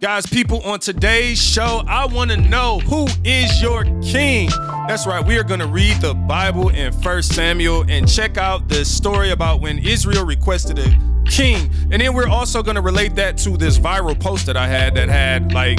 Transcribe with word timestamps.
Guys, 0.00 0.24
people, 0.24 0.62
on 0.62 0.80
today's 0.80 1.38
show, 1.38 1.82
I 1.86 2.06
want 2.06 2.30
to 2.30 2.38
know 2.38 2.78
who 2.78 3.06
is 3.22 3.60
your 3.60 3.84
king? 4.00 4.48
That's 4.88 5.06
right, 5.06 5.22
we 5.22 5.36
are 5.36 5.42
going 5.42 5.60
to 5.60 5.66
read 5.66 6.00
the 6.00 6.14
Bible 6.14 6.70
in 6.70 6.90
First 7.02 7.34
Samuel 7.34 7.84
and 7.86 8.10
check 8.10 8.38
out 8.38 8.66
the 8.66 8.82
story 8.86 9.30
about 9.30 9.60
when 9.60 9.78
Israel 9.78 10.24
requested 10.24 10.78
a 10.78 10.98
king. 11.26 11.70
And 11.90 12.00
then 12.00 12.14
we're 12.14 12.30
also 12.30 12.62
going 12.62 12.76
to 12.76 12.80
relate 12.80 13.14
that 13.16 13.36
to 13.38 13.58
this 13.58 13.78
viral 13.78 14.18
post 14.18 14.46
that 14.46 14.56
I 14.56 14.66
had 14.66 14.94
that 14.94 15.10
had 15.10 15.52
like 15.52 15.78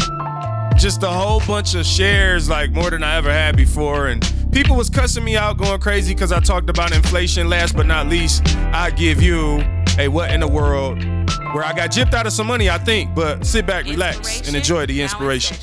just 0.78 1.02
a 1.02 1.10
whole 1.10 1.40
bunch 1.48 1.74
of 1.74 1.84
shares, 1.84 2.48
like 2.48 2.70
more 2.70 2.92
than 2.92 3.02
I 3.02 3.16
ever 3.16 3.32
had 3.32 3.58
before. 3.58 4.10
And 4.10 4.24
people 4.52 4.76
was 4.76 4.90
cussing 4.90 5.24
me 5.24 5.38
out, 5.38 5.58
going 5.58 5.80
crazy 5.80 6.14
because 6.14 6.32
I 6.32 6.40
talked 6.40 6.70
about 6.70 6.94
inflation. 6.94 7.50
Last 7.50 7.76
but 7.76 7.86
not 7.86 8.08
least, 8.08 8.44
I 8.74 8.92
give 8.92 9.22
you 9.22 9.64
a 9.98 10.08
what 10.08 10.32
in 10.32 10.40
the 10.40 10.48
world 10.48 11.04
where 11.54 11.64
I 11.64 11.74
got 11.74 11.92
gypped 11.92 12.14
out 12.14 12.28
of 12.28 12.34
some 12.34 12.48
money, 12.48 12.70
I 12.70 12.78
think. 12.78 13.14
But 13.16 13.46
sit 13.46 13.66
back, 13.66 13.86
relax, 13.86 14.48
and 14.48 14.56
enjoy 14.56 14.86
the 14.86 15.02
inspiration. 15.02 15.58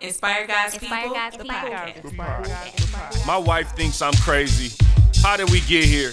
Inspire 0.00 0.46
God's 0.46 0.74
Inspire 0.74 1.02
people. 1.02 1.14
God's 1.14 1.36
the 1.36 1.42
people. 1.42 2.24
podcast. 2.24 3.26
My 3.26 3.36
wife 3.36 3.74
thinks 3.74 4.02
I'm 4.02 4.12
crazy. 4.14 4.76
How 5.22 5.36
did 5.36 5.50
we 5.50 5.60
get 5.60 5.84
here? 5.84 6.12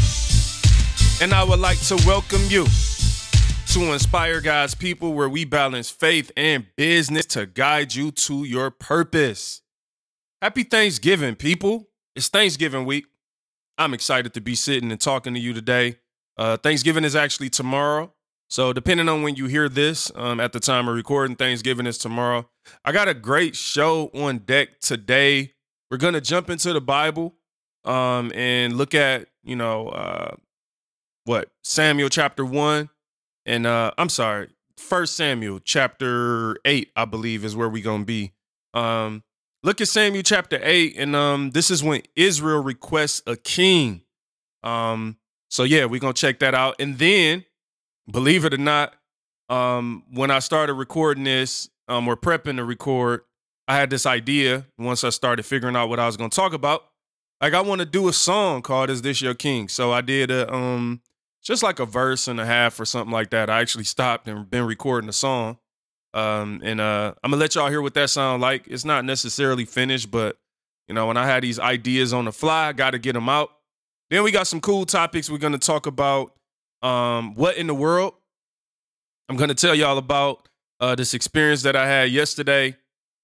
and 1.19 1.33
I 1.33 1.43
would 1.43 1.59
like 1.59 1.79
to 1.87 1.95
welcome 2.05 2.41
you 2.47 2.65
to 3.73 3.93
Inspire 3.93 4.41
God's 4.41 4.75
People, 4.75 5.13
where 5.13 5.29
we 5.29 5.45
balance 5.45 5.89
faith 5.89 6.31
and 6.37 6.65
business 6.75 7.25
to 7.27 7.45
guide 7.45 7.95
you 7.95 8.11
to 8.11 8.43
your 8.43 8.69
purpose. 8.69 9.61
Happy 10.41 10.63
Thanksgiving, 10.63 11.35
people. 11.35 11.89
It's 12.15 12.27
Thanksgiving 12.27 12.85
week. 12.85 13.05
I'm 13.77 13.93
excited 13.93 14.33
to 14.33 14.41
be 14.41 14.55
sitting 14.55 14.91
and 14.91 14.99
talking 14.99 15.33
to 15.33 15.39
you 15.39 15.53
today. 15.53 15.97
Uh, 16.37 16.57
Thanksgiving 16.57 17.03
is 17.03 17.15
actually 17.15 17.49
tomorrow. 17.49 18.13
So, 18.49 18.73
depending 18.73 19.07
on 19.07 19.23
when 19.23 19.35
you 19.35 19.45
hear 19.45 19.69
this, 19.69 20.11
um, 20.15 20.39
at 20.39 20.51
the 20.51 20.59
time 20.59 20.89
of 20.89 20.95
recording, 20.95 21.37
Thanksgiving 21.37 21.87
is 21.87 21.97
tomorrow. 21.97 22.49
I 22.83 22.91
got 22.91 23.07
a 23.07 23.13
great 23.13 23.55
show 23.55 24.11
on 24.13 24.39
deck 24.39 24.81
today. 24.81 25.53
We're 25.89 25.97
going 25.97 26.15
to 26.15 26.21
jump 26.21 26.49
into 26.49 26.73
the 26.73 26.81
Bible 26.81 27.35
um, 27.85 28.31
and 28.35 28.77
look 28.77 28.93
at, 28.93 29.27
you 29.43 29.55
know, 29.55 29.87
uh, 29.87 30.35
what, 31.25 31.49
Samuel 31.63 32.09
chapter 32.09 32.45
1 32.45 32.89
and 33.45 33.65
uh 33.65 33.91
I'm 33.97 34.09
sorry, 34.09 34.49
First 34.77 35.15
Samuel 35.15 35.59
chapter 35.63 36.57
eight, 36.65 36.91
I 36.95 37.05
believe, 37.05 37.45
is 37.45 37.55
where 37.55 37.69
we 37.69 37.81
gonna 37.81 38.03
be. 38.03 38.33
Um, 38.73 39.23
look 39.63 39.79
at 39.79 39.87
Samuel 39.87 40.23
chapter 40.23 40.59
eight, 40.61 40.95
and 40.97 41.15
um, 41.15 41.51
this 41.51 41.71
is 41.71 41.83
when 41.83 42.01
Israel 42.15 42.61
requests 42.61 43.21
a 43.27 43.35
king. 43.35 44.01
Um, 44.63 45.17
so 45.49 45.63
yeah, 45.63 45.85
we're 45.85 45.99
gonna 45.99 46.13
check 46.13 46.39
that 46.39 46.53
out, 46.53 46.75
and 46.79 46.97
then, 46.97 47.45
believe 48.09 48.43
it 48.43 48.53
or 48.53 48.57
not, 48.57 48.93
um, 49.49 50.03
when 50.11 50.31
I 50.31 50.39
started 50.39 50.73
recording 50.73 51.23
this, 51.25 51.69
um, 51.87 52.05
we're 52.05 52.15
prepping 52.15 52.57
to 52.57 52.63
record. 52.65 53.21
I 53.67 53.75
had 53.75 53.89
this 53.89 54.05
idea 54.05 54.65
once 54.77 55.03
I 55.03 55.09
started 55.09 55.43
figuring 55.43 55.75
out 55.75 55.89
what 55.89 55.99
I 55.99 56.05
was 56.05 56.17
gonna 56.17 56.29
talk 56.29 56.53
about. 56.53 56.85
Like 57.39 57.53
I 57.53 57.61
want 57.61 57.79
to 57.79 57.85
do 57.85 58.07
a 58.07 58.13
song 58.13 58.61
called 58.61 58.89
"Is 58.89 59.01
This 59.01 59.21
Your 59.21 59.33
King?" 59.35 59.67
So 59.69 59.91
I 59.91 60.01
did 60.01 60.31
a 60.31 60.51
um 60.53 61.01
just 61.41 61.63
like 61.63 61.79
a 61.79 61.85
verse 61.85 62.27
and 62.27 62.39
a 62.39 62.45
half 62.45 62.79
or 62.79 62.85
something 62.85 63.11
like 63.11 63.31
that. 63.31 63.49
I 63.49 63.61
actually 63.61 63.83
stopped 63.83 64.27
and 64.27 64.49
been 64.49 64.65
recording 64.65 65.07
the 65.07 65.13
song. 65.13 65.57
Um, 66.13 66.61
and 66.63 66.81
uh, 66.81 67.13
I'm 67.23 67.31
gonna 67.31 67.39
let 67.39 67.55
y'all 67.55 67.69
hear 67.69 67.81
what 67.81 67.93
that 67.93 68.09
sound 68.09 68.41
like. 68.41 68.67
It's 68.67 68.85
not 68.85 69.05
necessarily 69.05 69.65
finished, 69.65 70.11
but 70.11 70.37
you 70.87 70.93
know, 70.93 71.07
when 71.07 71.17
I 71.17 71.25
had 71.25 71.43
these 71.43 71.59
ideas 71.59 72.13
on 72.13 72.25
the 72.25 72.31
fly, 72.31 72.67
I 72.67 72.73
got 72.73 72.91
to 72.91 72.99
get 72.99 73.13
them 73.13 73.29
out. 73.29 73.49
Then 74.09 74.23
we 74.23 74.31
got 74.31 74.47
some 74.47 74.59
cool 74.59 74.85
topics. 74.85 75.29
We're 75.29 75.37
gonna 75.37 75.57
talk 75.57 75.85
about 75.85 76.33
um, 76.81 77.33
what 77.35 77.55
in 77.55 77.67
the 77.67 77.73
world. 77.73 78.13
I'm 79.29 79.37
gonna 79.37 79.55
tell 79.55 79.73
y'all 79.73 79.97
about 79.97 80.49
uh, 80.81 80.95
this 80.95 81.13
experience 81.13 81.63
that 81.63 81.75
I 81.75 81.87
had 81.87 82.11
yesterday. 82.11 82.75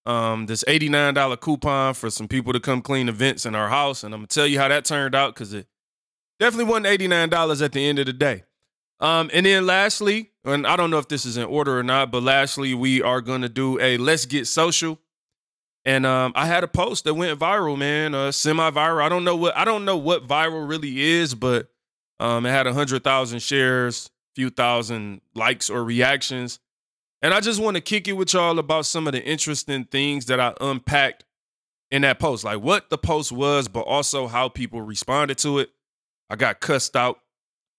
Um, 0.05 0.45
this 0.45 0.63
$89 0.63 1.41
coupon 1.41 1.93
for 1.93 2.09
some 2.09 2.29
people 2.29 2.53
to 2.53 2.61
come 2.61 2.81
clean 2.81 3.09
events 3.09 3.45
in 3.45 3.55
our 3.55 3.67
house, 3.67 4.05
and 4.05 4.13
I'm 4.13 4.21
gonna 4.21 4.27
tell 4.27 4.47
you 4.47 4.57
how 4.57 4.69
that 4.69 4.85
turned 4.85 5.13
out 5.13 5.33
because 5.33 5.53
it 5.53 5.67
definitely 6.39 6.71
wasn't 6.71 6.87
$89 6.87 7.61
at 7.61 7.71
the 7.71 7.85
end 7.85 7.99
of 7.99 8.05
the 8.05 8.13
day. 8.13 8.43
Um, 8.99 9.29
and 9.33 9.45
then 9.45 9.65
lastly, 9.65 10.31
and 10.43 10.65
I 10.65 10.75
don't 10.75 10.89
know 10.89 10.97
if 10.97 11.07
this 11.07 11.25
is 11.25 11.37
in 11.37 11.45
order 11.45 11.77
or 11.77 11.83
not, 11.83 12.11
but 12.11 12.23
lastly, 12.23 12.73
we 12.73 13.01
are 13.01 13.21
gonna 13.21 13.49
do 13.49 13.79
a 13.79 13.97
let's 13.97 14.25
get 14.25 14.47
social. 14.47 14.99
And 15.85 16.05
um, 16.05 16.33
I 16.35 16.47
had 16.47 16.63
a 16.63 16.67
post 16.67 17.05
that 17.05 17.13
went 17.13 17.39
viral, 17.39 17.77
man, 17.77 18.13
uh, 18.13 18.31
semi-viral. 18.31 19.01
I 19.01 19.07
don't 19.07 19.23
know 19.23 19.35
what 19.35 19.55
I 19.55 19.65
don't 19.65 19.85
know 19.85 19.97
what 19.97 20.27
viral 20.27 20.67
really 20.67 20.99
is, 20.99 21.35
but 21.35 21.69
um, 22.19 22.45
it 22.45 22.49
had 22.49 22.65
a 22.65 22.73
hundred 22.73 23.03
thousand 23.03 23.41
shares, 23.41 24.09
few 24.35 24.49
thousand 24.49 25.21
likes 25.35 25.69
or 25.69 25.83
reactions. 25.83 26.59
And 27.21 27.33
I 27.33 27.39
just 27.39 27.61
want 27.61 27.75
to 27.75 27.81
kick 27.81 28.07
it 28.07 28.13
with 28.13 28.33
y'all 28.33 28.59
about 28.59 28.85
some 28.85 29.07
of 29.07 29.13
the 29.13 29.23
interesting 29.23 29.85
things 29.85 30.25
that 30.25 30.39
I 30.39 30.53
unpacked 30.59 31.23
in 31.89 32.01
that 32.01 32.19
post, 32.19 32.43
like 32.43 32.59
what 32.61 32.89
the 32.89 32.97
post 32.97 33.31
was, 33.31 33.67
but 33.67 33.81
also 33.81 34.27
how 34.27 34.49
people 34.49 34.81
responded 34.81 35.37
to 35.39 35.59
it. 35.59 35.69
I 36.29 36.35
got 36.35 36.59
cussed 36.59 36.95
out 36.95 37.19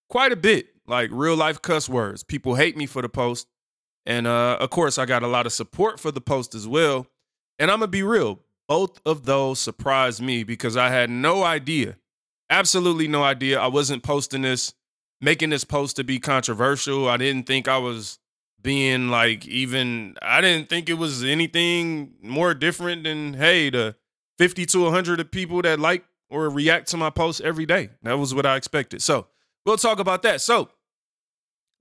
quite 0.08 0.32
a 0.32 0.36
bit, 0.36 0.68
like 0.86 1.10
real 1.12 1.36
life 1.36 1.60
cuss 1.62 1.88
words. 1.88 2.22
People 2.22 2.54
hate 2.54 2.76
me 2.76 2.86
for 2.86 3.02
the 3.02 3.08
post. 3.08 3.46
And 4.06 4.26
uh, 4.26 4.56
of 4.58 4.70
course, 4.70 4.96
I 4.96 5.04
got 5.04 5.22
a 5.22 5.28
lot 5.28 5.46
of 5.46 5.52
support 5.52 6.00
for 6.00 6.10
the 6.10 6.20
post 6.20 6.54
as 6.54 6.66
well. 6.66 7.06
And 7.58 7.70
I'm 7.70 7.80
going 7.80 7.88
to 7.88 7.92
be 7.92 8.02
real, 8.02 8.40
both 8.66 9.00
of 9.04 9.24
those 9.24 9.58
surprised 9.58 10.22
me 10.22 10.44
because 10.44 10.76
I 10.76 10.88
had 10.88 11.10
no 11.10 11.42
idea, 11.42 11.96
absolutely 12.48 13.08
no 13.08 13.22
idea. 13.22 13.60
I 13.60 13.66
wasn't 13.66 14.02
posting 14.02 14.42
this, 14.42 14.72
making 15.20 15.50
this 15.50 15.64
post 15.64 15.96
to 15.96 16.04
be 16.04 16.18
controversial. 16.20 17.08
I 17.08 17.16
didn't 17.16 17.46
think 17.46 17.68
I 17.68 17.78
was 17.78 18.18
being 18.62 19.08
like 19.08 19.46
even, 19.46 20.16
I 20.22 20.40
didn't 20.40 20.68
think 20.68 20.88
it 20.88 20.94
was 20.94 21.22
anything 21.22 22.14
more 22.22 22.54
different 22.54 23.04
than, 23.04 23.34
hey, 23.34 23.70
the 23.70 23.96
50 24.38 24.66
to 24.66 24.84
100 24.84 25.20
of 25.20 25.30
people 25.30 25.60
that 25.62 25.80
like 25.80 26.04
or 26.30 26.48
react 26.50 26.88
to 26.88 26.96
my 26.96 27.10
posts 27.10 27.40
every 27.40 27.66
day. 27.66 27.90
That 28.02 28.18
was 28.18 28.34
what 28.34 28.46
I 28.46 28.56
expected. 28.56 29.02
So 29.02 29.26
we'll 29.64 29.76
talk 29.76 29.98
about 29.98 30.22
that. 30.22 30.40
So, 30.40 30.70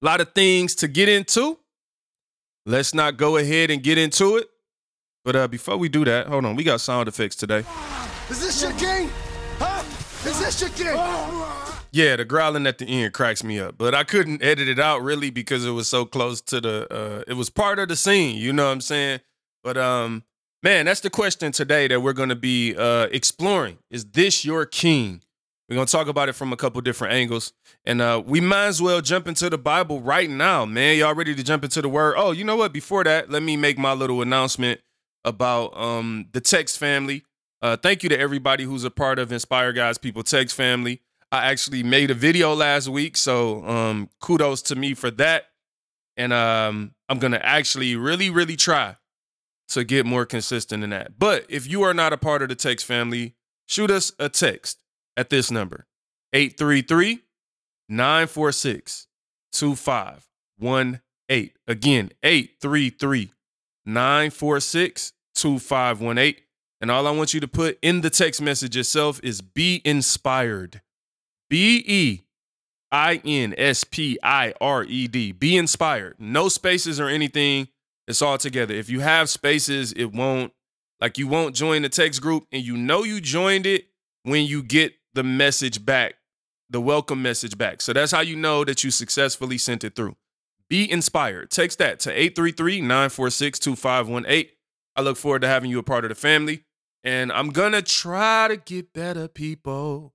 a 0.01 0.05
lot 0.05 0.21
of 0.21 0.33
things 0.33 0.75
to 0.75 0.87
get 0.87 1.09
into. 1.09 1.57
Let's 2.65 2.93
not 2.93 3.17
go 3.17 3.37
ahead 3.37 3.71
and 3.71 3.81
get 3.81 3.97
into 3.97 4.37
it. 4.37 4.47
But 5.23 5.35
uh, 5.35 5.47
before 5.47 5.77
we 5.77 5.89
do 5.89 6.05
that, 6.05 6.27
hold 6.27 6.45
on. 6.45 6.55
We 6.55 6.63
got 6.63 6.81
sound 6.81 7.07
effects 7.07 7.35
today. 7.35 7.65
Is 8.29 8.39
this 8.39 8.61
your 8.61 8.71
king? 8.73 9.09
Huh? 9.57 9.83
Is 10.29 10.39
this 10.39 10.61
your 10.61 10.69
king? 10.71 10.95
Yeah, 11.91 12.15
the 12.15 12.25
growling 12.25 12.67
at 12.67 12.77
the 12.77 12.85
end 12.85 13.13
cracks 13.13 13.43
me 13.43 13.59
up, 13.59 13.77
but 13.77 13.95
I 13.95 14.03
couldn't 14.03 14.43
edit 14.43 14.67
it 14.67 14.79
out 14.79 15.01
really 15.01 15.29
because 15.29 15.65
it 15.65 15.71
was 15.71 15.87
so 15.87 16.05
close 16.05 16.41
to 16.41 16.61
the. 16.61 16.87
Uh, 16.93 17.23
it 17.27 17.33
was 17.33 17.49
part 17.49 17.79
of 17.79 17.87
the 17.87 17.95
scene. 17.95 18.35
You 18.35 18.53
know 18.53 18.65
what 18.65 18.71
I'm 18.71 18.81
saying? 18.81 19.21
But 19.63 19.77
um, 19.77 20.23
man, 20.63 20.85
that's 20.85 21.01
the 21.01 21.09
question 21.09 21.51
today 21.51 21.87
that 21.87 22.01
we're 22.01 22.13
going 22.13 22.29
to 22.29 22.35
be 22.35 22.75
uh, 22.75 23.07
exploring. 23.11 23.77
Is 23.89 24.05
this 24.05 24.43
your 24.43 24.65
king? 24.65 25.21
We're 25.69 25.75
going 25.75 25.87
to 25.87 25.91
talk 25.91 26.07
about 26.07 26.29
it 26.29 26.33
from 26.33 26.53
a 26.53 26.57
couple 26.57 26.79
different 26.81 27.13
angles. 27.13 27.51
And 27.85 28.01
uh, 28.01 28.23
we 28.25 28.39
might 28.39 28.67
as 28.67 28.81
well 28.81 29.01
jump 29.01 29.27
into 29.27 29.49
the 29.49 29.57
Bible 29.57 29.99
right 29.99 30.29
now, 30.29 30.65
man. 30.65 30.97
Y'all 30.97 31.13
ready 31.13 31.35
to 31.35 31.43
jump 31.43 31.63
into 31.63 31.81
the 31.81 31.89
word? 31.89 32.15
Oh, 32.17 32.31
you 32.31 32.45
know 32.45 32.55
what? 32.55 32.71
Before 32.71 33.03
that, 33.03 33.29
let 33.29 33.43
me 33.43 33.57
make 33.57 33.77
my 33.77 33.91
little 33.91 34.21
announcement 34.21 34.79
about 35.25 35.77
um, 35.77 36.27
the 36.31 36.39
Text 36.39 36.77
family. 36.77 37.23
Uh, 37.61 37.75
thank 37.75 38.01
you 38.01 38.09
to 38.09 38.17
everybody 38.17 38.63
who's 38.63 38.85
a 38.85 38.91
part 38.91 39.19
of 39.19 39.31
Inspire 39.31 39.73
God's 39.73 39.97
People 39.97 40.23
Text 40.23 40.55
family. 40.55 41.01
I 41.31 41.47
actually 41.47 41.83
made 41.83 42.11
a 42.11 42.13
video 42.13 42.53
last 42.53 42.87
week, 42.87 43.17
so 43.17 43.65
um, 43.65 44.09
kudos 44.21 44.61
to 44.63 44.75
me 44.77 44.93
for 44.93 45.11
that. 45.11 45.47
And 46.15 46.31
um, 46.31 46.93
I'm 47.09 47.19
going 47.19 47.33
to 47.33 47.45
actually 47.45 47.97
really, 47.97 48.29
really 48.29 48.55
try 48.55 48.95
to 49.69 49.83
get 49.83 50.05
more 50.05 50.25
consistent 50.25 50.83
in 50.83 50.91
that. 50.91 51.19
But 51.19 51.45
if 51.49 51.67
you 51.67 51.83
are 51.83 51.93
not 51.93 52.13
a 52.13 52.17
part 52.17 52.41
of 52.41 52.49
the 52.49 52.55
text 52.55 52.85
family, 52.85 53.35
shoot 53.65 53.91
us 53.91 54.11
a 54.19 54.29
text 54.29 54.79
at 55.15 55.29
this 55.29 55.51
number 55.51 55.85
833 56.33 57.21
946 57.89 59.07
2518. 59.51 61.51
Again, 61.67 62.11
833 62.23 63.31
946 63.85 65.13
2518. 65.35 66.43
And 66.79 66.91
all 66.91 67.07
I 67.07 67.11
want 67.11 67.33
you 67.33 67.39
to 67.39 67.47
put 67.47 67.79
in 67.81 68.01
the 68.01 68.09
text 68.09 68.41
message 68.41 68.77
itself 68.77 69.19
is 69.23 69.41
be 69.41 69.81
inspired. 69.83 70.81
B 71.49 71.83
E 71.87 72.21
I 72.91 73.21
N 73.25 73.55
S 73.57 73.83
P 73.83 74.19
I 74.21 74.53
R 74.61 74.83
E 74.83 75.07
D. 75.07 75.31
Be 75.31 75.57
inspired. 75.57 76.15
No 76.19 76.49
spaces 76.49 76.99
or 76.99 77.07
anything. 77.07 77.69
It's 78.07 78.21
all 78.21 78.37
together. 78.37 78.73
If 78.73 78.89
you 78.89 79.01
have 79.01 79.29
spaces, 79.29 79.91
it 79.93 80.13
won't 80.13 80.53
like 81.01 81.17
you 81.17 81.27
won't 81.27 81.55
join 81.55 81.81
the 81.81 81.89
text 81.89 82.21
group 82.21 82.45
and 82.51 82.63
you 82.63 82.77
know 82.77 83.03
you 83.03 83.19
joined 83.21 83.65
it 83.65 83.87
when 84.23 84.45
you 84.45 84.63
get 84.63 84.93
the 85.13 85.23
message 85.23 85.85
back, 85.85 86.15
the 86.69 86.81
welcome 86.81 87.21
message 87.21 87.57
back. 87.57 87.81
So 87.81 87.93
that's 87.93 88.11
how 88.11 88.21
you 88.21 88.35
know 88.35 88.63
that 88.63 88.83
you 88.83 88.91
successfully 88.91 89.57
sent 89.57 89.83
it 89.83 89.95
through. 89.95 90.15
Be 90.69 90.89
inspired. 90.89 91.51
Text 91.51 91.79
that 91.79 91.99
to 92.01 92.15
833-946-2518. 92.31 94.49
I 94.95 95.01
look 95.01 95.17
forward 95.17 95.41
to 95.43 95.47
having 95.47 95.69
you 95.69 95.79
a 95.79 95.83
part 95.83 96.05
of 96.05 96.09
the 96.09 96.15
family 96.15 96.63
and 97.03 97.31
I'm 97.31 97.49
going 97.49 97.73
to 97.73 97.81
try 97.81 98.47
to 98.47 98.57
get 98.57 98.93
better 98.93 99.27
people. 99.27 100.13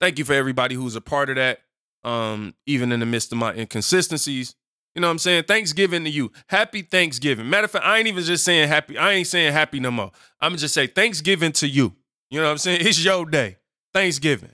Thank 0.00 0.18
you 0.18 0.24
for 0.24 0.34
everybody 0.34 0.74
who's 0.74 0.96
a 0.96 1.00
part 1.00 1.30
of 1.30 1.36
that 1.36 1.60
um 2.04 2.54
even 2.66 2.92
in 2.92 3.00
the 3.00 3.06
midst 3.06 3.32
of 3.32 3.38
my 3.38 3.54
inconsistencies. 3.54 4.54
You 4.96 5.02
know 5.02 5.08
what 5.08 5.12
I'm 5.12 5.18
saying? 5.18 5.44
Thanksgiving 5.44 6.04
to 6.04 6.10
you. 6.10 6.32
Happy 6.46 6.80
Thanksgiving. 6.80 7.50
Matter 7.50 7.66
of 7.66 7.70
fact, 7.70 7.84
I 7.84 7.98
ain't 7.98 8.08
even 8.08 8.24
just 8.24 8.42
saying 8.46 8.66
happy. 8.66 8.96
I 8.96 9.12
ain't 9.12 9.26
saying 9.26 9.52
happy 9.52 9.78
no 9.78 9.90
more. 9.90 10.10
I'm 10.40 10.56
just 10.56 10.72
say 10.72 10.86
Thanksgiving 10.86 11.52
to 11.52 11.68
you. 11.68 11.92
You 12.30 12.40
know 12.40 12.46
what 12.46 12.52
I'm 12.52 12.58
saying? 12.58 12.78
It's 12.80 13.04
your 13.04 13.26
day. 13.26 13.58
Thanksgiving. 13.92 14.52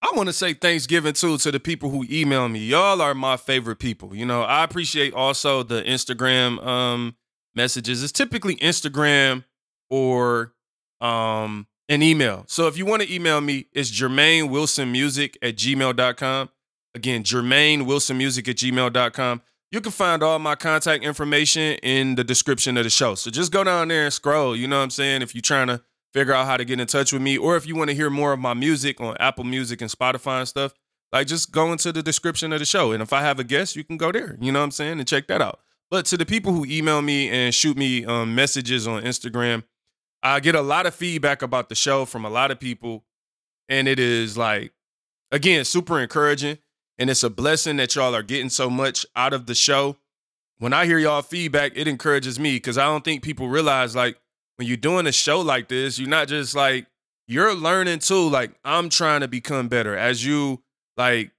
I 0.00 0.10
want 0.16 0.30
to 0.30 0.32
say 0.32 0.54
Thanksgiving 0.54 1.12
too 1.12 1.36
to 1.36 1.52
the 1.52 1.60
people 1.60 1.90
who 1.90 2.06
email 2.10 2.48
me. 2.48 2.60
Y'all 2.60 3.02
are 3.02 3.14
my 3.14 3.36
favorite 3.36 3.76
people. 3.76 4.16
You 4.16 4.24
know, 4.24 4.40
I 4.40 4.64
appreciate 4.64 5.12
also 5.12 5.62
the 5.62 5.82
Instagram 5.82 6.64
um 6.66 7.14
messages. 7.54 8.02
It's 8.02 8.12
typically 8.12 8.56
Instagram 8.56 9.44
or 9.90 10.54
um 11.02 11.66
an 11.90 12.00
email. 12.00 12.44
So 12.48 12.68
if 12.68 12.78
you 12.78 12.86
want 12.86 13.02
to 13.02 13.14
email 13.14 13.42
me, 13.42 13.66
it's 13.74 13.90
Jermaine 13.90 14.48
Wilson 14.48 14.90
Music 14.92 15.36
at 15.42 15.56
gmail.com. 15.56 16.48
Again, 16.96 17.24
Jermaine 17.24 17.84
Wilson 17.84 18.16
Music 18.16 18.48
at 18.48 18.56
gmail.com. 18.56 19.42
You 19.70 19.82
can 19.82 19.92
find 19.92 20.22
all 20.22 20.38
my 20.38 20.54
contact 20.54 21.04
information 21.04 21.74
in 21.82 22.14
the 22.14 22.24
description 22.24 22.78
of 22.78 22.84
the 22.84 22.90
show. 22.90 23.14
So 23.14 23.30
just 23.30 23.52
go 23.52 23.62
down 23.62 23.88
there 23.88 24.04
and 24.04 24.12
scroll. 24.12 24.56
You 24.56 24.66
know 24.66 24.78
what 24.78 24.84
I'm 24.84 24.90
saying? 24.90 25.20
If 25.20 25.34
you're 25.34 25.42
trying 25.42 25.66
to 25.66 25.82
figure 26.14 26.32
out 26.32 26.46
how 26.46 26.56
to 26.56 26.64
get 26.64 26.80
in 26.80 26.86
touch 26.86 27.12
with 27.12 27.20
me, 27.20 27.36
or 27.36 27.54
if 27.54 27.66
you 27.66 27.76
want 27.76 27.90
to 27.90 27.94
hear 27.94 28.08
more 28.08 28.32
of 28.32 28.38
my 28.38 28.54
music 28.54 28.98
on 28.98 29.14
Apple 29.20 29.44
Music 29.44 29.82
and 29.82 29.90
Spotify 29.90 30.38
and 30.38 30.48
stuff, 30.48 30.72
like 31.12 31.26
just 31.26 31.52
go 31.52 31.70
into 31.70 31.92
the 31.92 32.02
description 32.02 32.50
of 32.54 32.60
the 32.60 32.64
show. 32.64 32.92
And 32.92 33.02
if 33.02 33.12
I 33.12 33.20
have 33.20 33.38
a 33.38 33.44
guest, 33.44 33.76
you 33.76 33.84
can 33.84 33.98
go 33.98 34.10
there. 34.10 34.38
You 34.40 34.50
know 34.50 34.60
what 34.60 34.64
I'm 34.64 34.70
saying? 34.70 34.98
And 34.98 35.06
check 35.06 35.26
that 35.26 35.42
out. 35.42 35.60
But 35.90 36.06
to 36.06 36.16
the 36.16 36.24
people 36.24 36.54
who 36.54 36.64
email 36.64 37.02
me 37.02 37.28
and 37.28 37.54
shoot 37.54 37.76
me 37.76 38.06
um, 38.06 38.34
messages 38.34 38.86
on 38.86 39.02
Instagram, 39.02 39.64
I 40.22 40.40
get 40.40 40.54
a 40.54 40.62
lot 40.62 40.86
of 40.86 40.94
feedback 40.94 41.42
about 41.42 41.68
the 41.68 41.74
show 41.74 42.06
from 42.06 42.24
a 42.24 42.30
lot 42.30 42.50
of 42.50 42.58
people. 42.58 43.04
And 43.68 43.86
it 43.86 43.98
is 43.98 44.38
like, 44.38 44.72
again, 45.30 45.66
super 45.66 46.00
encouraging. 46.00 46.56
And 46.98 47.10
it's 47.10 47.22
a 47.22 47.30
blessing 47.30 47.76
that 47.76 47.94
y'all 47.94 48.14
are 48.14 48.22
getting 48.22 48.48
so 48.48 48.70
much 48.70 49.04
out 49.14 49.32
of 49.32 49.46
the 49.46 49.54
show. 49.54 49.96
When 50.58 50.72
I 50.72 50.86
hear 50.86 50.98
y'all 50.98 51.22
feedback, 51.22 51.72
it 51.76 51.86
encourages 51.86 52.40
me 52.40 52.56
because 52.56 52.78
I 52.78 52.84
don't 52.84 53.04
think 53.04 53.22
people 53.22 53.48
realize 53.48 53.94
like 53.94 54.18
when 54.56 54.66
you're 54.66 54.76
doing 54.76 55.06
a 55.06 55.12
show 55.12 55.40
like 55.40 55.68
this, 55.68 55.98
you're 55.98 56.08
not 56.08 56.28
just 56.28 56.54
like, 56.54 56.86
you're 57.28 57.54
learning 57.54 57.98
too. 57.98 58.28
Like, 58.28 58.52
I'm 58.64 58.88
trying 58.88 59.20
to 59.20 59.28
become 59.28 59.68
better 59.68 59.96
as 59.96 60.24
you 60.24 60.62
like 60.96 61.32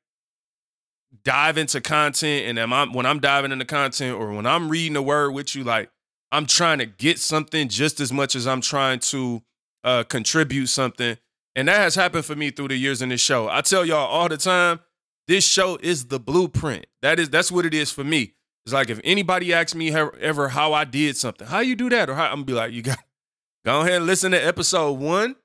dive 1.24 1.58
into 1.58 1.82
content. 1.82 2.48
And 2.48 2.60
am 2.60 2.74
I, 2.74 2.86
when 2.86 3.06
I'm 3.06 3.20
diving 3.20 3.52
into 3.52 3.66
content 3.66 4.16
or 4.16 4.32
when 4.34 4.46
I'm 4.46 4.70
reading 4.70 4.94
the 4.94 5.02
word 5.02 5.32
with 5.32 5.56
you, 5.56 5.64
like, 5.64 5.90
I'm 6.32 6.46
trying 6.46 6.80
to 6.80 6.86
get 6.86 7.20
something 7.20 7.70
just 7.70 8.00
as 8.00 8.12
much 8.12 8.36
as 8.36 8.46
I'm 8.46 8.62
trying 8.62 9.00
to 9.00 9.42
uh, 9.84 10.04
contribute 10.04 10.68
something. 10.68 11.18
And 11.56 11.68
that 11.70 11.78
has 11.78 11.96
happened 11.96 12.26
for 12.26 12.36
me 12.36 12.52
through 12.52 12.68
the 12.68 12.76
years 12.76 13.02
in 13.02 13.10
this 13.10 13.22
show. 13.22 13.50
I 13.50 13.62
tell 13.62 13.86
y'all 13.86 14.06
all 14.08 14.30
the 14.30 14.38
time, 14.38 14.82
this 15.28 15.46
show 15.46 15.78
is 15.82 16.06
the 16.06 16.20
blueprint. 16.20 16.86
That 17.02 17.20
is 17.20 17.30
that's 17.30 17.52
what 17.52 17.66
it 17.66 17.74
is 17.74 17.92
for 17.92 18.04
me. 18.04 18.34
It's 18.66 18.74
like 18.74 18.90
if 18.90 19.00
anybody 19.04 19.54
asks 19.54 19.76
me 19.76 19.92
ever 19.92 20.50
how 20.50 20.74
I 20.74 20.84
did 20.84 21.16
something, 21.16 21.48
how 21.48 21.60
you 21.60 21.76
do 21.76 21.90
that, 21.90 22.10
or 22.10 22.16
how 22.16 22.26
I'm 22.26 22.38
gonna 22.38 22.46
be 22.46 22.54
like, 22.54 22.74
you 22.74 22.82
got 22.82 23.00
go 23.66 23.82
ahead 23.82 23.94
and 23.94 24.06
listen 24.06 24.32
to 24.32 24.46
episode 24.46 24.94
one, 24.94 25.36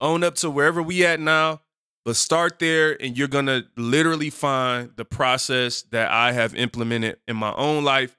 own 0.00 0.24
up 0.24 0.34
to 0.36 0.50
wherever 0.50 0.82
we 0.82 1.04
at 1.04 1.20
now, 1.20 1.60
but 2.04 2.16
start 2.16 2.58
there, 2.58 3.00
and 3.00 3.16
you're 3.16 3.28
gonna 3.28 3.64
literally 3.76 4.30
find 4.30 4.90
the 4.96 5.04
process 5.04 5.82
that 5.90 6.10
I 6.10 6.32
have 6.32 6.54
implemented 6.54 7.18
in 7.26 7.36
my 7.36 7.52
own 7.54 7.84
life, 7.84 8.16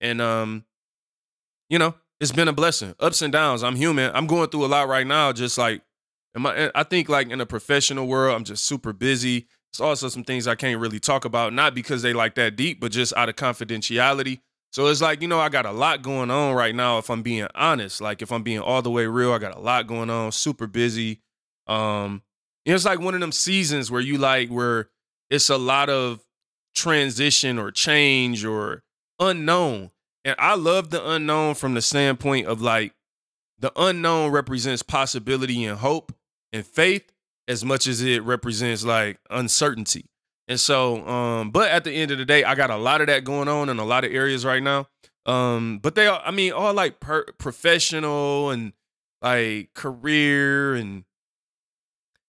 and 0.00 0.20
um, 0.20 0.64
you 1.70 1.78
know, 1.78 1.94
it's 2.20 2.32
been 2.32 2.48
a 2.48 2.52
blessing. 2.52 2.94
Ups 3.00 3.22
and 3.22 3.32
downs. 3.32 3.62
I'm 3.62 3.76
human. 3.76 4.10
I'm 4.14 4.26
going 4.26 4.48
through 4.50 4.64
a 4.64 4.68
lot 4.68 4.88
right 4.88 5.06
now. 5.06 5.32
Just 5.32 5.56
like, 5.56 5.82
am 6.34 6.46
I? 6.46 6.70
I 6.74 6.82
think 6.82 7.08
like 7.08 7.30
in 7.30 7.40
a 7.40 7.46
professional 7.46 8.06
world, 8.06 8.34
I'm 8.36 8.44
just 8.44 8.64
super 8.64 8.92
busy 8.92 9.46
it's 9.70 9.80
also 9.80 10.08
some 10.08 10.24
things 10.24 10.46
I 10.46 10.54
can't 10.54 10.80
really 10.80 11.00
talk 11.00 11.24
about, 11.24 11.52
not 11.52 11.74
because 11.74 12.02
they 12.02 12.12
like 12.12 12.34
that 12.36 12.56
deep, 12.56 12.80
but 12.80 12.92
just 12.92 13.14
out 13.16 13.28
of 13.28 13.36
confidentiality. 13.36 14.40
So 14.70 14.86
it's 14.86 15.00
like, 15.00 15.22
you 15.22 15.28
know, 15.28 15.40
I 15.40 15.48
got 15.48 15.66
a 15.66 15.72
lot 15.72 16.02
going 16.02 16.30
on 16.30 16.54
right 16.54 16.74
now, 16.74 16.98
if 16.98 17.10
I'm 17.10 17.22
being 17.22 17.46
honest. 17.54 18.00
Like 18.00 18.22
if 18.22 18.32
I'm 18.32 18.42
being 18.42 18.60
all 18.60 18.82
the 18.82 18.90
way 18.90 19.06
real, 19.06 19.32
I 19.32 19.38
got 19.38 19.56
a 19.56 19.60
lot 19.60 19.86
going 19.86 20.10
on, 20.10 20.32
super 20.32 20.66
busy. 20.66 21.20
Um, 21.66 22.22
it's 22.64 22.84
like 22.84 23.00
one 23.00 23.14
of 23.14 23.20
them 23.20 23.32
seasons 23.32 23.90
where 23.90 24.00
you 24.00 24.18
like 24.18 24.50
where 24.50 24.90
it's 25.30 25.48
a 25.48 25.56
lot 25.56 25.88
of 25.88 26.20
transition 26.74 27.58
or 27.58 27.70
change 27.70 28.44
or 28.44 28.82
unknown. 29.18 29.90
And 30.24 30.36
I 30.38 30.54
love 30.54 30.90
the 30.90 31.06
unknown 31.08 31.54
from 31.54 31.74
the 31.74 31.82
standpoint 31.82 32.46
of 32.46 32.60
like 32.60 32.92
the 33.58 33.72
unknown 33.76 34.30
represents 34.30 34.82
possibility 34.82 35.64
and 35.64 35.78
hope 35.78 36.12
and 36.52 36.66
faith 36.66 37.10
as 37.48 37.64
much 37.64 37.86
as 37.86 38.02
it 38.02 38.22
represents 38.22 38.84
like 38.84 39.18
uncertainty. 39.30 40.04
And 40.46 40.60
so, 40.60 41.06
um, 41.06 41.50
but 41.50 41.70
at 41.70 41.84
the 41.84 41.92
end 41.92 42.10
of 42.10 42.18
the 42.18 42.24
day, 42.24 42.44
I 42.44 42.54
got 42.54 42.70
a 42.70 42.76
lot 42.76 43.00
of 43.00 43.08
that 43.08 43.24
going 43.24 43.48
on 43.48 43.68
in 43.68 43.78
a 43.78 43.84
lot 43.84 44.04
of 44.04 44.12
areas 44.12 44.44
right 44.44 44.62
now. 44.62 44.86
Um, 45.26 45.78
but 45.82 45.94
they 45.94 46.06
are, 46.06 46.22
I 46.24 46.30
mean, 46.30 46.52
all 46.52 46.72
like 46.72 47.00
per- 47.00 47.26
professional 47.38 48.50
and 48.50 48.72
like 49.20 49.74
career 49.74 50.74
and 50.74 51.04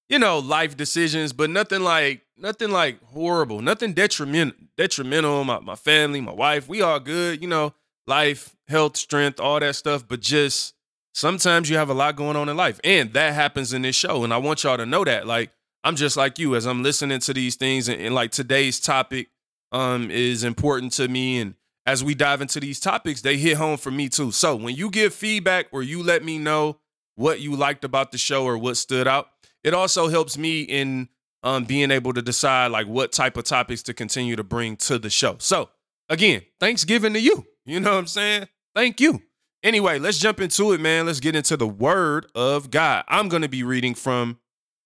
you 0.10 0.20
know 0.20 0.40
life 0.40 0.76
decisions, 0.76 1.32
but 1.32 1.50
nothing 1.50 1.82
like 1.82 2.24
nothing 2.38 2.72
like 2.72 3.02
horrible, 3.04 3.62
nothing 3.62 3.94
detrimental. 3.94 4.58
Detrimental. 4.76 5.44
My 5.46 5.60
my 5.60 5.76
family, 5.76 6.20
my 6.20 6.34
wife, 6.34 6.68
we 6.68 6.82
all 6.82 7.00
good. 7.00 7.42
You 7.42 7.48
know, 7.48 7.74
life, 8.06 8.56
health, 8.68 8.98
strength, 8.98 9.40
all 9.40 9.60
that 9.62 9.76
stuff. 9.76 10.06
But 10.06 10.20
just 10.20 10.74
sometimes 11.14 11.70
you 11.70 11.78
have 11.78 11.90
a 11.90 11.94
lot 11.94 12.16
going 12.16 12.36
on 12.36 12.50
in 12.50 12.58
life. 12.58 12.80
And 12.84 13.14
that 13.14 13.34
happens 13.34 13.74
in 13.74 13.82
this 13.82 13.96
show. 13.96 14.24
And 14.24 14.34
I 14.34 14.38
want 14.38 14.64
y'all 14.64 14.78
to 14.78 14.86
know 14.86 15.04
that. 15.04 15.28
Like, 15.28 15.52
I'm 15.84 15.96
just 15.96 16.18
like 16.18 16.40
you 16.40 16.56
as 16.56 16.66
I'm 16.66 16.84
listening 16.84 17.20
to 17.22 17.34
these 17.34 17.56
things 17.56 17.88
and, 17.88 18.02
and 18.02 18.14
like 18.14 18.32
today's 18.32 18.80
topic 18.80 19.30
um 19.72 20.10
is 20.12 20.44
important 20.44 20.94
to 20.94 21.08
me. 21.08 21.40
And 21.40 21.56
as 21.86 22.04
we 22.04 22.16
dive 22.16 22.42
into 22.42 22.60
these 22.60 22.80
topics, 22.80 23.22
they 23.22 23.38
hit 23.38 23.58
home 23.58 23.78
for 23.78 23.92
me 23.92 24.10
too. 24.10 24.32
So 24.32 24.56
when 24.56 24.76
you 24.76 24.90
give 24.90 25.14
feedback 25.14 25.68
or 25.72 25.82
you 25.84 26.04
let 26.04 26.24
me 26.24 26.38
know 26.38 26.80
what 27.16 27.40
you 27.40 27.56
liked 27.56 27.84
about 27.84 28.12
the 28.12 28.18
show 28.18 28.46
or 28.46 28.58
what 28.58 28.78
stood 28.78 29.08
out, 29.08 29.28
it 29.64 29.74
also 29.74 30.08
helps 30.08 30.38
me 30.38 30.62
in 30.62 31.10
um 31.44 31.64
being 31.64 31.92
able 31.92 32.14
to 32.14 32.22
decide 32.22 32.72
like 32.72 32.88
what 32.88 33.12
type 33.12 33.38
of 33.38 33.46
topics 33.46 33.84
to 33.84 33.94
continue 33.94 34.36
to 34.36 34.44
bring 34.44 34.76
to 34.78 35.00
the 35.00 35.10
show. 35.10 35.36
So 35.40 35.70
again, 36.10 36.42
Thanksgiving 36.60 37.14
to 37.14 37.20
you. 37.20 37.46
You 37.66 37.80
know 37.80 37.92
what 37.92 38.00
I'm 38.00 38.08
saying? 38.08 38.48
Thank 38.76 39.00
you. 39.00 39.22
Anyway, 39.62 40.00
let's 40.00 40.18
jump 40.18 40.40
into 40.40 40.72
it, 40.72 40.80
man. 40.80 41.06
Let's 41.06 41.20
get 41.20 41.36
into 41.36 41.58
the 41.58 41.68
word 41.68 42.28
of 42.34 42.72
God. 42.72 43.04
I'm 43.08 43.28
going 43.28 43.42
to 43.42 43.50
be 43.50 43.64
reading 43.64 43.94
from 43.94 44.40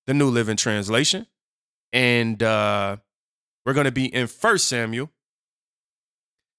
the 0.08 0.14
New 0.14 0.30
Living 0.30 0.58
Translation. 0.58 1.28
And 1.92 2.42
uh 2.42 2.98
we're 3.66 3.74
going 3.74 3.86
to 3.86 3.92
be 3.92 4.14
in 4.14 4.28
First 4.28 4.68
Samuel. 4.68 5.10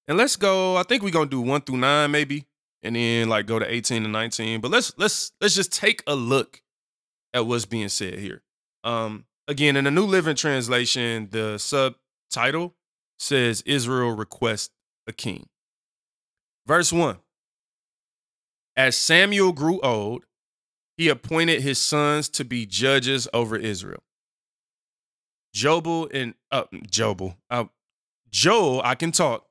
And 0.08 0.16
let's 0.16 0.36
go, 0.36 0.76
I 0.76 0.84
think 0.84 1.02
we're 1.02 1.10
going 1.10 1.28
to 1.28 1.30
do 1.30 1.40
1 1.40 1.62
through 1.62 1.76
9 1.76 2.10
maybe, 2.10 2.46
and 2.82 2.96
then 2.96 3.28
like 3.28 3.46
go 3.46 3.58
to 3.58 3.70
18 3.70 4.04
and 4.04 4.12
19. 4.12 4.60
But 4.60 4.70
let's 4.70 4.92
let's 4.96 5.32
let's 5.40 5.54
just 5.54 5.72
take 5.72 6.02
a 6.06 6.14
look 6.14 6.62
at 7.32 7.46
what's 7.46 7.64
being 7.64 7.88
said 7.88 8.18
here. 8.18 8.42
Um 8.84 9.24
again, 9.48 9.76
in 9.76 9.84
the 9.84 9.90
New 9.90 10.06
Living 10.06 10.36
Translation, 10.36 11.28
the 11.30 11.58
subtitle 11.58 12.76
says 13.18 13.62
Israel 13.62 14.12
requests 14.12 14.70
a 15.08 15.12
king. 15.12 15.48
Verse 16.66 16.92
1 16.92 17.18
as 18.76 18.96
Samuel 18.96 19.52
grew 19.52 19.80
old, 19.80 20.24
he 20.96 21.08
appointed 21.08 21.62
his 21.62 21.80
sons 21.80 22.28
to 22.30 22.44
be 22.44 22.66
judges 22.66 23.28
over 23.32 23.56
Israel. 23.56 24.02
Jobel 25.54 26.08
and 26.12 26.34
uh, 26.50 26.64
Jobel, 26.88 27.36
uh, 27.50 27.64
Joel, 28.30 28.80
I 28.82 28.94
can 28.96 29.12
talk, 29.12 29.46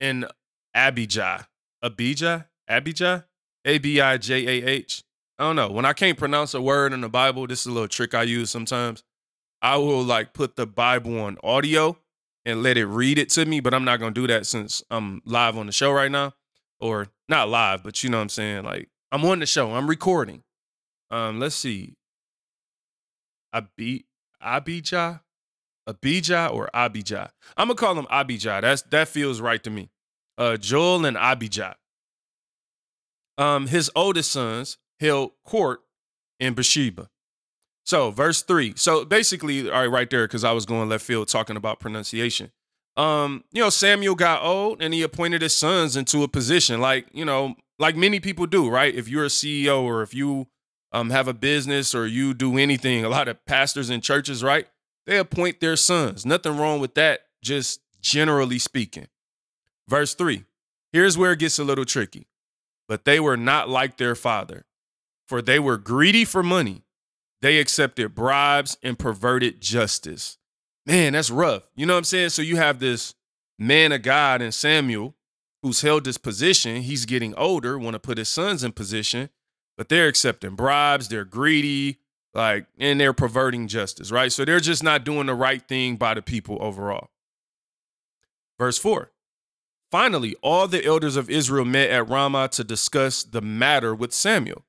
and 0.00 0.26
Abijah, 0.74 1.48
Abijah, 1.82 2.48
Abijah, 2.68 3.26
A 3.64 3.78
B 3.78 4.00
I 4.00 4.16
J 4.16 4.46
A 4.46 4.66
H. 4.66 5.02
I 5.38 5.44
don't 5.44 5.56
know. 5.56 5.70
When 5.70 5.84
I 5.84 5.92
can't 5.92 6.18
pronounce 6.18 6.54
a 6.54 6.60
word 6.60 6.92
in 6.92 7.00
the 7.00 7.08
Bible, 7.08 7.46
this 7.46 7.60
is 7.62 7.66
a 7.66 7.72
little 7.72 7.88
trick 7.88 8.14
I 8.14 8.22
use 8.22 8.50
sometimes. 8.50 9.02
I 9.62 9.76
will 9.76 10.02
like 10.02 10.32
put 10.32 10.56
the 10.56 10.66
Bible 10.66 11.18
on 11.20 11.38
audio 11.42 11.96
and 12.44 12.62
let 12.62 12.76
it 12.76 12.86
read 12.86 13.18
it 13.18 13.30
to 13.30 13.44
me, 13.44 13.60
but 13.60 13.74
I'm 13.74 13.84
not 13.84 13.98
gonna 13.98 14.12
do 14.12 14.28
that 14.28 14.46
since 14.46 14.82
I'm 14.90 15.22
live 15.24 15.56
on 15.56 15.66
the 15.66 15.72
show 15.72 15.90
right 15.90 16.10
now 16.10 16.34
or 16.80 17.08
not 17.28 17.48
live, 17.48 17.82
but 17.82 18.02
you 18.02 18.10
know 18.10 18.18
what 18.18 18.22
I'm 18.24 18.28
saying? 18.30 18.64
Like 18.64 18.88
I'm 19.12 19.24
on 19.24 19.40
the 19.40 19.46
show, 19.46 19.72
I'm 19.72 19.88
recording. 19.88 20.42
Um, 21.10 21.40
let's 21.40 21.56
see. 21.56 21.94
Abi 23.52 24.06
Abijah? 24.40 25.22
Abijah 25.86 26.48
or 26.52 26.70
Abijah? 26.74 27.32
I'm 27.56 27.68
gonna 27.68 27.76
call 27.76 27.98
him 27.98 28.06
Abijah. 28.10 28.60
That's 28.62 28.82
that 28.82 29.08
feels 29.08 29.40
right 29.40 29.62
to 29.64 29.70
me. 29.70 29.90
uh, 30.38 30.56
Joel 30.56 31.04
and 31.06 31.16
Abijah. 31.16 31.76
Um, 33.38 33.66
his 33.68 33.90
oldest 33.96 34.32
sons 34.32 34.78
held 35.00 35.32
court 35.44 35.80
in 36.38 36.54
Bathsheba. 36.54 37.08
So, 37.84 38.10
verse 38.10 38.42
three. 38.42 38.74
So 38.76 39.04
basically, 39.04 39.70
all 39.70 39.80
right, 39.80 39.86
right 39.90 40.10
there, 40.10 40.26
because 40.26 40.44
I 40.44 40.52
was 40.52 40.66
going 40.66 40.88
left 40.88 41.04
field 41.04 41.28
talking 41.28 41.56
about 41.56 41.80
pronunciation. 41.80 42.52
Um, 43.00 43.44
you 43.52 43.62
know, 43.62 43.70
Samuel 43.70 44.14
got 44.14 44.42
old 44.42 44.82
and 44.82 44.92
he 44.92 45.02
appointed 45.02 45.42
his 45.42 45.56
sons 45.56 45.96
into 45.96 46.22
a 46.22 46.28
position, 46.28 46.80
like 46.80 47.06
you 47.12 47.24
know, 47.24 47.54
like 47.78 47.96
many 47.96 48.20
people 48.20 48.46
do, 48.46 48.68
right? 48.68 48.94
If 48.94 49.08
you're 49.08 49.24
a 49.24 49.28
CEO 49.28 49.82
or 49.82 50.02
if 50.02 50.12
you 50.14 50.48
um 50.92 51.10
have 51.10 51.28
a 51.28 51.34
business 51.34 51.94
or 51.94 52.06
you 52.06 52.34
do 52.34 52.58
anything, 52.58 53.04
a 53.04 53.08
lot 53.08 53.28
of 53.28 53.44
pastors 53.46 53.90
in 53.90 54.00
churches, 54.00 54.42
right? 54.42 54.66
They 55.06 55.18
appoint 55.18 55.60
their 55.60 55.76
sons. 55.76 56.26
Nothing 56.26 56.58
wrong 56.58 56.80
with 56.80 56.94
that, 56.94 57.20
just 57.42 57.80
generally 58.02 58.58
speaking. 58.58 59.06
Verse 59.88 60.14
three. 60.14 60.44
Here's 60.92 61.16
where 61.16 61.32
it 61.32 61.38
gets 61.38 61.58
a 61.58 61.64
little 61.64 61.84
tricky. 61.84 62.26
But 62.88 63.04
they 63.04 63.20
were 63.20 63.36
not 63.36 63.68
like 63.68 63.96
their 63.96 64.16
father, 64.16 64.66
for 65.28 65.40
they 65.40 65.60
were 65.60 65.76
greedy 65.78 66.24
for 66.24 66.42
money 66.42 66.82
they 67.42 67.58
accepted 67.58 68.14
bribes 68.14 68.76
and 68.82 68.98
perverted 68.98 69.60
justice. 69.60 70.36
Man, 70.90 71.12
that's 71.12 71.30
rough. 71.30 71.70
You 71.76 71.86
know 71.86 71.92
what 71.92 71.98
I'm 71.98 72.04
saying? 72.04 72.30
So 72.30 72.42
you 72.42 72.56
have 72.56 72.80
this 72.80 73.14
man 73.60 73.92
of 73.92 74.02
God 74.02 74.42
in 74.42 74.50
Samuel 74.50 75.14
who's 75.62 75.82
held 75.82 76.02
this 76.02 76.18
position. 76.18 76.82
He's 76.82 77.06
getting 77.06 77.32
older, 77.36 77.78
want 77.78 77.94
to 77.94 78.00
put 78.00 78.18
his 78.18 78.28
sons 78.28 78.64
in 78.64 78.72
position, 78.72 79.30
but 79.76 79.88
they're 79.88 80.08
accepting 80.08 80.56
bribes, 80.56 81.06
they're 81.06 81.24
greedy, 81.24 82.00
like, 82.34 82.66
and 82.76 82.98
they're 82.98 83.12
perverting 83.12 83.68
justice, 83.68 84.10
right? 84.10 84.32
So 84.32 84.44
they're 84.44 84.58
just 84.58 84.82
not 84.82 85.04
doing 85.04 85.26
the 85.26 85.34
right 85.34 85.62
thing 85.62 85.94
by 85.94 86.14
the 86.14 86.22
people 86.22 86.58
overall. 86.60 87.10
Verse 88.58 88.76
4. 88.76 89.12
Finally, 89.92 90.34
all 90.42 90.66
the 90.66 90.84
elders 90.84 91.14
of 91.14 91.30
Israel 91.30 91.64
met 91.64 91.90
at 91.90 92.08
Ramah 92.08 92.48
to 92.48 92.64
discuss 92.64 93.22
the 93.22 93.40
matter 93.40 93.94
with 93.94 94.12
Samuel. 94.12 94.64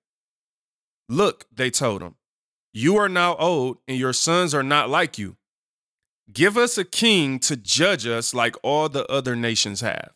Look, 1.09 1.47
they 1.51 1.71
told 1.71 2.03
him, 2.03 2.13
you 2.73 2.95
are 2.97 3.09
now 3.09 3.35
old, 3.37 3.77
and 3.87 3.97
your 3.97 4.13
sons 4.13 4.53
are 4.53 4.61
not 4.61 4.87
like 4.87 5.17
you. 5.17 5.37
Give 6.31 6.57
us 6.57 6.77
a 6.77 6.85
king 6.85 7.39
to 7.39 7.55
judge 7.55 8.05
us 8.05 8.33
like 8.33 8.55
all 8.63 8.89
the 8.89 9.05
other 9.07 9.35
nations 9.35 9.81
have. 9.81 10.13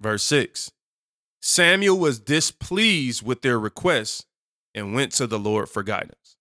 Verse 0.00 0.22
6 0.24 0.70
Samuel 1.40 1.98
was 1.98 2.20
displeased 2.20 3.22
with 3.22 3.42
their 3.42 3.58
request 3.58 4.26
and 4.74 4.94
went 4.94 5.12
to 5.12 5.26
the 5.26 5.38
Lord 5.38 5.68
for 5.68 5.82
guidance. 5.82 6.36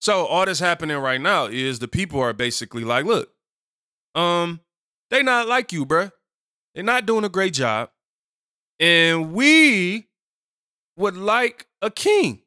So 0.00 0.26
all 0.26 0.46
that's 0.46 0.60
happening 0.60 0.96
right 0.96 1.20
now 1.20 1.46
is 1.46 1.78
the 1.78 1.88
people 1.88 2.20
are 2.20 2.32
basically 2.32 2.84
like, 2.84 3.04
look, 3.04 3.30
um, 4.14 4.60
they 5.10 5.22
not 5.22 5.48
like 5.48 5.72
you, 5.72 5.86
bruh. 5.86 6.10
They're 6.74 6.84
not 6.84 7.06
doing 7.06 7.24
a 7.24 7.28
great 7.28 7.52
job. 7.52 7.90
And 8.80 9.32
we 9.32 10.08
would 10.96 11.16
like 11.16 11.66
a 11.80 11.90
king. 11.90 12.42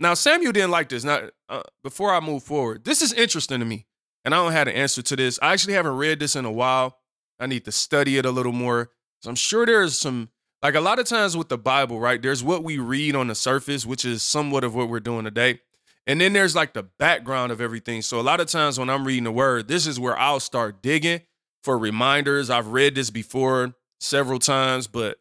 Now, 0.00 0.14
Samuel 0.14 0.52
didn't 0.52 0.70
like 0.70 0.88
this. 0.88 1.04
Now, 1.04 1.28
uh, 1.48 1.62
before 1.82 2.12
I 2.14 2.20
move 2.20 2.42
forward, 2.42 2.84
this 2.84 3.02
is 3.02 3.12
interesting 3.12 3.58
to 3.58 3.64
me, 3.64 3.86
and 4.28 4.34
I 4.34 4.44
don't 4.44 4.52
have 4.52 4.68
an 4.68 4.74
answer 4.74 5.00
to 5.00 5.16
this. 5.16 5.38
I 5.40 5.54
actually 5.54 5.72
haven't 5.72 5.96
read 5.96 6.20
this 6.20 6.36
in 6.36 6.44
a 6.44 6.52
while. 6.52 6.98
I 7.40 7.46
need 7.46 7.64
to 7.64 7.72
study 7.72 8.18
it 8.18 8.26
a 8.26 8.30
little 8.30 8.52
more. 8.52 8.90
So 9.22 9.30
I'm 9.30 9.36
sure 9.36 9.64
there's 9.64 9.98
some, 9.98 10.28
like 10.62 10.74
a 10.74 10.82
lot 10.82 10.98
of 10.98 11.06
times 11.06 11.34
with 11.34 11.48
the 11.48 11.56
Bible, 11.56 11.98
right? 11.98 12.20
There's 12.20 12.44
what 12.44 12.62
we 12.62 12.76
read 12.76 13.16
on 13.16 13.28
the 13.28 13.34
surface, 13.34 13.86
which 13.86 14.04
is 14.04 14.22
somewhat 14.22 14.64
of 14.64 14.74
what 14.74 14.90
we're 14.90 15.00
doing 15.00 15.24
today. 15.24 15.60
And 16.06 16.20
then 16.20 16.34
there's 16.34 16.54
like 16.54 16.74
the 16.74 16.82
background 16.82 17.52
of 17.52 17.62
everything. 17.62 18.02
So 18.02 18.20
a 18.20 18.22
lot 18.22 18.38
of 18.38 18.48
times 18.48 18.78
when 18.78 18.90
I'm 18.90 19.06
reading 19.06 19.24
the 19.24 19.32
word, 19.32 19.66
this 19.66 19.86
is 19.86 19.98
where 19.98 20.18
I'll 20.18 20.40
start 20.40 20.82
digging 20.82 21.22
for 21.64 21.78
reminders. 21.78 22.50
I've 22.50 22.68
read 22.68 22.96
this 22.96 23.08
before 23.08 23.76
several 23.98 24.40
times, 24.40 24.88
but 24.88 25.16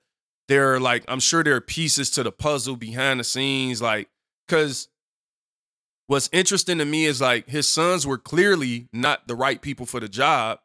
there 0.50 0.74
are 0.74 0.82
like, 0.82 1.06
I'm 1.08 1.22
sure 1.22 1.46
there 1.46 1.56
are 1.56 1.62
pieces 1.62 2.12
to 2.12 2.24
the 2.24 2.32
puzzle 2.34 2.76
behind 2.76 3.22
the 3.22 3.24
scenes, 3.24 3.82
like 3.82 4.10
because 4.46 4.90
what's 6.08 6.30
interesting 6.32 6.78
to 6.80 6.86
me 6.86 7.06
is 7.06 7.22
like 7.22 7.48
his 7.48 7.68
sons 7.68 8.08
were 8.08 8.18
clearly 8.18 8.88
not 8.92 9.28
the 9.28 9.36
right 9.36 9.62
people 9.62 9.86
for 9.86 10.00
the 10.00 10.10
job 10.10 10.60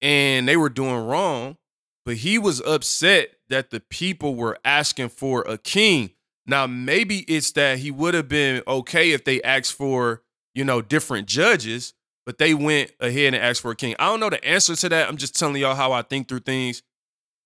and 0.00 0.48
they 0.48 0.56
were 0.56 0.68
doing 0.68 1.06
wrong, 1.06 1.56
but 2.04 2.16
he 2.16 2.38
was 2.38 2.60
upset 2.60 3.30
that 3.48 3.70
the 3.70 3.80
people 3.80 4.34
were 4.34 4.58
asking 4.64 5.10
for 5.10 5.42
a 5.42 5.58
king. 5.58 6.10
Now, 6.46 6.66
maybe 6.66 7.20
it's 7.20 7.52
that 7.52 7.78
he 7.78 7.90
would 7.90 8.14
have 8.14 8.28
been 8.28 8.62
okay 8.66 9.12
if 9.12 9.24
they 9.24 9.40
asked 9.42 9.74
for, 9.74 10.22
you 10.54 10.64
know, 10.64 10.82
different 10.82 11.28
judges, 11.28 11.94
but 12.26 12.38
they 12.38 12.54
went 12.54 12.90
ahead 12.98 13.34
and 13.34 13.36
asked 13.36 13.60
for 13.60 13.70
a 13.70 13.76
king. 13.76 13.94
I 13.98 14.08
don't 14.08 14.18
know 14.18 14.30
the 14.30 14.44
answer 14.44 14.74
to 14.74 14.88
that. 14.88 15.08
I'm 15.08 15.16
just 15.16 15.38
telling 15.38 15.60
y'all 15.60 15.76
how 15.76 15.92
I 15.92 16.02
think 16.02 16.28
through 16.28 16.40
things. 16.40 16.82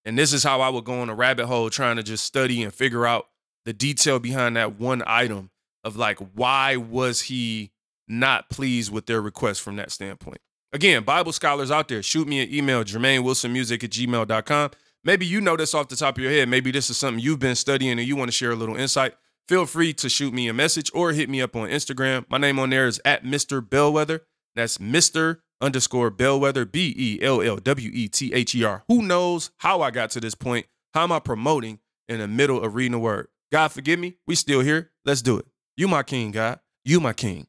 And 0.06 0.16
this 0.16 0.32
is 0.32 0.44
how 0.44 0.60
I 0.60 0.68
would 0.68 0.84
go 0.84 1.00
on 1.00 1.10
a 1.10 1.14
rabbit 1.14 1.46
hole 1.46 1.68
trying 1.68 1.96
to 1.96 2.02
just 2.02 2.24
study 2.24 2.62
and 2.62 2.72
figure 2.72 3.06
out 3.06 3.26
the 3.66 3.72
detail 3.72 4.18
behind 4.18 4.56
that 4.56 4.78
one 4.78 5.02
item 5.06 5.50
of 5.86 5.96
like 5.96 6.18
why 6.34 6.76
was 6.76 7.22
he 7.22 7.70
not 8.08 8.50
pleased 8.50 8.92
with 8.92 9.06
their 9.06 9.22
request 9.22 9.62
from 9.62 9.76
that 9.76 9.90
standpoint. 9.90 10.38
Again, 10.72 11.04
Bible 11.04 11.32
scholars 11.32 11.70
out 11.70 11.88
there, 11.88 12.02
shoot 12.02 12.28
me 12.28 12.42
an 12.42 12.52
email, 12.52 12.84
jermainewilsonmusic 12.84 13.82
at 13.84 13.90
gmail.com. 13.90 14.70
Maybe 15.04 15.24
you 15.24 15.40
know 15.40 15.56
this 15.56 15.74
off 15.74 15.88
the 15.88 15.96
top 15.96 16.18
of 16.18 16.22
your 16.22 16.32
head. 16.32 16.48
Maybe 16.48 16.72
this 16.72 16.90
is 16.90 16.96
something 16.96 17.22
you've 17.22 17.38
been 17.38 17.54
studying 17.54 17.98
and 17.98 18.06
you 18.06 18.16
want 18.16 18.28
to 18.28 18.36
share 18.36 18.50
a 18.50 18.56
little 18.56 18.76
insight. 18.76 19.14
Feel 19.46 19.64
free 19.64 19.92
to 19.94 20.08
shoot 20.08 20.34
me 20.34 20.48
a 20.48 20.52
message 20.52 20.90
or 20.92 21.12
hit 21.12 21.30
me 21.30 21.40
up 21.40 21.54
on 21.54 21.68
Instagram. 21.68 22.24
My 22.28 22.36
name 22.36 22.58
on 22.58 22.70
there 22.70 22.88
is 22.88 23.00
at 23.04 23.22
Mr. 23.22 23.66
Bellwether. 23.66 24.26
That's 24.56 24.78
Mr. 24.78 25.38
underscore 25.60 26.10
Bellwether, 26.10 26.64
B 26.64 26.92
E 26.98 27.22
L 27.22 27.40
L 27.40 27.56
W 27.56 27.90
E 27.94 28.08
T 28.08 28.32
H 28.32 28.56
E 28.56 28.64
R. 28.64 28.82
Who 28.88 29.02
knows 29.02 29.52
how 29.58 29.82
I 29.82 29.92
got 29.92 30.10
to 30.10 30.20
this 30.20 30.34
point? 30.34 30.66
How 30.94 31.04
am 31.04 31.12
I 31.12 31.20
promoting 31.20 31.78
in 32.08 32.18
the 32.18 32.26
middle 32.26 32.60
of 32.60 32.74
reading 32.74 32.92
the 32.92 32.98
word? 32.98 33.28
God 33.52 33.68
forgive 33.68 34.00
me. 34.00 34.16
We 34.26 34.34
still 34.34 34.60
here. 34.60 34.90
Let's 35.04 35.22
do 35.22 35.38
it. 35.38 35.46
You 35.76 35.88
my 35.88 36.02
king, 36.02 36.30
God. 36.30 36.60
You 36.84 37.00
my 37.00 37.12
king. 37.12 37.46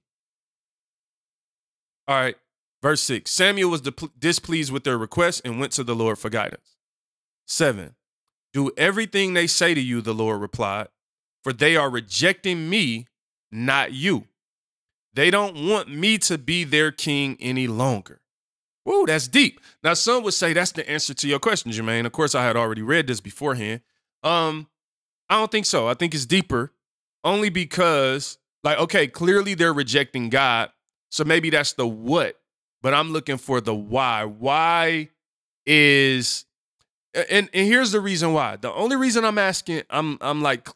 All 2.07 2.19
right. 2.19 2.35
Verse 2.81 3.01
6 3.01 3.29
Samuel 3.31 3.69
was 3.69 3.81
displeased 4.17 4.71
with 4.71 4.83
their 4.83 4.97
request 4.97 5.41
and 5.43 5.59
went 5.59 5.71
to 5.73 5.83
the 5.83 5.95
Lord 5.95 6.19
for 6.19 6.29
guidance. 6.29 6.77
7. 7.47 7.95
Do 8.53 8.71
everything 8.77 9.33
they 9.33 9.47
say 9.47 9.73
to 9.73 9.81
you, 9.81 10.01
the 10.01 10.13
Lord 10.13 10.41
replied, 10.41 10.87
for 11.43 11.53
they 11.53 11.75
are 11.75 11.89
rejecting 11.89 12.69
me, 12.69 13.07
not 13.51 13.93
you. 13.93 14.25
They 15.13 15.31
don't 15.31 15.67
want 15.67 15.89
me 15.89 16.17
to 16.19 16.37
be 16.37 16.63
their 16.63 16.91
king 16.91 17.37
any 17.39 17.67
longer. 17.67 18.21
Whoa, 18.83 19.05
that's 19.05 19.27
deep. 19.27 19.59
Now, 19.83 19.95
some 19.95 20.23
would 20.23 20.33
say 20.33 20.53
that's 20.53 20.71
the 20.71 20.89
answer 20.89 21.13
to 21.13 21.27
your 21.27 21.39
question, 21.39 21.71
Jermaine. 21.71 22.05
Of 22.05 22.13
course, 22.13 22.35
I 22.35 22.45
had 22.45 22.55
already 22.55 22.81
read 22.81 23.07
this 23.07 23.19
beforehand. 23.19 23.81
Um, 24.23 24.67
I 25.29 25.35
don't 25.35 25.51
think 25.51 25.65
so. 25.65 25.87
I 25.87 25.93
think 25.93 26.13
it's 26.15 26.25
deeper, 26.25 26.71
only 27.23 27.49
because, 27.49 28.37
like, 28.63 28.77
okay, 28.79 29.07
clearly 29.07 29.53
they're 29.53 29.73
rejecting 29.73 30.29
God. 30.29 30.71
So 31.09 31.23
maybe 31.23 31.49
that's 31.49 31.73
the 31.73 31.87
what, 31.87 32.39
but 32.81 32.93
I'm 32.93 33.11
looking 33.11 33.37
for 33.37 33.61
the 33.61 33.75
why. 33.75 34.25
Why 34.25 35.09
is 35.65 36.45
and, 37.29 37.49
and 37.53 37.67
here's 37.67 37.91
the 37.91 37.99
reason 37.99 38.33
why. 38.33 38.57
The 38.57 38.71
only 38.73 38.95
reason 38.95 39.25
I'm 39.25 39.37
asking, 39.37 39.83
I'm 39.89 40.17
I'm 40.21 40.41
like, 40.41 40.67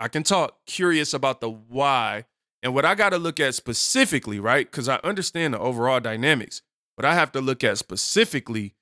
I 0.00 0.08
can 0.08 0.22
talk 0.22 0.66
curious 0.66 1.14
about 1.14 1.40
the 1.40 1.50
why 1.50 2.24
and 2.62 2.74
what 2.74 2.84
I 2.84 2.94
got 2.94 3.10
to 3.10 3.18
look 3.18 3.40
at 3.40 3.54
specifically, 3.54 4.38
right? 4.38 4.70
Because 4.70 4.88
I 4.88 5.00
understand 5.02 5.54
the 5.54 5.58
overall 5.58 6.00
dynamics, 6.00 6.62
but 6.96 7.04
I 7.04 7.14
have 7.14 7.32
to 7.32 7.40
look 7.40 7.64
at 7.64 7.78
specifically 7.78 8.74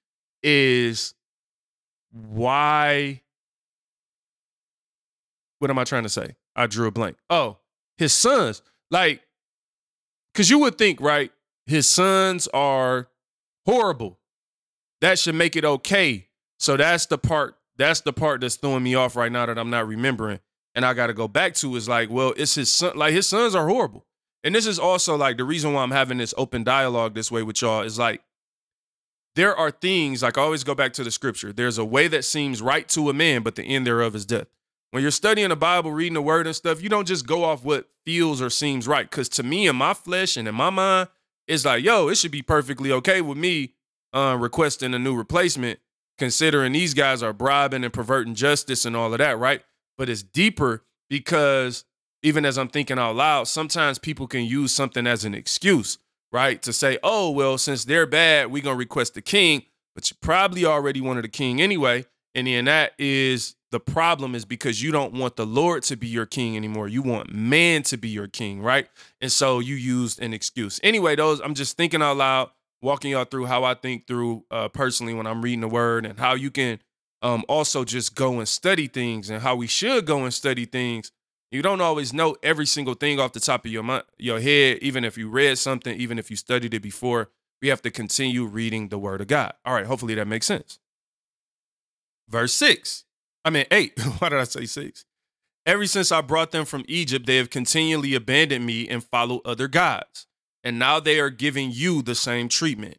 is 0.43 1.15
why 2.11 3.23
what 5.59 5.71
am 5.71 5.79
I 5.79 5.85
trying 5.85 6.05
to 6.05 6.09
say? 6.09 6.37
I 6.57 6.67
drew 6.67 6.87
a 6.87 6.91
blank. 6.91 7.17
Oh, 7.29 7.59
his 7.97 8.13
sons. 8.13 8.63
Like, 8.91 9.23
because 10.33 10.51
you 10.51 10.59
would 10.61 10.79
think, 10.79 11.01
right? 11.01 11.33
His 11.67 11.89
sons 11.89 12.49
are 12.49 13.09
horrible. 13.67 14.19
That 15.01 15.19
should 15.19 15.35
make 15.35 15.57
it 15.57 15.65
okay. 15.65 16.29
So 16.59 16.77
that's 16.77 17.07
the 17.07 17.19
part, 17.19 17.57
that's 17.77 18.01
the 18.01 18.13
part 18.13 18.41
that's 18.41 18.57
throwing 18.57 18.83
me 18.83 18.95
off 18.95 19.17
right 19.17 19.33
now 19.33 19.47
that 19.47 19.59
I'm 19.59 19.71
not 19.71 19.87
remembering. 19.87 20.41
And 20.75 20.85
I 20.85 20.95
gotta 20.95 21.15
go 21.15 21.29
back 21.29 21.55
to 21.55 21.75
is 21.77 21.89
like, 21.89 22.11
well, 22.11 22.33
it's 22.37 22.55
his 22.55 22.71
son, 22.71 22.97
like 22.97 23.13
his 23.13 23.27
sons 23.27 23.55
are 23.55 23.67
horrible. 23.67 24.07
And 24.45 24.55
this 24.55 24.67
is 24.67 24.79
also 24.79 25.17
like 25.17 25.37
the 25.37 25.45
reason 25.45 25.73
why 25.73 25.83
I'm 25.83 25.91
having 25.91 26.19
this 26.19 26.35
open 26.39 26.65
dialogue 26.65 27.15
this 27.15 27.31
way 27.31 27.43
with 27.43 27.61
y'all 27.61 27.83
is 27.83 27.99
like 27.99 28.23
there 29.37 29.55
are 29.57 29.71
things 29.71 30.23
like 30.23 30.39
I 30.39 30.43
always 30.43 30.65
go 30.65 30.75
back 30.75 30.93
to 30.95 31.05
the 31.05 31.11
scripture. 31.11 31.53
There's 31.53 31.79
a 31.79 31.85
way 31.85 32.09
that 32.09 32.25
seems 32.25 32.63
right 32.63 32.89
to 32.91 33.11
a 33.11 33.13
man, 33.13 33.43
but 33.43 33.57
the 33.57 33.63
end 33.63 33.87
thereof 33.87 34.15
is 34.15 34.25
death 34.27 34.49
when 34.91 35.03
you're 35.03 35.11
studying 35.11 35.51
the 35.51 35.57
Bible, 35.57 35.93
reading 35.93 36.15
the 36.15 36.23
word 36.23 36.47
and 36.47 36.57
stuff, 36.57 36.83
you 36.83 36.89
don't 36.89 37.07
just 37.07 37.27
go 37.27 37.45
off 37.45 37.65
what 37.65 37.89
feels 38.05 38.43
or 38.43 38.51
seems 38.51 38.89
right. 38.89 39.09
Because 39.09 39.29
to 39.31 39.43
me, 39.43 39.67
in 39.67 39.77
my 39.77 39.95
flesh 39.95 40.37
and 40.37 40.49
in 40.49 40.55
my 40.55 40.71
mind, 40.71 41.09
it's 41.47 41.65
like, 41.65 41.85
yo, 41.85 42.09
it 42.09 42.17
should 42.17 42.31
be 42.31 42.43
perfectly 42.43 42.93
okay 42.93 43.21
with 43.21 43.39
me 43.39 43.75
uh, 44.13 44.37
requesting 44.39 44.95
a 44.95 44.99
new 44.99 45.15
replacement, 45.15 45.79
considering 46.19 46.73
these 46.73 46.95
guys 46.95 47.23
are 47.23 47.33
bribing 47.33 47.85
and 47.85 47.93
perverting 47.93 48.35
justice 48.35 48.85
and 48.85 48.97
all 48.97 49.13
of 49.13 49.19
that, 49.19 49.39
right? 49.39 49.63
But 49.97 50.09
it's 50.09 50.23
deeper 50.23 50.85
because 51.09 51.85
even 52.23 52.45
as 52.45 52.59
I'm 52.59 52.69
thinking 52.69 52.99
out 52.99 53.17
loud, 53.17 53.49
sometimes 53.49 53.99
people 53.99 54.27
can 54.27 54.45
use 54.45 54.73
something 54.73 55.07
as 55.07 55.25
an 55.25 55.35
excuse, 55.35 55.99
right? 56.33 56.61
To 56.63 56.73
say, 56.73 56.99
oh, 57.03 57.31
well, 57.31 57.59
since 57.59 57.85
they're 57.85 58.07
bad, 58.07 58.51
we're 58.51 58.63
going 58.63 58.75
to 58.75 58.79
request 58.79 59.15
the 59.15 59.23
king. 59.23 59.63
But 59.95 60.11
you 60.11 60.17
probably 60.21 60.65
already 60.65 61.01
wanted 61.01 61.25
a 61.25 61.29
king 61.29 61.61
anyway. 61.61 62.07
And 62.35 62.47
then 62.47 62.67
that 62.67 62.93
is 62.99 63.57
the 63.71 63.81
problem 63.81 64.35
is 64.35 64.45
because 64.45 64.83
you 64.83 64.91
don't 64.91 65.13
want 65.13 65.37
the 65.37 65.47
Lord 65.47 65.85
to 65.85 65.97
be 65.97 66.09
your 66.09 66.27
king 66.27 66.57
anymore. 66.57 66.89
You 66.89 67.03
want 67.03 67.33
man 67.33 67.83
to 67.85 67.97
be 67.97 68.09
your 68.09 68.27
king, 68.27 68.61
right? 68.61 68.89
And 69.21 69.31
so 69.31 69.61
you 69.61 69.77
used 69.77 70.21
an 70.21 70.35
excuse. 70.35 70.81
Anyway, 70.83 71.15
those 71.17 71.41
I'm 71.41 71.55
just 71.55 71.77
thinking 71.77 72.03
out 72.03 72.17
loud, 72.17 72.51
walking 72.83 73.13
y'all 73.13 73.25
through 73.25 73.47
how 73.47 73.65
I 73.65 73.75
think 73.75 74.07
through 74.07 74.45
uh, 74.51 74.69
personally 74.69 75.15
when 75.15 75.27
I'm 75.27 75.43
reading 75.43 75.61
the 75.61 75.69
word 75.69 76.05
and 76.05 76.19
how 76.19 76.35
you 76.35 76.51
can 76.51 76.81
um, 77.23 77.45
also 77.49 77.85
just 77.85 78.15
go 78.15 78.39
and 78.39 78.49
study 78.49 78.89
things 78.89 79.31
and 79.31 79.43
how 79.43 79.55
we 79.55 79.67
should 79.67 80.05
go 80.05 80.25
and 80.25 80.35
study 80.35 80.65
things. 80.65 81.13
You 81.53 81.63
don't 81.63 81.81
always 81.81 82.13
know 82.13 82.37
every 82.43 82.67
single 82.67 82.95
thing 82.95 83.19
off 83.19 83.33
the 83.33 83.41
top 83.41 83.65
of 83.65 83.71
your 83.73 83.83
mind, 83.83 84.05
your 84.19 84.41
head, 84.41 84.79
even 84.83 85.05
if 85.05 85.19
you 85.19 85.29
read 85.29 85.59
something, 85.59 85.97
even 85.97 86.19
if 86.19 86.31
you 86.31 86.37
studied 86.37 86.75
it 86.75 86.83
before. 86.83 87.29
We 87.61 87.69
have 87.69 87.83
to 87.83 87.91
continue 87.91 88.47
reading 88.47 88.89
the 88.89 88.99
word 88.99 89.21
of 89.21 89.27
God. 89.27 89.53
All 89.65 89.75
right, 89.75 89.85
hopefully 89.85 90.15
that 90.15 90.27
makes 90.27 90.47
sense. 90.47 90.79
Verse 92.29 92.55
6. 92.55 93.05
I 93.45 93.51
mean, 93.51 93.67
8. 93.71 93.99
Why 94.19 94.29
did 94.29 94.39
I 94.39 94.45
say 94.45 94.67
6? 94.67 95.05
Ever 95.67 95.87
since 95.87 96.11
I 96.11 96.21
brought 96.21 96.53
them 96.53 96.65
from 96.65 96.85
Egypt, 96.89 97.27
they 97.27 97.37
have 97.37 97.51
continually 97.51 98.15
abandoned 98.15 98.65
me 98.65 98.89
and 98.89 99.05
followed 99.05 99.43
other 99.45 99.69
gods. 99.69 100.27
And 100.65 100.79
now 100.79 101.01
they 101.01 101.21
are 101.21 101.31
giving 101.31 101.71
you 101.71 102.03
the 102.03 102.15
same 102.15 102.49
treatment. 102.49 102.99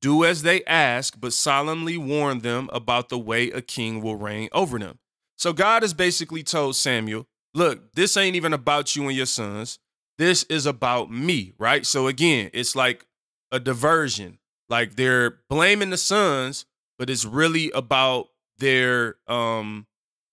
Do 0.00 0.24
as 0.24 0.42
they 0.42 0.64
ask, 0.64 1.18
but 1.18 1.32
solemnly 1.32 1.96
warn 1.96 2.40
them 2.40 2.68
about 2.72 3.08
the 3.08 3.18
way 3.18 3.50
a 3.50 3.62
king 3.62 4.02
will 4.02 4.16
reign 4.16 4.48
over 4.52 4.78
them. 4.78 4.98
So 5.36 5.52
God 5.52 5.82
has 5.82 5.94
basically 5.94 6.42
told 6.42 6.76
Samuel, 6.76 7.26
look, 7.54 7.92
this 7.94 8.16
ain't 8.16 8.36
even 8.36 8.52
about 8.52 8.94
you 8.96 9.06
and 9.06 9.16
your 9.16 9.26
sons. 9.26 9.78
This 10.18 10.42
is 10.44 10.66
about 10.66 11.10
me, 11.10 11.54
right? 11.58 11.86
So 11.86 12.08
again, 12.08 12.50
it's 12.52 12.76
like 12.76 13.06
a 13.50 13.60
diversion. 13.60 14.38
Like 14.68 14.96
they're 14.96 15.38
blaming 15.48 15.90
the 15.90 15.96
sons, 15.96 16.64
but 16.98 17.10
it's 17.10 17.24
really 17.24 17.70
about 17.72 18.28
their 18.62 19.16
um 19.26 19.86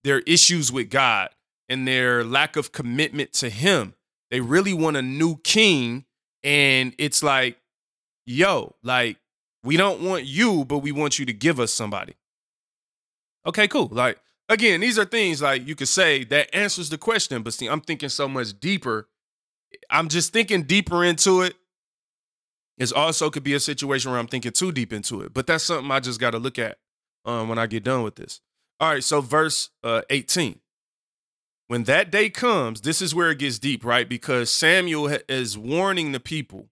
their 0.03 0.19
issues 0.19 0.71
with 0.71 0.89
God 0.89 1.29
and 1.67 1.87
their 1.87 2.23
lack 2.23 2.55
of 2.55 2.71
commitment 2.71 3.33
to 3.33 3.49
him. 3.49 3.95
They 4.31 4.39
really 4.39 4.73
want 4.73 4.95
a 4.95 5.01
new 5.01 5.37
king 5.37 6.05
and 6.43 6.93
it's 6.97 7.21
like 7.21 7.57
yo, 8.25 8.75
like 8.83 9.17
we 9.63 9.75
don't 9.75 10.01
want 10.01 10.25
you, 10.25 10.63
but 10.63 10.77
we 10.77 10.91
want 10.91 11.19
you 11.19 11.25
to 11.25 11.33
give 11.33 11.59
us 11.59 11.73
somebody. 11.73 12.15
Okay, 13.45 13.67
cool. 13.67 13.89
Like 13.91 14.19
again, 14.47 14.79
these 14.79 14.99
are 14.99 15.05
things 15.05 15.41
like 15.41 15.67
you 15.67 15.75
could 15.75 15.87
say 15.87 16.23
that 16.25 16.53
answers 16.55 16.89
the 16.89 16.97
question, 16.97 17.41
but 17.41 17.53
see, 17.53 17.67
I'm 17.67 17.81
thinking 17.81 18.09
so 18.09 18.29
much 18.29 18.57
deeper. 18.59 19.09
I'm 19.89 20.07
just 20.07 20.31
thinking 20.31 20.63
deeper 20.63 21.03
into 21.03 21.41
it. 21.41 21.55
It's 22.77 22.91
also 22.93 23.29
could 23.29 23.43
be 23.43 23.55
a 23.55 23.59
situation 23.59 24.11
where 24.11 24.19
I'm 24.19 24.27
thinking 24.27 24.51
too 24.51 24.71
deep 24.71 24.93
into 24.93 25.21
it, 25.21 25.33
but 25.33 25.47
that's 25.47 25.63
something 25.63 25.91
I 25.91 25.99
just 25.99 26.19
got 26.19 26.31
to 26.31 26.39
look 26.39 26.57
at 26.59 26.77
um, 27.29 27.47
when 27.47 27.59
I 27.59 27.67
get 27.67 27.83
done 27.83 28.01
with 28.03 28.15
this. 28.15 28.41
All 28.79 28.89
right, 28.89 29.03
so 29.03 29.21
verse 29.21 29.69
uh, 29.83 30.01
18. 30.09 30.59
When 31.67 31.83
that 31.83 32.09
day 32.09 32.29
comes, 32.29 32.81
this 32.81 33.01
is 33.01 33.13
where 33.13 33.29
it 33.29 33.39
gets 33.39 33.59
deep, 33.59 33.85
right? 33.85 34.09
Because 34.09 34.51
Samuel 34.51 35.17
is 35.27 35.57
warning 35.57 36.11
the 36.11 36.19
people. 36.19 36.69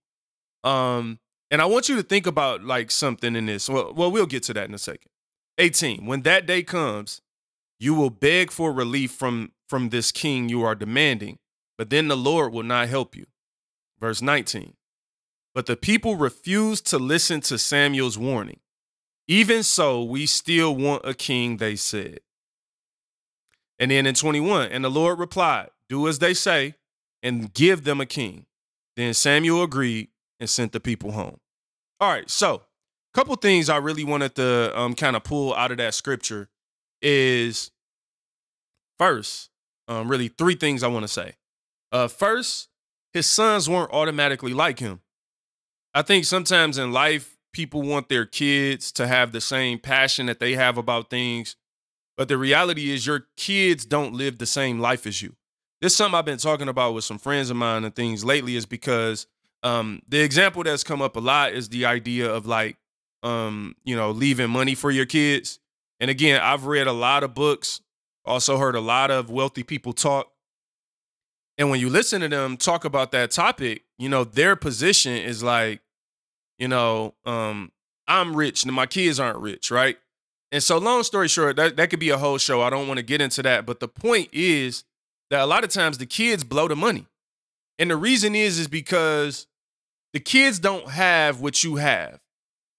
Um, 0.63 1.19
and 1.51 1.61
I 1.61 1.65
want 1.65 1.87
you 1.87 1.95
to 1.97 2.03
think 2.03 2.25
about 2.25 2.63
like 2.63 2.89
something 2.89 3.35
in 3.35 3.45
this. 3.45 3.69
Well, 3.69 3.93
well, 3.93 4.11
we'll 4.11 4.25
get 4.25 4.43
to 4.43 4.53
that 4.53 4.67
in 4.67 4.73
a 4.73 4.79
second. 4.79 5.11
18. 5.59 6.05
When 6.05 6.23
that 6.23 6.47
day 6.47 6.63
comes, 6.63 7.21
you 7.79 7.93
will 7.93 8.09
beg 8.09 8.49
for 8.51 8.73
relief 8.73 9.11
from 9.11 9.51
from 9.69 9.89
this 9.89 10.11
king 10.11 10.49
you 10.49 10.63
are 10.63 10.75
demanding, 10.75 11.37
but 11.77 11.89
then 11.89 12.07
the 12.07 12.17
Lord 12.17 12.53
will 12.53 12.63
not 12.63 12.87
help 12.87 13.15
you. 13.15 13.25
Verse 13.99 14.21
19. 14.21 14.73
But 15.53 15.65
the 15.65 15.75
people 15.75 16.15
refused 16.15 16.87
to 16.87 16.97
listen 16.97 17.41
to 17.41 17.57
Samuel's 17.57 18.17
warning. 18.17 18.59
Even 19.27 19.63
so, 19.63 20.03
we 20.03 20.25
still 20.25 20.75
want 20.75 21.01
a 21.05 21.13
king, 21.13 21.57
they 21.57 21.75
said. 21.75 22.19
And 23.79 23.91
then 23.91 24.05
in 24.05 24.15
21, 24.15 24.72
and 24.72 24.84
the 24.84 24.89
Lord 24.89 25.19
replied, 25.19 25.69
Do 25.89 26.07
as 26.07 26.19
they 26.19 26.33
say 26.33 26.75
and 27.22 27.53
give 27.53 27.83
them 27.83 28.00
a 28.00 28.05
king. 28.05 28.46
Then 28.96 29.13
Samuel 29.13 29.63
agreed 29.63 30.09
and 30.40 30.50
sent 30.50 30.72
the 30.72 30.79
people 30.79 31.11
home. 31.11 31.37
All 32.00 32.09
right, 32.11 32.29
so 32.29 32.55
a 32.55 32.61
couple 33.13 33.35
things 33.35 33.70
I 33.70 33.77
really 33.77 34.03
wanted 34.03 34.35
to 34.35 34.77
um, 34.79 34.96
kind 34.96 35.16
of 35.16 35.24
pull 35.24 35.53
out 35.53 35.72
of 35.72 35.77
that 35.77 35.94
scripture 35.94 36.50
is 37.01 37.72
first, 38.98 39.50
um, 39.87 40.09
really 40.09 40.27
three 40.27 40.55
things 40.55 40.83
I 40.83 40.87
want 40.87 41.03
to 41.03 41.07
say. 41.07 41.33
Uh, 41.92 42.07
first, 42.07 42.70
his 43.13 43.25
sons 43.25 43.70
weren't 43.70 43.92
automatically 43.92 44.53
like 44.53 44.79
him. 44.79 45.01
I 45.94 46.01
think 46.01 46.25
sometimes 46.25 46.77
in 46.77 46.92
life, 46.92 47.36
people 47.53 47.81
want 47.81 48.10
their 48.10 48.25
kids 48.25 48.92
to 48.94 49.07
have 49.07 49.31
the 49.31 49.42
same 49.42 49.79
passion 49.79 50.25
that 50.27 50.40
they 50.40 50.53
have 50.53 50.77
about 50.77 51.10
things. 51.10 51.55
But 52.18 52.27
the 52.27 52.38
reality 52.38 52.92
is, 52.92 53.05
your 53.05 53.27
kids 53.36 53.86
don't 53.86 54.14
live 54.14 54.38
the 54.38 54.46
same 54.46 54.79
life 54.79 55.05
as 55.05 55.22
you. 55.22 55.36
This 55.81 55.94
is 55.94 55.98
something 55.98 56.18
I've 56.18 56.25
been 56.25 56.40
talking 56.40 56.68
about 56.68 56.94
with 56.94 57.03
some 57.03 57.20
friends 57.20 57.50
of 57.50 57.57
mine 57.57 57.83
and 57.83 57.96
things 57.96 58.25
lately, 58.25 58.55
is 58.55 58.66
because 58.66 59.27
um, 59.64 60.01
the 60.07 60.22
example 60.22 60.64
that's 60.64 60.83
come 60.83 61.01
up 61.01 61.16
a 61.16 61.20
lot 61.20 61.53
is 61.53 61.70
the 61.70 61.86
idea 61.86 62.31
of 62.31 62.48
like, 62.48 62.77
um, 63.22 63.75
you 63.83 63.96
know, 63.96 64.12
leaving 64.12 64.50
money 64.50 64.74
for 64.74 64.90
your 64.90 65.05
kids. 65.05 65.60
And 66.00 66.10
again, 66.10 66.42
I've 66.42 66.66
read 66.66 66.88
a 66.88 66.94
lot 66.94 67.24
of 67.24 67.33
books, 67.33 67.81
also 68.25 68.57
heard 68.57 68.75
a 68.75 68.81
lot 68.81 69.12
of 69.12 69.29
wealthy 69.29 69.64
people 69.64 69.94
talk. 69.94 70.31
And 71.57 71.70
when 71.70 71.79
you 71.79 71.90
listen 71.90 72.22
to 72.22 72.27
them 72.27 72.57
talk 72.57 72.86
about 72.86 73.12
that 73.12 73.31
topic, 73.31 73.83
you 73.98 74.10
know, 74.10 74.24
their 74.24 74.55
position 74.55 75.14
is 75.14 75.42
like, 75.42 75.81
you 76.57 76.67
know, 76.67 77.13
um, 77.25 77.72
I'm 78.07 78.35
rich 78.35 78.63
and 78.63 78.74
my 78.74 78.85
kids 78.85 79.20
aren't 79.20 79.39
rich, 79.39 79.70
right? 79.72 79.98
And 80.51 80.63
so, 80.63 80.77
long 80.77 81.03
story 81.03 81.27
short, 81.27 81.57
that, 81.57 81.75
that 81.75 81.89
could 81.89 82.00
be 82.00 82.09
a 82.09 82.17
whole 82.17 82.37
show. 82.37 82.61
I 82.61 82.70
don't 82.70 82.87
want 82.87 83.00
to 83.00 83.03
get 83.05 83.22
into 83.22 83.43
that. 83.43 83.65
But 83.65 83.79
the 83.79 83.87
point 83.87 84.29
is 84.31 84.85
that 85.29 85.41
a 85.41 85.46
lot 85.46 85.63
of 85.63 85.70
times 85.70 85.98
the 85.98 86.05
kids 86.05 86.43
blow 86.43 86.67
the 86.67 86.75
money. 86.75 87.05
And 87.79 87.91
the 87.91 87.98
reason 87.98 88.33
is, 88.33 88.57
is 88.57 88.67
because 88.67 89.46
the 90.13 90.20
kids 90.20 90.57
don't 90.59 90.89
have 90.89 91.41
what 91.41 91.63
you 91.63 91.75
have. 91.75 92.20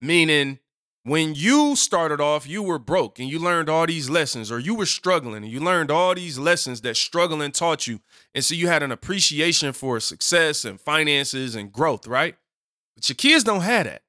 Meaning, 0.01 0.59
when 1.03 1.35
you 1.35 1.75
started 1.75 2.19
off, 2.19 2.47
you 2.47 2.61
were 2.61 2.79
broke 2.79 3.19
and 3.19 3.29
you 3.29 3.39
learned 3.39 3.69
all 3.69 3.85
these 3.85 4.09
lessons, 4.09 4.51
or 4.51 4.59
you 4.59 4.75
were 4.75 4.85
struggling 4.85 5.43
and 5.43 5.51
you 5.51 5.59
learned 5.59 5.91
all 5.91 6.13
these 6.15 6.37
lessons 6.37 6.81
that 6.81 6.97
struggling 6.97 7.51
taught 7.51 7.87
you. 7.87 7.99
And 8.33 8.43
so 8.43 8.55
you 8.55 8.67
had 8.67 8.83
an 8.83 8.91
appreciation 8.91 9.73
for 9.73 9.99
success 9.99 10.65
and 10.65 10.79
finances 10.79 11.55
and 11.55 11.71
growth, 11.71 12.07
right? 12.07 12.35
But 12.99 13.07
your 13.07 13.15
kids 13.15 13.45
don't 13.45 13.61
have 13.61 13.85
that. 13.85 14.01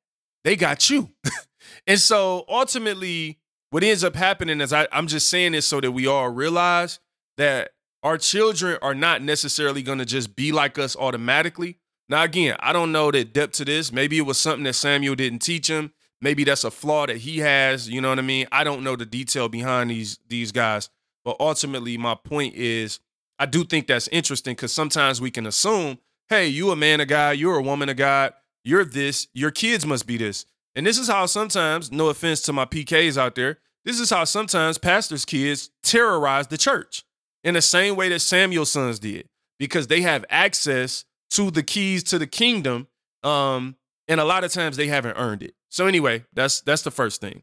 They 0.42 0.57
got 0.57 0.90
you. 0.90 1.11
and 1.87 2.00
so 2.00 2.44
ultimately, 2.48 3.38
what 3.70 3.85
ends 3.85 4.03
up 4.03 4.16
happening 4.16 4.61
is 4.61 4.72
I, 4.72 4.88
I'm 4.90 5.07
just 5.07 5.29
saying 5.29 5.53
this 5.53 5.66
so 5.66 5.81
that 5.81 5.92
we 5.92 6.09
all 6.09 6.29
realize 6.29 6.98
that 7.37 7.70
our 8.03 8.18
children 8.18 8.79
are 8.83 8.94
not 8.94 9.22
necessarily 9.22 9.83
going 9.83 9.98
to 9.98 10.05
just 10.05 10.35
be 10.35 10.50
like 10.50 10.76
us 10.76 10.96
automatically. 10.96 11.79
Now, 12.09 12.24
again, 12.24 12.57
I 12.59 12.72
don't 12.72 12.90
know 12.90 13.12
the 13.12 13.24
depth 13.24 13.53
to 13.55 13.64
this. 13.64 13.92
Maybe 13.92 14.18
it 14.18 14.22
was 14.22 14.38
something 14.38 14.64
that 14.64 14.72
Samuel 14.72 15.14
didn't 15.14 15.38
teach 15.38 15.68
him. 15.68 15.92
Maybe 16.20 16.42
that's 16.42 16.64
a 16.64 16.70
flaw 16.72 17.07
that 17.07 17.18
he 17.18 17.38
has. 17.38 17.88
You 17.88 18.00
know 18.00 18.09
what 18.09 18.18
I 18.18 18.22
mean? 18.22 18.48
I 18.50 18.64
don't 18.64 18.83
know 18.83 18.96
the 18.96 19.07
detail 19.07 19.48
behind 19.48 19.90
these 19.90 20.18
these 20.26 20.50
guys. 20.50 20.90
But 21.24 21.37
ultimately, 21.38 21.96
my 21.96 22.16
point 22.16 22.57
is, 22.57 22.98
I 23.38 23.46
do 23.46 23.62
think 23.62 23.87
that's 23.87 24.09
interesting 24.09 24.55
because 24.55 24.72
sometimes 24.72 25.20
we 25.20 25.31
can 25.31 25.46
assume, 25.46 25.98
hey, 26.29 26.48
you 26.48 26.72
a 26.72 26.76
man 26.76 27.00
of 27.00 27.07
God, 27.07 27.37
you're 27.37 27.57
a 27.57 27.62
woman 27.62 27.88
of 27.88 27.96
God, 27.96 28.33
you're 28.64 28.85
this, 28.85 29.29
your 29.33 29.51
kids 29.51 29.87
must 29.87 30.07
be 30.07 30.16
this. 30.16 30.44
And 30.75 30.87
this 30.87 30.99
is 30.99 31.09
how 31.09 31.27
sometimes, 31.27 31.90
no 31.90 32.09
offense 32.09 32.40
to 32.42 32.53
my 32.53 32.64
PKs 32.64 33.16
out 33.16 33.35
there, 33.35 33.59
this 33.85 33.99
is 33.99 34.11
how 34.11 34.25
sometimes 34.25 34.79
pastors' 34.79 35.25
kids 35.25 35.70
terrorize 35.83 36.49
the 36.49 36.59
church 36.59 37.05
in 37.42 37.55
the 37.55 37.62
same 37.62 37.96
way 37.96 38.09
that 38.11 38.20
Samuel's 38.20 38.70
sons 38.70 38.99
did, 38.99 39.29
because 39.59 39.87
they 39.87 40.03
have 40.03 40.25
access 40.29 41.05
to 41.31 41.51
the 41.51 41.62
keys 41.62 42.03
to 42.05 42.18
the 42.18 42.27
kingdom. 42.27 42.88
Um, 43.23 43.77
and 44.09 44.20
a 44.20 44.25
lot 44.25 44.44
of 44.44 44.53
times 44.53 44.77
they 44.77 44.88
haven't 44.88 45.16
earned 45.16 45.42
it. 45.42 45.55
So 45.70 45.87
anyway, 45.87 46.25
that's 46.33 46.61
that's 46.61 46.83
the 46.83 46.90
first 46.90 47.20
thing. 47.20 47.42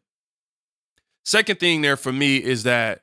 Second 1.25 1.59
thing 1.59 1.81
there 1.81 1.97
for 1.97 2.11
me 2.11 2.37
is 2.37 2.63
that 2.63 3.01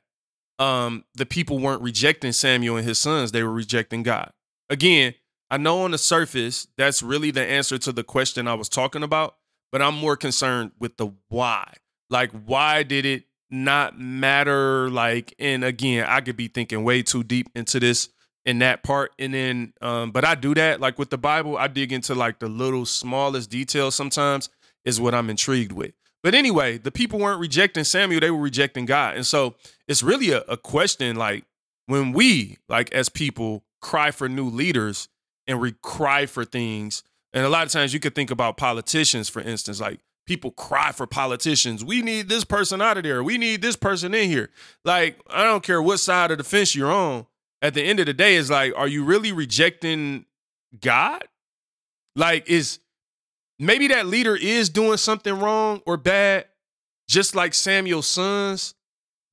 um 0.59 1.05
the 1.14 1.27
people 1.27 1.59
weren't 1.59 1.83
rejecting 1.83 2.33
Samuel 2.33 2.77
and 2.77 2.87
his 2.87 3.00
sons, 3.00 3.33
they 3.33 3.42
were 3.42 3.53
rejecting 3.53 4.03
God. 4.03 4.31
Again, 4.70 5.14
I 5.50 5.57
know 5.57 5.83
on 5.83 5.92
the 5.92 5.98
surface 5.98 6.66
that's 6.76 7.02
really 7.02 7.30
the 7.30 7.44
answer 7.44 7.78
to 7.78 7.92
the 7.92 8.04
question 8.04 8.48
I 8.48 8.54
was 8.54 8.68
talking 8.68 9.02
about, 9.02 9.37
but 9.70 9.83
I'm 9.83 9.94
more 9.94 10.16
concerned 10.16 10.72
with 10.78 10.96
the 10.96 11.12
why. 11.28 11.74
Like, 12.11 12.30
why 12.46 12.83
did 12.83 13.04
it 13.04 13.24
not 13.50 13.98
matter? 13.98 14.90
Like, 14.90 15.35
and 15.38 15.64
again, 15.64 16.07
I 16.09 16.20
could 16.20 16.37
be 16.37 16.48
thinking 16.48 16.85
way 16.85 17.02
too 17.02 17.22
deep 17.22 17.48
into 17.54 17.80
this 17.80 18.09
in 18.44 18.59
that 18.61 18.83
part. 18.83 19.12
And 19.18 19.35
then, 19.35 19.72
um, 19.80 20.11
but 20.11 20.24
I 20.24 20.35
do 20.35 20.54
that. 20.54 20.80
Like 20.80 20.98
with 20.98 21.11
the 21.11 21.18
Bible, 21.18 21.57
I 21.57 21.68
dig 21.68 21.92
into 21.92 22.14
like 22.14 22.38
the 22.38 22.48
little 22.48 22.87
smallest 22.87 23.50
details 23.50 23.94
sometimes 23.94 24.48
is 24.85 25.00
what 25.00 25.14
I'm 25.14 25.30
intrigued 25.30 25.72
with. 25.72 25.92
But 26.22 26.35
anyway, 26.35 26.78
the 26.78 26.90
people 26.90 27.18
weren't 27.18 27.40
rejecting 27.40 27.85
Samuel, 27.85 28.20
they 28.20 28.30
were 28.30 28.40
rejecting 28.40 28.87
God. 28.87 29.16
And 29.16 29.26
so 29.26 29.57
it's 29.87 30.02
really 30.02 30.30
a, 30.30 30.40
a 30.42 30.57
question 30.57 31.16
like 31.16 31.44
when 31.87 32.12
we, 32.12 32.59
like 32.68 32.92
as 32.94 33.09
people, 33.09 33.62
cry 33.83 34.11
for 34.11 34.28
new 34.28 34.48
leaders, 34.48 35.09
and 35.46 35.61
we 35.61 35.72
cry 35.83 36.26
for 36.26 36.44
things. 36.44 37.02
And 37.33 37.44
a 37.44 37.48
lot 37.48 37.66
of 37.66 37.72
times 37.72 37.92
you 37.92 38.00
could 38.00 38.14
think 38.14 38.30
about 38.30 38.57
politicians, 38.57 39.28
for 39.28 39.40
instance, 39.40 39.80
like 39.80 40.00
people 40.26 40.50
cry 40.52 40.92
for 40.92 41.07
politicians. 41.07 41.85
We 41.85 42.02
need 42.02 42.28
this 42.28 42.44
person 42.44 42.80
out 42.80 42.96
of 42.96 43.02
there. 43.02 43.22
We 43.22 43.38
need 43.38 43.62
this 43.62 43.76
person 43.76 44.14
in 44.14 44.30
here. 44.30 44.50
Like, 44.85 45.18
I 45.28 45.44
don't 45.44 45.62
care 45.62 45.83
what 45.83 45.98
side 45.98 46.30
of 46.30 46.38
the 46.38 46.44
fence 46.44 46.74
you're 46.74 46.92
on. 46.92 47.26
At 47.61 47.74
the 47.74 47.83
end 47.83 48.00
of 48.00 48.07
the 48.07 48.12
day, 48.12 48.37
it's 48.37 48.50
like, 48.50 48.72
are 48.76 48.88
you 48.88 49.04
really 49.04 49.33
rejecting 49.33 50.26
God? 50.80 51.24
Like, 52.14 52.48
is 52.48 52.78
maybe 53.59 53.88
that 53.88 54.07
leader 54.07 54.37
is 54.37 54.68
doing 54.68 54.98
something 54.98 55.38
wrong 55.38 55.83
or 55.87 55.96
bad, 55.96 56.46
just 57.09 57.35
like 57.35 57.54
Samuel's 57.54 58.07
sons, 58.07 58.74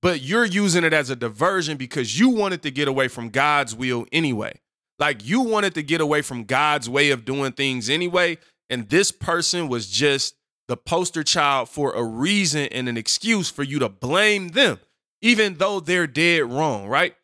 but 0.01 0.21
you're 0.21 0.45
using 0.45 0.83
it 0.83 0.93
as 0.93 1.09
a 1.09 1.15
diversion 1.15 1.77
because 1.77 2.19
you 2.19 2.29
wanted 2.29 2.63
to 2.63 2.71
get 2.71 2.87
away 2.87 3.07
from 3.07 3.29
God's 3.29 3.75
will 3.75 4.05
anyway. 4.11 4.59
Like 5.01 5.25
you 5.25 5.41
wanted 5.41 5.73
to 5.73 5.81
get 5.81 5.99
away 5.99 6.21
from 6.21 6.43
God's 6.43 6.87
way 6.87 7.09
of 7.09 7.25
doing 7.25 7.53
things 7.53 7.89
anyway. 7.89 8.37
And 8.69 8.87
this 8.87 9.11
person 9.11 9.67
was 9.67 9.89
just 9.89 10.35
the 10.67 10.77
poster 10.77 11.23
child 11.23 11.69
for 11.69 11.93
a 11.93 12.03
reason 12.03 12.67
and 12.71 12.87
an 12.87 12.97
excuse 12.97 13.49
for 13.49 13.63
you 13.63 13.79
to 13.79 13.89
blame 13.89 14.49
them, 14.49 14.79
even 15.19 15.55
though 15.55 15.79
they're 15.79 16.05
dead 16.05 16.43
wrong, 16.51 16.87
right? 16.87 17.15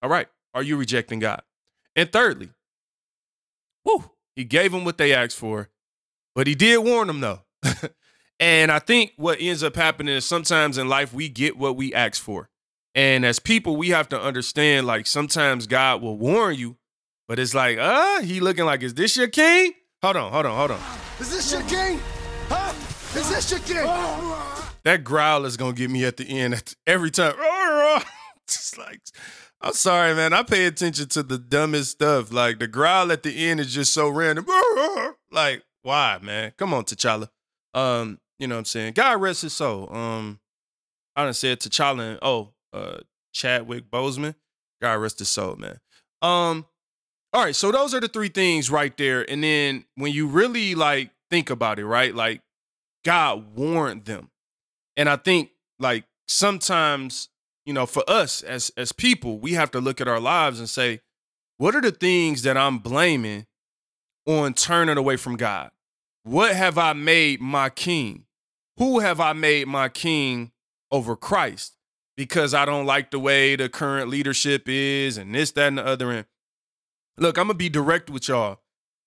All 0.00 0.08
right. 0.08 0.28
Are 0.54 0.62
you 0.62 0.76
rejecting 0.76 1.18
God? 1.18 1.42
And 1.96 2.12
thirdly, 2.12 2.50
whoo, 3.84 4.12
he 4.36 4.44
gave 4.44 4.70
them 4.70 4.84
what 4.84 4.96
they 4.96 5.12
asked 5.12 5.36
for, 5.36 5.68
but 6.36 6.46
he 6.46 6.54
did 6.54 6.78
warn 6.78 7.08
them 7.08 7.18
though. 7.18 7.40
and 8.40 8.70
I 8.70 8.78
think 8.78 9.14
what 9.16 9.40
ends 9.40 9.64
up 9.64 9.74
happening 9.74 10.14
is 10.14 10.24
sometimes 10.24 10.78
in 10.78 10.88
life 10.88 11.12
we 11.12 11.28
get 11.28 11.58
what 11.58 11.74
we 11.74 11.92
ask 11.92 12.22
for. 12.22 12.50
And 12.94 13.26
as 13.26 13.40
people, 13.40 13.76
we 13.76 13.88
have 13.88 14.08
to 14.10 14.20
understand 14.20 14.86
like 14.86 15.08
sometimes 15.08 15.66
God 15.66 16.02
will 16.02 16.16
warn 16.16 16.54
you, 16.54 16.76
but 17.30 17.38
it's 17.38 17.54
like, 17.54 17.78
uh, 17.78 18.22
he 18.22 18.40
looking 18.40 18.64
like, 18.64 18.82
is 18.82 18.92
this 18.92 19.16
your 19.16 19.28
king? 19.28 19.72
Hold 20.02 20.16
on, 20.16 20.32
hold 20.32 20.46
on, 20.46 20.56
hold 20.56 20.72
on. 20.72 20.80
Is 21.20 21.30
this 21.30 21.52
your 21.52 21.62
king? 21.62 22.00
Huh? 22.48 22.72
Is 23.16 23.30
this 23.30 23.52
your 23.52 23.60
king? 23.60 23.86
That 24.82 25.04
growl 25.04 25.44
is 25.44 25.56
gonna 25.56 25.72
get 25.72 25.90
me 25.90 26.04
at 26.04 26.16
the 26.16 26.24
end 26.24 26.60
every 26.88 27.12
time. 27.12 27.36
Just 28.48 28.76
like, 28.78 29.00
I'm 29.60 29.74
sorry, 29.74 30.12
man. 30.12 30.32
I 30.32 30.42
pay 30.42 30.66
attention 30.66 31.06
to 31.10 31.22
the 31.22 31.38
dumbest 31.38 31.92
stuff. 31.92 32.32
Like 32.32 32.58
the 32.58 32.66
growl 32.66 33.12
at 33.12 33.22
the 33.22 33.48
end 33.48 33.60
is 33.60 33.72
just 33.72 33.94
so 33.94 34.08
random. 34.08 34.44
Like, 35.30 35.62
why, 35.82 36.18
man? 36.20 36.52
Come 36.58 36.74
on, 36.74 36.82
T'Challa. 36.82 37.28
Um, 37.74 38.18
you 38.40 38.48
know 38.48 38.56
what 38.56 38.60
I'm 38.60 38.64
saying? 38.64 38.94
God 38.94 39.20
rest 39.20 39.42
his 39.42 39.52
soul. 39.52 39.88
Um, 39.94 40.40
I 41.14 41.22
done 41.22 41.34
said 41.34 41.60
T'Challa 41.60 42.10
and 42.10 42.18
oh, 42.22 42.54
uh, 42.72 42.98
Chadwick 43.32 43.88
Boseman. 43.88 44.34
God 44.82 44.94
rest 44.94 45.20
his 45.20 45.28
soul, 45.28 45.54
man. 45.54 45.78
Um, 46.22 46.66
all 47.32 47.44
right, 47.44 47.54
so 47.54 47.70
those 47.70 47.94
are 47.94 48.00
the 48.00 48.08
three 48.08 48.28
things 48.28 48.70
right 48.70 48.96
there. 48.96 49.28
And 49.30 49.44
then 49.44 49.84
when 49.94 50.12
you 50.12 50.26
really 50.26 50.74
like 50.74 51.10
think 51.30 51.48
about 51.48 51.78
it, 51.78 51.86
right? 51.86 52.14
Like 52.14 52.42
God 53.04 53.54
warned 53.56 54.04
them. 54.04 54.30
And 54.96 55.08
I 55.08 55.16
think 55.16 55.50
like 55.78 56.04
sometimes, 56.26 57.28
you 57.64 57.72
know, 57.72 57.86
for 57.86 58.02
us 58.08 58.42
as 58.42 58.72
as 58.76 58.92
people, 58.92 59.38
we 59.38 59.52
have 59.52 59.70
to 59.72 59.80
look 59.80 60.00
at 60.00 60.08
our 60.08 60.20
lives 60.20 60.58
and 60.58 60.68
say, 60.68 61.00
what 61.58 61.74
are 61.76 61.80
the 61.80 61.92
things 61.92 62.42
that 62.42 62.56
I'm 62.56 62.78
blaming 62.78 63.46
on 64.26 64.54
turning 64.54 64.98
away 64.98 65.16
from 65.16 65.36
God? 65.36 65.70
What 66.24 66.54
have 66.54 66.78
I 66.78 66.94
made 66.94 67.40
my 67.40 67.70
king? 67.70 68.24
Who 68.76 68.98
have 68.98 69.20
I 69.20 69.34
made 69.34 69.68
my 69.68 69.88
king 69.88 70.52
over 70.90 71.16
Christ? 71.16 71.76
Because 72.16 72.54
I 72.54 72.64
don't 72.64 72.86
like 72.86 73.10
the 73.10 73.18
way 73.18 73.56
the 73.56 73.68
current 73.68 74.08
leadership 74.08 74.68
is 74.68 75.16
and 75.16 75.34
this, 75.34 75.52
that, 75.52 75.68
and 75.68 75.78
the 75.78 75.86
other. 75.86 76.10
And 76.10 76.26
look, 77.18 77.38
I'm 77.38 77.46
gonna 77.46 77.54
be 77.54 77.68
direct 77.68 78.10
with 78.10 78.28
y'all. 78.28 78.60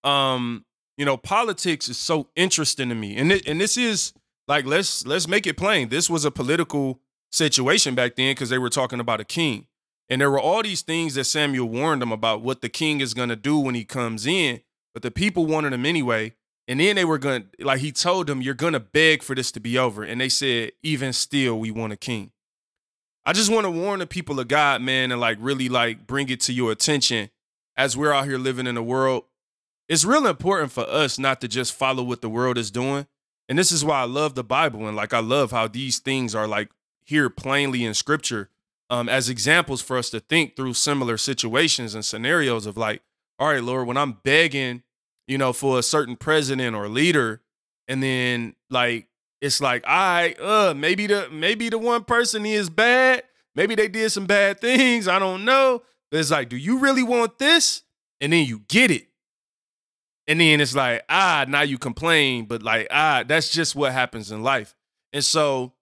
Um, 0.04 0.66
you 0.98 1.06
know, 1.06 1.18
politics 1.18 1.88
is 1.88 1.98
so 1.98 2.30
interesting 2.36 2.89
to 2.89 2.96
me, 2.96 3.16
and 3.18 3.32
it, 3.32 3.48
and 3.48 3.60
this 3.60 3.78
is 3.78 4.13
like 4.48 4.66
let's 4.66 5.06
let's 5.06 5.28
make 5.28 5.48
it 5.48 5.58
plain. 5.58 5.89
This 5.89 6.10
was 6.10 6.26
a 6.26 6.32
political 6.32 7.00
situation 7.32 7.96
back 7.96 8.16
then 8.16 8.32
because 8.32 8.50
they 8.50 8.58
were 8.58 8.70
talking 8.70 9.00
about 9.00 9.20
a 9.20 9.26
king, 9.26 9.68
and 10.10 10.22
there 10.22 10.30
were 10.30 10.39
all 10.39 10.63
these 10.63 10.82
things 10.82 11.16
that 11.16 11.26
Samuel 11.26 11.68
warned 11.68 12.02
them 12.02 12.12
about 12.12 12.42
what 12.42 12.62
the 12.62 12.70
king 12.70 13.02
is 13.02 13.13
gonna 13.13 13.36
do 13.36 13.58
when 13.58 13.76
he 13.76 13.86
comes 13.86 14.26
in, 14.26 14.62
but 14.94 15.04
the 15.04 15.12
people 15.12 15.46
wanted 15.46 15.74
him 15.74 15.86
anyway. 15.86 16.34
And 16.66 16.80
then 16.80 16.96
they 16.96 17.04
were 17.04 17.18
going 17.18 17.42
to, 17.60 17.66
like, 17.66 17.82
he 17.82 17.92
told 17.92 18.28
them, 18.28 18.42
You're 18.42 18.54
going 18.54 18.72
to 18.72 18.80
beg 18.80 19.22
for 19.22 19.36
this 19.36 19.52
to 19.52 19.60
be 19.60 19.78
over. 19.78 20.02
And 20.02 20.22
they 20.22 20.30
said, 20.30 20.72
Even 20.82 21.12
still, 21.12 21.60
we 21.60 21.72
want 21.72 21.92
a 21.92 21.98
king. 21.98 22.32
I 23.26 23.34
just 23.34 23.52
want 23.52 23.66
to 23.66 23.72
warn 23.72 24.00
the 24.00 24.08
people 24.08 24.39
of 24.39 24.48
God, 24.48 24.82
man, 24.82 25.12
and 25.12 25.22
like 25.22 25.38
really 25.39 25.70
like 25.70 26.06
bring 26.06 26.30
it 26.30 26.42
to 26.42 26.54
your 26.54 26.72
attention 26.72 27.30
as 27.75 27.97
we're 27.97 28.13
out 28.13 28.25
here 28.25 28.38
living 28.38 28.67
in 28.67 28.75
the 28.75 28.83
world, 28.83 29.23
it's 29.89 30.05
real 30.05 30.27
important 30.27 30.71
for 30.71 30.88
us 30.88 31.19
not 31.19 31.41
to 31.41 31.47
just 31.47 31.73
follow 31.73 32.03
what 32.03 32.21
the 32.21 32.29
world 32.29 32.57
is 32.57 32.71
doing. 32.71 33.07
And 33.49 33.59
this 33.59 33.71
is 33.71 33.83
why 33.83 34.01
I 34.01 34.05
love 34.05 34.36
the 34.36 34.43
Bible 34.43 34.88
and 34.88 34.95
like 34.95 35.13
I 35.13 35.19
love 35.19 35.51
how 35.51 35.67
these 35.67 35.99
things 35.99 36.33
are 36.33 36.47
like 36.47 36.69
here 37.03 37.29
plainly 37.29 37.83
in 37.83 37.93
scripture 37.93 38.49
um, 38.89 39.09
as 39.09 39.29
examples 39.29 39.81
for 39.81 39.97
us 39.97 40.09
to 40.12 40.19
think 40.19 40.55
through 40.55 40.73
similar 40.75 41.17
situations 41.17 41.95
and 41.95 42.05
scenarios 42.05 42.65
of 42.65 42.77
like, 42.77 43.01
all 43.39 43.49
right, 43.49 43.63
Lord, 43.63 43.88
when 43.88 43.97
I'm 43.97 44.19
begging, 44.23 44.83
you 45.27 45.38
know, 45.38 45.51
for 45.51 45.79
a 45.79 45.83
certain 45.83 46.15
president 46.15 46.75
or 46.75 46.88
leader, 46.88 47.41
and 47.88 48.01
then 48.01 48.55
like 48.69 49.07
it's 49.41 49.59
like, 49.59 49.83
all 49.88 49.93
right, 49.93 50.39
uh, 50.39 50.73
maybe 50.75 51.07
the 51.07 51.27
maybe 51.31 51.69
the 51.69 51.77
one 51.77 52.03
person 52.03 52.45
is 52.45 52.69
bad, 52.69 53.23
maybe 53.55 53.75
they 53.75 53.88
did 53.88 54.12
some 54.12 54.25
bad 54.25 54.62
things, 54.62 55.07
I 55.07 55.19
don't 55.19 55.43
know. 55.43 55.81
It's 56.19 56.32
like, 56.32 56.49
do 56.49 56.58
you 56.58 56.78
really 56.78 57.04
want 57.04 57.39
this? 57.39 57.84
And 58.21 58.32
then 58.32 58.45
you 58.45 58.62
get 58.67 58.91
it. 58.91 59.08
And 60.28 60.39
then 60.39 60.62
it's 60.62 60.76
like, 60.76 61.04
ah, 61.10 61.45
now 61.47 61.62
you 61.62 61.78
complain, 61.78 62.45
but 62.45 62.63
like, 62.63 62.88
ah, 62.91 63.23
that's 63.28 63.49
just 63.49 63.76
what 63.76 63.91
happens 63.91 64.32
in 64.32 64.43
life. 64.43 64.76
And 65.12 65.23
so 65.23 65.73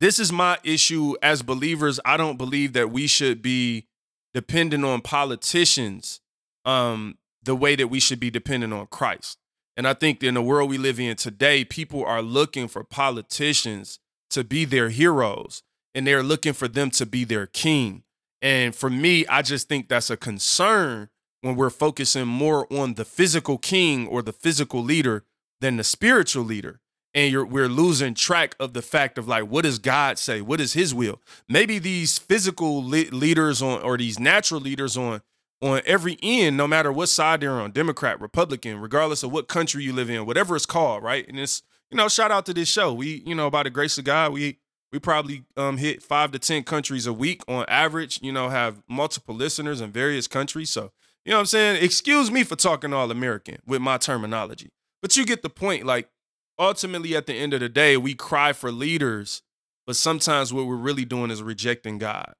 this 0.00 0.18
is 0.18 0.32
my 0.32 0.58
issue 0.62 1.14
as 1.22 1.42
believers. 1.42 1.98
I 2.04 2.16
don't 2.16 2.36
believe 2.36 2.72
that 2.74 2.90
we 2.90 3.06
should 3.06 3.42
be 3.42 3.88
dependent 4.34 4.84
on 4.84 5.00
politicians 5.00 6.20
um, 6.64 7.18
the 7.42 7.56
way 7.56 7.74
that 7.76 7.88
we 7.88 8.00
should 8.00 8.20
be 8.20 8.30
dependent 8.30 8.72
on 8.72 8.86
Christ. 8.86 9.38
And 9.76 9.88
I 9.88 9.94
think 9.94 10.22
in 10.22 10.34
the 10.34 10.42
world 10.42 10.70
we 10.70 10.78
live 10.78 11.00
in 11.00 11.16
today, 11.16 11.64
people 11.64 12.04
are 12.04 12.22
looking 12.22 12.68
for 12.68 12.84
politicians 12.84 13.98
to 14.30 14.44
be 14.44 14.64
their 14.64 14.90
heroes 14.90 15.62
and 15.94 16.06
they're 16.06 16.22
looking 16.22 16.52
for 16.52 16.68
them 16.68 16.90
to 16.90 17.06
be 17.06 17.24
their 17.24 17.46
king. 17.46 18.02
And 18.42 18.74
for 18.74 18.90
me, 18.90 19.24
I 19.28 19.40
just 19.42 19.68
think 19.68 19.88
that's 19.88 20.10
a 20.10 20.16
concern 20.16 21.08
when 21.42 21.56
we're 21.56 21.70
focusing 21.70 22.26
more 22.26 22.70
on 22.72 22.94
the 22.94 23.04
physical 23.04 23.56
king 23.56 24.06
or 24.08 24.20
the 24.20 24.32
physical 24.32 24.82
leader 24.82 25.24
than 25.60 25.76
the 25.76 25.84
spiritual 25.84 26.44
leader. 26.44 26.80
And 27.14 27.50
we're 27.50 27.68
losing 27.68 28.14
track 28.14 28.56
of 28.58 28.72
the 28.72 28.82
fact 28.82 29.18
of 29.18 29.28
like, 29.28 29.44
what 29.44 29.62
does 29.62 29.78
God 29.78 30.18
say? 30.18 30.40
What 30.40 30.60
is 30.60 30.72
His 30.72 30.94
will? 30.94 31.20
Maybe 31.48 31.78
these 31.78 32.18
physical 32.18 32.82
le- 32.82 33.12
leaders 33.12 33.62
on 33.62 33.82
or 33.82 33.96
these 33.96 34.18
natural 34.18 34.60
leaders 34.60 34.96
on 34.96 35.22
on 35.60 35.80
every 35.86 36.18
end, 36.22 36.56
no 36.56 36.66
matter 36.66 36.90
what 36.90 37.08
side 37.08 37.40
they're 37.40 37.52
on, 37.52 37.70
Democrat, 37.70 38.20
Republican, 38.20 38.80
regardless 38.80 39.22
of 39.22 39.30
what 39.30 39.46
country 39.46 39.84
you 39.84 39.92
live 39.92 40.10
in, 40.10 40.26
whatever 40.26 40.56
it's 40.56 40.66
called, 40.66 41.04
right? 41.04 41.28
And 41.28 41.38
it's 41.38 41.62
you 41.90 41.96
know, 41.96 42.08
shout 42.08 42.32
out 42.32 42.46
to 42.46 42.54
this 42.54 42.68
show. 42.68 42.92
We 42.94 43.22
you 43.26 43.34
know, 43.34 43.50
by 43.50 43.62
the 43.62 43.70
grace 43.70 43.98
of 43.98 44.04
God, 44.04 44.32
we 44.32 44.58
we 44.92 44.98
probably 44.98 45.44
um, 45.56 45.78
hit 45.78 46.02
five 46.02 46.32
to 46.32 46.38
10 46.38 46.64
countries 46.64 47.06
a 47.06 47.12
week 47.12 47.42
on 47.48 47.64
average, 47.66 48.20
you 48.22 48.30
know, 48.30 48.50
have 48.50 48.82
multiple 48.88 49.34
listeners 49.34 49.80
in 49.80 49.90
various 49.90 50.26
countries. 50.28 50.70
So, 50.70 50.92
you 51.24 51.30
know 51.30 51.36
what 51.36 51.40
I'm 51.40 51.46
saying? 51.46 51.82
Excuse 51.82 52.30
me 52.30 52.44
for 52.44 52.56
talking 52.56 52.92
all 52.92 53.10
American 53.10 53.58
with 53.66 53.80
my 53.80 53.96
terminology, 53.96 54.70
but 55.00 55.16
you 55.16 55.24
get 55.24 55.42
the 55.42 55.48
point. 55.48 55.86
Like, 55.86 56.10
ultimately, 56.58 57.16
at 57.16 57.26
the 57.26 57.34
end 57.34 57.54
of 57.54 57.60
the 57.60 57.68
day, 57.70 57.96
we 57.96 58.14
cry 58.14 58.52
for 58.52 58.70
leaders, 58.70 59.42
but 59.86 59.96
sometimes 59.96 60.52
what 60.52 60.66
we're 60.66 60.76
really 60.76 61.06
doing 61.06 61.30
is 61.30 61.42
rejecting 61.42 61.98
God. 61.98 62.34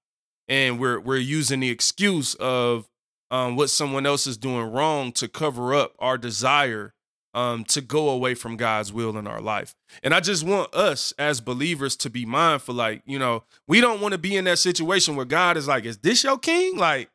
And 0.46 0.78
we're, 0.78 1.00
we're 1.00 1.16
using 1.16 1.60
the 1.60 1.70
excuse 1.70 2.34
of 2.34 2.88
um, 3.30 3.56
what 3.56 3.70
someone 3.70 4.04
else 4.04 4.26
is 4.26 4.36
doing 4.36 4.70
wrong 4.70 5.12
to 5.12 5.26
cover 5.26 5.74
up 5.74 5.94
our 5.98 6.18
desire 6.18 6.92
um, 7.34 7.64
to 7.64 7.80
go 7.80 8.10
away 8.10 8.34
from 8.34 8.56
God's 8.56 8.92
will 8.92 9.16
in 9.16 9.26
our 9.26 9.40
life. 9.40 9.74
And 10.02 10.14
I 10.14 10.20
just 10.20 10.44
want 10.44 10.74
us 10.74 11.12
as 11.18 11.40
believers 11.40 11.96
to 11.96 12.10
be 12.10 12.24
mindful, 12.24 12.74
like, 12.74 13.02
you 13.06 13.18
know, 13.18 13.44
we 13.66 13.80
don't 13.80 14.00
want 14.00 14.12
to 14.12 14.18
be 14.18 14.36
in 14.36 14.44
that 14.44 14.58
situation 14.58 15.16
where 15.16 15.24
God 15.24 15.56
is 15.56 15.66
like, 15.66 15.84
is 15.84 15.98
this 15.98 16.24
your 16.24 16.38
king? 16.38 16.76
Like, 16.76 17.10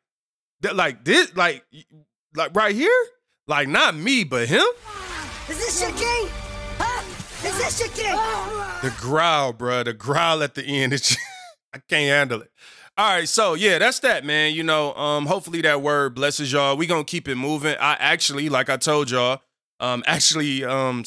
that, 0.62 0.76
like 0.76 1.06
this, 1.06 1.36
like, 1.36 1.64
like 2.36 2.56
right 2.56 2.76
here? 2.76 3.06
Like, 3.48 3.68
not 3.68 3.96
me, 3.96 4.24
but 4.24 4.48
him? 4.48 4.66
Is 5.50 5.58
this 5.58 5.82
your 5.82 5.92
king? 5.92 6.30
Huh? 6.78 7.48
Is 7.48 7.58
this 7.58 7.80
your 7.80 7.90
king? 7.90 8.16
The 8.82 8.94
growl, 9.00 9.54
bro. 9.54 9.84
The 9.84 9.94
growl 9.94 10.44
at 10.44 10.56
the 10.56 10.64
end. 10.64 10.94
I 11.74 11.80
can't 11.88 12.10
handle 12.10 12.42
it. 12.42 12.52
All 12.98 13.08
right, 13.08 13.30
so 13.30 13.54
yeah, 13.54 13.78
that's 13.78 14.00
that, 14.00 14.26
man. 14.26 14.56
You 14.56 14.64
know, 14.64 14.92
um, 14.96 15.28
hopefully 15.28 15.62
that 15.62 15.84
word 15.84 16.16
blesses 16.16 16.52
y'all. 16.52 16.76
We 16.76 16.88
gonna 16.88 17.04
keep 17.04 17.28
it 17.28 17.36
moving. 17.36 17.76
I 17.80 17.94
actually, 18.00 18.50
like 18.50 18.70
I 18.72 18.78
told 18.78 19.12
y'all, 19.12 19.40
um 19.80 20.04
actually 20.08 20.63
um 20.63 21.04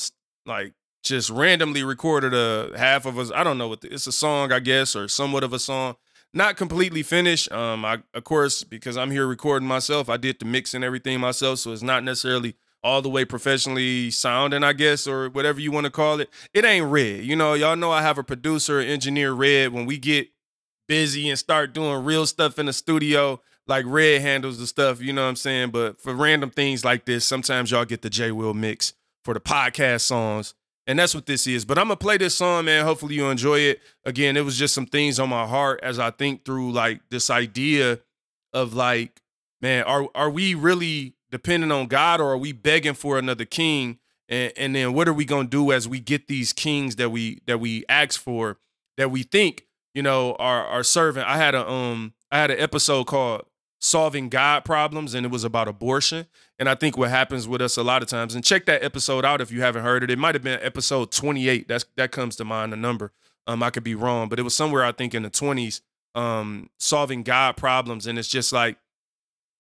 like 0.47 0.75
just 1.03 1.31
randomly 1.31 1.83
recorded 1.83 2.35
a 2.35 2.77
half 2.77 3.07
of 3.07 3.19
us. 3.19 3.31
I 3.35 3.43
don't 3.43 3.59
know 3.59 3.69
what 3.69 3.81
the, 3.81 3.93
it's 3.93 4.07
a 4.07 4.13
song, 4.13 4.53
I 4.53 4.61
guess, 4.61 4.95
or 4.95 5.09
somewhat 5.09 5.43
of 5.43 5.53
a 5.53 5.59
song. 5.59 5.97
Not 6.33 6.57
completely 6.57 7.03
finished. 7.03 7.51
Um, 7.51 7.85
I 7.85 8.03
of 8.15 8.25
course 8.25 8.65
because 8.65 8.97
I'm 8.97 9.11
here 9.11 9.27
recording 9.27 9.67
myself, 9.69 10.09
I 10.09 10.17
did 10.17 10.39
the 10.39 10.45
mix 10.45 10.75
and 10.75 10.85
everything 10.85 11.21
myself, 11.21 11.59
so 11.61 11.73
it's 11.73 11.83
not 11.83 12.05
necessarily 12.05 12.55
all 12.83 13.03
the 13.03 13.09
way 13.09 13.25
professionally 13.25 14.11
sounding, 14.11 14.65
I 14.65 14.73
guess, 14.73 15.07
or 15.07 15.29
whatever 15.29 15.61
you 15.61 15.71
want 15.71 15.85
to 15.85 15.91
call 15.91 16.21
it. 16.21 16.31
It 16.55 16.65
ain't 16.65 16.87
red. 16.87 17.25
You 17.25 17.37
know, 17.37 17.55
y'all 17.55 17.77
know 17.77 17.91
I 17.91 18.03
have 18.03 18.19
a 18.19 18.25
producer, 18.25 18.81
engineer, 18.81 19.33
Red. 19.33 19.73
When 19.73 19.87
we 19.87 19.99
get 19.99 20.29
busy 20.89 21.29
and 21.29 21.39
start 21.39 21.73
doing 21.73 22.05
real 22.05 22.27
stuff 22.27 22.59
in 22.59 22.67
the 22.67 22.73
studio, 22.73 23.41
like 23.71 23.85
Red 23.87 24.21
handles 24.21 24.59
the 24.59 24.67
stuff, 24.67 25.01
you 25.01 25.13
know 25.13 25.23
what 25.23 25.29
I'm 25.29 25.37
saying? 25.37 25.71
But 25.71 26.01
for 26.01 26.13
random 26.13 26.51
things 26.51 26.85
like 26.85 27.07
this, 27.07 27.25
sometimes 27.25 27.71
y'all 27.71 27.85
get 27.85 28.03
the 28.03 28.11
J 28.11 28.33
Will 28.33 28.53
mix 28.53 28.93
for 29.25 29.33
the 29.33 29.41
podcast 29.41 30.03
songs. 30.03 30.55
And 30.87 30.99
that's 30.99 31.15
what 31.15 31.27
this 31.27 31.47
is. 31.47 31.65
But 31.65 31.79
I'm 31.79 31.85
gonna 31.85 31.97
play 31.97 32.19
this 32.19 32.35
song, 32.35 32.65
man. 32.65 32.85
Hopefully 32.85 33.15
you 33.15 33.27
enjoy 33.31 33.61
it. 33.61 33.81
Again, 34.05 34.37
it 34.37 34.45
was 34.45 34.59
just 34.59 34.75
some 34.75 34.87
things 34.87 35.21
on 35.21 35.29
my 35.29 35.47
heart 35.47 35.79
as 35.83 36.01
I 36.01 36.11
think 36.11 36.45
through 36.45 36.73
like 36.73 37.01
this 37.11 37.31
idea 37.31 38.01
of 38.53 38.75
like, 38.75 39.23
man, 39.63 39.85
are 39.85 40.09
are 40.17 40.31
we 40.31 40.55
really 40.55 41.15
depending 41.31 41.71
on 41.71 41.87
God 41.87 42.21
or 42.21 42.33
are 42.33 42.39
we 42.39 42.53
begging 42.53 42.95
for 42.95 43.19
another 43.19 43.45
king? 43.45 44.01
And, 44.29 44.53
and 44.57 44.75
then 44.75 44.95
what 44.95 45.07
are 45.07 45.13
we 45.13 45.25
gonna 45.25 45.49
do 45.49 45.71
as 45.71 45.87
we 45.87 46.01
get 46.01 46.27
these 46.27 46.53
kings 46.53 46.97
that 46.97 47.11
we 47.11 47.41
that 47.47 47.61
we 47.61 47.85
ask 47.89 48.21
for 48.21 48.59
that 48.97 49.13
we 49.13 49.23
think 49.23 49.69
you 49.95 50.03
know 50.03 50.35
are 50.41 50.67
are 50.67 50.83
serving? 50.83 51.23
I 51.23 51.37
had 51.37 51.55
a 51.55 51.71
um 51.71 52.15
I 52.33 52.39
had 52.39 52.51
an 52.51 52.59
episode 52.59 53.05
called 53.05 53.43
solving 53.81 54.29
God 54.29 54.65
problems, 54.65 55.15
and 55.15 55.27
it 55.27 55.33
was 55.33 55.43
about 55.43 55.67
abortion. 55.67 56.27
And 56.59 56.69
I 56.69 56.75
think 56.75 56.97
what 56.97 57.11
happens 57.11 57.49
with 57.49 57.63
us 57.63 57.77
a 57.77 57.83
lot 57.83 58.03
of 58.03 58.09
times, 58.09 58.35
and 58.35 58.45
check 58.45 58.67
that 58.67 58.85
episode 58.85 59.25
out 59.25 59.41
if 59.41 59.51
you 59.51 59.63
haven't 59.63 59.83
heard 59.83 60.05
it. 60.05 60.11
It 60.11 60.19
might 60.19 60.35
have 60.35 60.45
been 60.45 60.61
episode 60.63 61.11
28. 61.11 61.67
That's 61.67 61.87
that 61.97 62.13
comes 62.13 62.37
to 62.37 62.45
mind, 62.45 62.73
the 62.73 62.77
number. 62.77 63.13
Um, 63.47 63.63
I 63.63 63.71
could 63.71 63.83
be 63.83 63.95
wrong, 63.95 64.29
but 64.29 64.39
it 64.39 64.43
was 64.43 64.55
somewhere 64.55 64.85
I 64.85 64.93
think 64.93 65.15
in 65.15 65.23
the 65.23 65.31
20s, 65.31 65.81
um, 66.15 66.69
solving 66.79 67.23
God 67.23 67.57
problems. 67.57 68.07
And 68.07 68.19
it's 68.19 68.29
just 68.29 68.53
like 68.53 68.77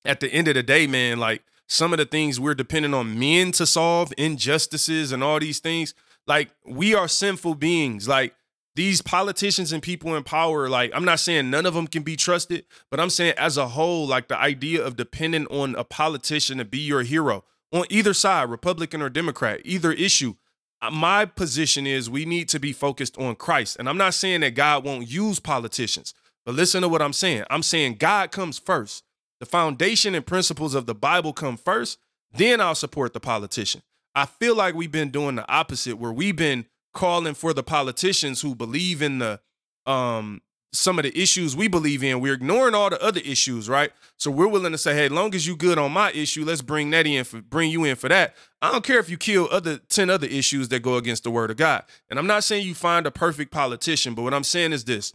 at 0.04 0.20
the 0.20 0.28
end 0.28 0.48
of 0.48 0.54
the 0.54 0.62
day, 0.62 0.86
man, 0.86 1.18
like 1.18 1.42
some 1.66 1.92
of 1.92 1.98
the 1.98 2.04
things 2.04 2.38
we're 2.38 2.54
depending 2.54 2.94
on 2.94 3.18
men 3.18 3.52
to 3.52 3.66
solve, 3.66 4.12
injustices 4.18 5.12
and 5.12 5.24
all 5.24 5.40
these 5.40 5.60
things, 5.60 5.94
like 6.26 6.50
we 6.64 6.94
are 6.94 7.08
sinful 7.08 7.54
beings. 7.54 8.06
Like 8.06 8.34
these 8.80 9.02
politicians 9.02 9.74
and 9.74 9.82
people 9.82 10.16
in 10.16 10.24
power, 10.24 10.66
like 10.66 10.90
I'm 10.94 11.04
not 11.04 11.20
saying 11.20 11.50
none 11.50 11.66
of 11.66 11.74
them 11.74 11.86
can 11.86 12.02
be 12.02 12.16
trusted, 12.16 12.64
but 12.90 12.98
I'm 12.98 13.10
saying 13.10 13.34
as 13.36 13.58
a 13.58 13.68
whole, 13.68 14.06
like 14.06 14.28
the 14.28 14.38
idea 14.38 14.82
of 14.82 14.96
depending 14.96 15.46
on 15.48 15.74
a 15.74 15.84
politician 15.84 16.56
to 16.56 16.64
be 16.64 16.78
your 16.78 17.02
hero 17.02 17.44
on 17.72 17.84
either 17.90 18.14
side, 18.14 18.48
Republican 18.48 19.02
or 19.02 19.10
Democrat, 19.10 19.60
either 19.66 19.92
issue. 19.92 20.34
Uh, 20.80 20.90
my 20.90 21.26
position 21.26 21.86
is 21.86 22.08
we 22.08 22.24
need 22.24 22.48
to 22.48 22.58
be 22.58 22.72
focused 22.72 23.18
on 23.18 23.36
Christ. 23.36 23.76
And 23.78 23.86
I'm 23.86 23.98
not 23.98 24.14
saying 24.14 24.40
that 24.40 24.54
God 24.54 24.82
won't 24.82 25.10
use 25.10 25.40
politicians, 25.40 26.14
but 26.46 26.54
listen 26.54 26.80
to 26.80 26.88
what 26.88 27.02
I'm 27.02 27.12
saying. 27.12 27.44
I'm 27.50 27.62
saying 27.62 27.96
God 27.96 28.30
comes 28.30 28.58
first. 28.58 29.04
The 29.40 29.46
foundation 29.46 30.14
and 30.14 30.24
principles 30.24 30.74
of 30.74 30.86
the 30.86 30.94
Bible 30.94 31.34
come 31.34 31.58
first, 31.58 31.98
then 32.32 32.62
I'll 32.62 32.74
support 32.74 33.12
the 33.12 33.20
politician. 33.20 33.82
I 34.14 34.24
feel 34.24 34.56
like 34.56 34.74
we've 34.74 34.90
been 34.90 35.10
doing 35.10 35.36
the 35.36 35.46
opposite 35.52 35.98
where 35.98 36.12
we've 36.12 36.34
been 36.34 36.64
calling 36.92 37.34
for 37.34 37.52
the 37.52 37.62
politicians 37.62 38.40
who 38.40 38.54
believe 38.54 39.02
in 39.02 39.18
the 39.18 39.40
um 39.86 40.40
some 40.72 40.98
of 40.98 41.02
the 41.02 41.20
issues 41.20 41.56
we 41.56 41.68
believe 41.68 42.02
in. 42.04 42.20
We're 42.20 42.34
ignoring 42.34 42.74
all 42.74 42.90
the 42.90 43.02
other 43.02 43.20
issues, 43.24 43.68
right? 43.68 43.90
So 44.16 44.30
we're 44.30 44.46
willing 44.46 44.72
to 44.72 44.78
say, 44.78 44.94
hey, 44.94 45.08
long 45.08 45.34
as 45.34 45.46
you 45.46 45.56
good 45.56 45.78
on 45.78 45.92
my 45.92 46.12
issue, 46.12 46.44
let's 46.44 46.62
bring 46.62 46.90
that 46.90 47.06
in 47.06 47.24
for 47.24 47.40
bring 47.40 47.70
you 47.70 47.84
in 47.84 47.96
for 47.96 48.08
that. 48.08 48.36
I 48.62 48.70
don't 48.70 48.84
care 48.84 48.98
if 48.98 49.10
you 49.10 49.16
kill 49.16 49.48
other 49.50 49.78
10 49.78 50.10
other 50.10 50.26
issues 50.26 50.68
that 50.68 50.80
go 50.80 50.96
against 50.96 51.24
the 51.24 51.30
word 51.30 51.50
of 51.50 51.56
God. 51.56 51.84
And 52.08 52.18
I'm 52.18 52.26
not 52.26 52.44
saying 52.44 52.66
you 52.66 52.74
find 52.74 53.06
a 53.06 53.10
perfect 53.10 53.50
politician, 53.50 54.14
but 54.14 54.22
what 54.22 54.34
I'm 54.34 54.44
saying 54.44 54.72
is 54.72 54.84
this 54.84 55.12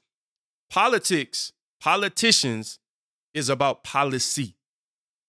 politics, 0.69 1.53
politicians 1.79 2.79
is 3.33 3.49
about 3.49 3.83
policy 3.83 4.55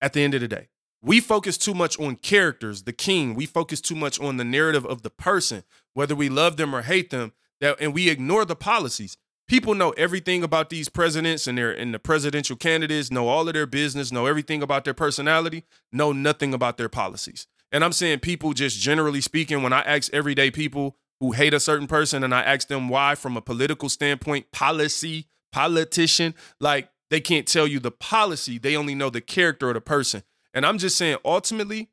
at 0.00 0.12
the 0.12 0.22
end 0.22 0.34
of 0.34 0.40
the 0.40 0.48
day. 0.48 0.68
We 1.02 1.20
focus 1.20 1.56
too 1.56 1.74
much 1.74 2.00
on 2.00 2.16
characters, 2.16 2.82
the 2.82 2.92
king. 2.92 3.34
We 3.34 3.46
focus 3.46 3.80
too 3.80 3.94
much 3.94 4.18
on 4.18 4.38
the 4.38 4.44
narrative 4.44 4.84
of 4.84 5.02
the 5.02 5.10
person 5.10 5.62
whether 5.96 6.14
we 6.14 6.28
love 6.28 6.58
them 6.58 6.74
or 6.74 6.82
hate 6.82 7.08
them, 7.08 7.32
that 7.62 7.74
and 7.80 7.94
we 7.94 8.10
ignore 8.10 8.44
the 8.44 8.54
policies. 8.54 9.16
People 9.48 9.74
know 9.74 9.92
everything 9.92 10.42
about 10.42 10.68
these 10.68 10.90
presidents 10.90 11.46
and 11.46 11.56
their 11.56 11.70
and 11.70 11.94
the 11.94 11.98
presidential 11.98 12.54
candidates, 12.54 13.10
know 13.10 13.28
all 13.28 13.48
of 13.48 13.54
their 13.54 13.64
business, 13.64 14.12
know 14.12 14.26
everything 14.26 14.62
about 14.62 14.84
their 14.84 14.92
personality, 14.92 15.64
know 15.90 16.12
nothing 16.12 16.52
about 16.52 16.76
their 16.76 16.90
policies. 16.90 17.46
And 17.72 17.82
I'm 17.82 17.92
saying 17.92 18.18
people 18.20 18.52
just 18.52 18.78
generally 18.78 19.22
speaking, 19.22 19.62
when 19.62 19.72
I 19.72 19.80
ask 19.80 20.12
everyday 20.12 20.50
people 20.50 20.98
who 21.18 21.32
hate 21.32 21.54
a 21.54 21.60
certain 21.60 21.86
person 21.86 22.22
and 22.22 22.34
I 22.34 22.42
ask 22.42 22.68
them 22.68 22.90
why 22.90 23.14
from 23.14 23.34
a 23.34 23.40
political 23.40 23.88
standpoint, 23.88 24.52
policy, 24.52 25.28
politician, 25.50 26.34
like 26.60 26.90
they 27.08 27.22
can't 27.22 27.48
tell 27.48 27.66
you 27.66 27.80
the 27.80 27.90
policy, 27.90 28.58
they 28.58 28.76
only 28.76 28.94
know 28.94 29.08
the 29.08 29.22
character 29.22 29.68
of 29.68 29.74
the 29.74 29.80
person. 29.80 30.24
And 30.52 30.66
I'm 30.66 30.76
just 30.76 30.98
saying 30.98 31.16
ultimately 31.24 31.88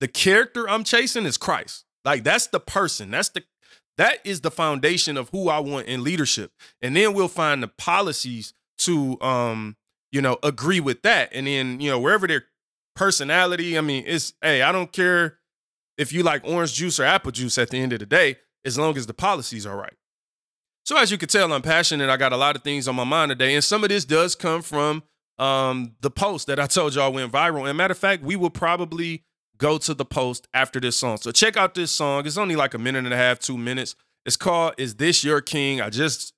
the 0.00 0.08
character 0.08 0.68
I'm 0.68 0.82
chasing 0.82 1.24
is 1.24 1.38
Christ. 1.38 1.85
Like 2.06 2.24
that's 2.24 2.46
the 2.46 2.60
person. 2.60 3.10
That's 3.10 3.28
the 3.28 3.42
that 3.98 4.20
is 4.24 4.40
the 4.40 4.50
foundation 4.50 5.16
of 5.16 5.28
who 5.30 5.48
I 5.50 5.58
want 5.58 5.86
in 5.86 6.04
leadership. 6.04 6.52
And 6.80 6.96
then 6.96 7.12
we'll 7.12 7.28
find 7.28 7.62
the 7.62 7.68
policies 7.68 8.54
to 8.78 9.20
um, 9.20 9.76
you 10.12 10.22
know, 10.22 10.38
agree 10.42 10.80
with 10.80 11.02
that. 11.02 11.30
And 11.32 11.46
then, 11.46 11.80
you 11.80 11.90
know, 11.90 11.98
wherever 11.98 12.26
their 12.26 12.44
personality, 12.94 13.76
I 13.76 13.80
mean, 13.82 14.04
it's 14.06 14.32
hey, 14.40 14.62
I 14.62 14.72
don't 14.72 14.92
care 14.92 15.38
if 15.98 16.12
you 16.12 16.22
like 16.22 16.42
orange 16.44 16.74
juice 16.74 17.00
or 17.00 17.04
apple 17.04 17.32
juice 17.32 17.58
at 17.58 17.70
the 17.70 17.78
end 17.78 17.92
of 17.92 17.98
the 17.98 18.06
day, 18.06 18.36
as 18.64 18.78
long 18.78 18.96
as 18.96 19.06
the 19.06 19.14
policies 19.14 19.66
are 19.66 19.76
right. 19.76 19.92
So 20.84 20.96
as 20.96 21.10
you 21.10 21.18
can 21.18 21.28
tell, 21.28 21.52
I'm 21.52 21.62
passionate. 21.62 22.08
I 22.08 22.16
got 22.16 22.32
a 22.32 22.36
lot 22.36 22.54
of 22.54 22.62
things 22.62 22.86
on 22.86 22.94
my 22.94 23.04
mind 23.04 23.30
today. 23.30 23.54
And 23.54 23.64
some 23.64 23.82
of 23.82 23.90
this 23.90 24.04
does 24.04 24.34
come 24.34 24.62
from 24.62 25.02
um 25.38 25.94
the 26.00 26.10
post 26.10 26.46
that 26.46 26.58
I 26.58 26.66
told 26.66 26.94
y'all 26.94 27.12
went 27.12 27.32
viral. 27.32 27.68
And 27.68 27.76
matter 27.76 27.92
of 27.92 27.98
fact, 27.98 28.22
we 28.22 28.36
will 28.36 28.50
probably 28.50 29.24
go 29.58 29.78
to 29.78 29.94
the 29.94 30.04
post 30.04 30.48
after 30.54 30.80
this 30.80 30.96
song. 30.96 31.16
So 31.18 31.32
check 31.32 31.56
out 31.56 31.74
this 31.74 31.90
song. 31.90 32.26
It's 32.26 32.38
only 32.38 32.56
like 32.56 32.74
a 32.74 32.78
minute 32.78 33.04
and 33.04 33.14
a 33.14 33.16
half, 33.16 33.38
two 33.38 33.56
minutes. 33.56 33.94
It's 34.24 34.36
called 34.36 34.74
Is 34.78 34.96
This 34.96 35.22
Your 35.22 35.40
King? 35.40 35.80
I 35.80 35.90
just 35.90 36.34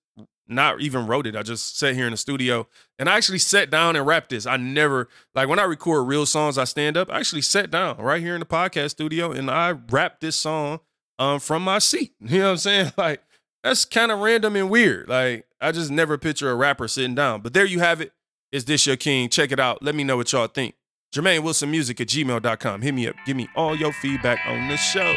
not 0.48 0.80
even 0.80 1.06
wrote 1.06 1.26
it. 1.26 1.36
I 1.36 1.42
just 1.42 1.78
sat 1.78 1.94
here 1.94 2.06
in 2.06 2.12
the 2.12 2.16
studio 2.16 2.66
and 2.98 3.08
I 3.08 3.16
actually 3.16 3.38
sat 3.38 3.70
down 3.70 3.96
and 3.96 4.06
rapped 4.06 4.30
this. 4.30 4.46
I 4.46 4.56
never, 4.56 5.08
like 5.34 5.48
when 5.48 5.58
I 5.58 5.64
record 5.64 6.06
real 6.08 6.26
songs, 6.26 6.56
I 6.56 6.64
stand 6.64 6.96
up. 6.96 7.10
I 7.10 7.18
actually 7.18 7.42
sat 7.42 7.70
down 7.70 7.98
right 7.98 8.20
here 8.20 8.34
in 8.34 8.40
the 8.40 8.46
podcast 8.46 8.90
studio 8.90 9.30
and 9.30 9.50
I 9.50 9.72
rapped 9.72 10.20
this 10.20 10.36
song 10.36 10.80
um, 11.18 11.40
from 11.40 11.62
my 11.62 11.78
seat. 11.78 12.14
You 12.20 12.38
know 12.38 12.44
what 12.46 12.50
I'm 12.52 12.56
saying? 12.58 12.92
Like 12.98 13.22
that's 13.62 13.84
kind 13.84 14.10
of 14.10 14.20
random 14.20 14.56
and 14.56 14.70
weird. 14.70 15.08
Like 15.08 15.46
I 15.60 15.72
just 15.72 15.90
never 15.90 16.16
picture 16.16 16.50
a 16.50 16.54
rapper 16.54 16.88
sitting 16.88 17.14
down. 17.14 17.42
But 17.42 17.52
there 17.52 17.66
you 17.66 17.80
have 17.80 18.00
it. 18.00 18.12
Is 18.50 18.64
this 18.64 18.86
your 18.86 18.96
king? 18.96 19.28
Check 19.28 19.52
it 19.52 19.60
out. 19.60 19.82
Let 19.82 19.94
me 19.94 20.04
know 20.04 20.16
what 20.16 20.32
y'all 20.32 20.46
think. 20.46 20.74
Jermaine 21.14 21.42
Wilson 21.42 21.70
Music 21.70 22.00
at 22.02 22.08
gmail.com. 22.08 22.82
Hit 22.82 22.92
me 22.92 23.08
up. 23.08 23.14
Give 23.24 23.36
me 23.36 23.48
all 23.56 23.74
your 23.74 23.92
feedback 23.92 24.40
on 24.46 24.68
the 24.68 24.76
show. 24.76 25.14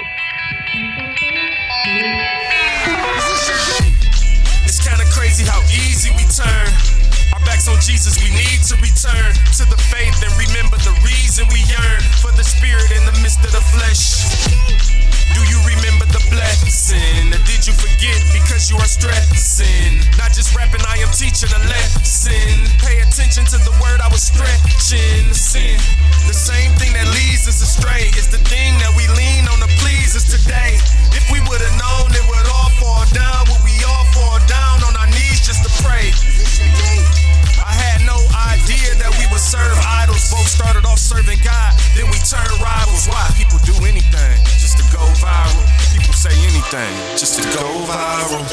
It's 4.64 4.88
kind 4.88 5.02
of 5.02 5.08
crazy 5.10 5.44
how 5.44 5.62
easy 5.64 6.12
we 6.12 6.24
turn. 6.32 7.01
Backs 7.46 7.68
on 7.68 7.82
Jesus, 7.82 8.22
we 8.22 8.30
need 8.30 8.62
to 8.70 8.78
return 8.78 9.34
to 9.58 9.64
the 9.66 9.80
faith 9.90 10.14
and 10.22 10.32
remember 10.38 10.78
the 10.86 10.94
reason 11.02 11.50
we 11.50 11.66
yearn 11.66 12.02
for 12.22 12.32
the 12.38 12.46
spirit 12.46 12.92
in 12.94 13.02
the 13.10 13.16
midst 13.26 13.42
of 13.42 13.52
the 13.52 13.64
flesh. 13.74 14.22
Do 15.34 15.42
you 15.50 15.58
remember 15.66 16.06
the 16.14 16.22
blessing? 16.30 17.34
Or 17.34 17.42
did 17.50 17.66
you 17.66 17.74
forget 17.74 18.22
because 18.30 18.70
you 18.70 18.78
are 18.78 18.86
stressing? 18.86 20.06
Not 20.22 20.38
just 20.38 20.54
rapping, 20.54 20.86
I 20.86 21.02
am 21.02 21.10
teaching 21.10 21.50
a 21.50 21.62
lesson. 21.66 22.70
Pay 22.78 23.02
attention 23.02 23.50
to 23.50 23.58
the 23.66 23.74
word 23.82 23.98
I 24.06 24.10
was 24.14 24.22
stretching. 24.22 25.34
Sin. 25.34 25.82
The 26.30 26.38
same 26.38 26.61
to 47.92 47.98
go 47.98 48.06
viral. 48.36 48.46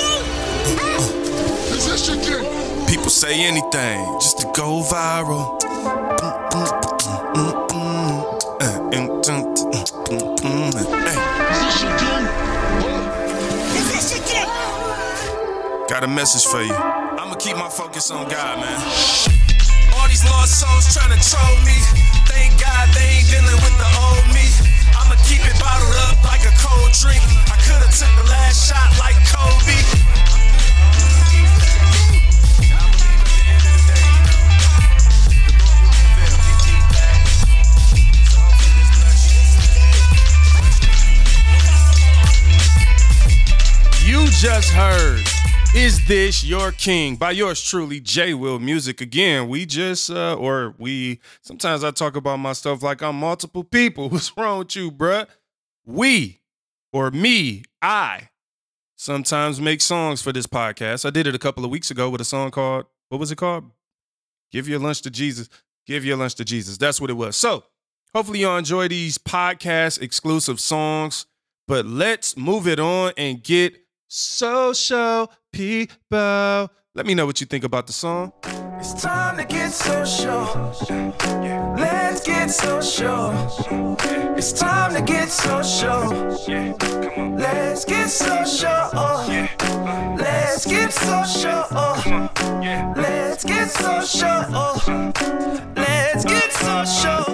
People 2.89 3.11
say 3.11 3.45
anything 3.45 4.01
just 4.21 4.39
to 4.39 4.47
go 4.55 4.83
viral. 4.83 5.59
Got 15.89 16.05
a 16.05 16.07
message 16.07 16.45
for 16.51 16.63
you. 16.63 16.73
I'ma 16.73 17.35
keep 17.35 17.57
my 17.57 17.69
focus 17.69 18.11
on 18.11 18.29
God, 18.29 18.59
man. 18.59 18.81
All 19.95 20.09
these 20.09 20.25
lost 20.25 20.61
souls 20.61 20.95
trying 20.95 21.11
to 21.11 21.31
troll 21.31 21.57
me. 21.65 21.77
Thank 22.27 22.61
God 22.61 22.89
they 22.95 23.19
ain't 23.19 23.31
dealing 23.31 23.57
with 23.63 23.77
the 23.79 23.89
old 23.99 24.27
me. 24.35 24.47
I'ma 24.95 25.17
keep 25.27 25.41
it 25.45 25.59
bottled 25.61 25.97
up 26.11 26.23
like 26.25 26.45
a 26.45 26.53
cold 26.59 26.93
drink. 26.93 27.23
I 27.51 27.57
could've 27.67 27.95
took 27.95 28.13
the 28.23 28.31
last 28.31 28.69
shot 28.69 28.99
like 28.99 29.08
just 44.41 44.71
heard 44.71 45.21
is 45.75 46.07
this 46.07 46.45
your 46.45 46.71
king? 46.71 47.17
By 47.17 47.33
yours 47.33 47.61
truly 47.61 47.99
j 47.99 48.35
will 48.35 48.61
music. 48.61 49.01
Again 49.01 49.49
we 49.49 49.67
just 49.67 50.11
uh 50.11 50.35
or 50.35 50.77
we 50.79 51.19
sometimes 51.43 51.83
i 51.83 51.91
talk 51.91 52.15
about 52.15 52.39
my 52.39 52.53
stuff 52.53 52.83
like 52.83 53.03
i'm 53.03 53.17
multiple 53.19 53.65
people. 53.65 54.09
What's 54.11 54.37
wrong 54.37 54.61
with 54.61 54.77
you 54.77 54.93
bruh? 54.93 55.27
We 55.85 56.41
or 56.93 57.11
me 57.11 57.65
i 57.83 58.29
sometimes 58.99 59.61
make 59.61 59.81
songs 59.81 60.21
for 60.21 60.33
this 60.33 60.47
podcast. 60.47 61.07
I 61.07 61.11
did 61.11 61.27
it 61.27 61.35
a 61.35 61.39
couple 61.39 61.65
of 61.65 61.71
weeks 61.71 61.91
ago 61.91 62.11
with 62.11 62.21
a 62.21 62.25
song 62.25 62.51
called, 62.51 62.85
what 63.09 63.19
was 63.19 63.33
it 63.33 63.37
called? 63.37 63.71
Give 64.53 64.69
your 64.69 64.81
lunch 64.81 65.03
to 65.03 65.11
Jesus. 65.11 65.49
Give 65.87 66.05
your 66.05 66.17
lunch 66.19 66.35
to 66.35 66.45
Jesus. 66.45 66.77
That's 66.77 67.01
what 67.01 67.09
it 67.09 67.15
was. 67.15 67.37
So, 67.37 67.65
hopefully, 68.15 68.41
y'all 68.41 68.59
enjoy 68.59 68.89
these 68.89 69.17
podcast 69.17 70.03
exclusive 70.03 70.61
songs. 70.61 71.27
But 71.67 71.87
let's 71.87 72.37
move 72.37 72.67
it 72.67 72.81
on 72.81 73.13
and 73.17 73.43
get 73.43 73.79
social 74.09 75.31
people. 75.53 76.71
Let 76.95 77.07
me 77.07 77.15
know 77.15 77.27
what 77.27 77.41
you 77.41 77.47
think 77.47 77.65
about 77.65 77.87
the 77.87 77.93
song. 77.93 78.33
It's 78.81 78.95
time 78.95 79.37
to 79.39 79.45
get 79.45 79.73
social. 79.73 80.73
Let's 81.77 82.21
get 82.21 82.49
social. 82.49 83.33
It's 84.37 84.53
time 84.53 84.95
to 84.95 85.03
get 85.03 85.31
social. 85.31 86.09
Let's 87.37 87.85
get 87.85 88.09
social. 88.09 88.91
Let's 90.17 90.65
get 90.65 90.93
social. 90.93 91.65
Let's 92.97 93.45
get 93.45 93.71
social. 93.71 94.45
Let's 95.75 96.25
get 96.25 96.53
social. 96.53 97.25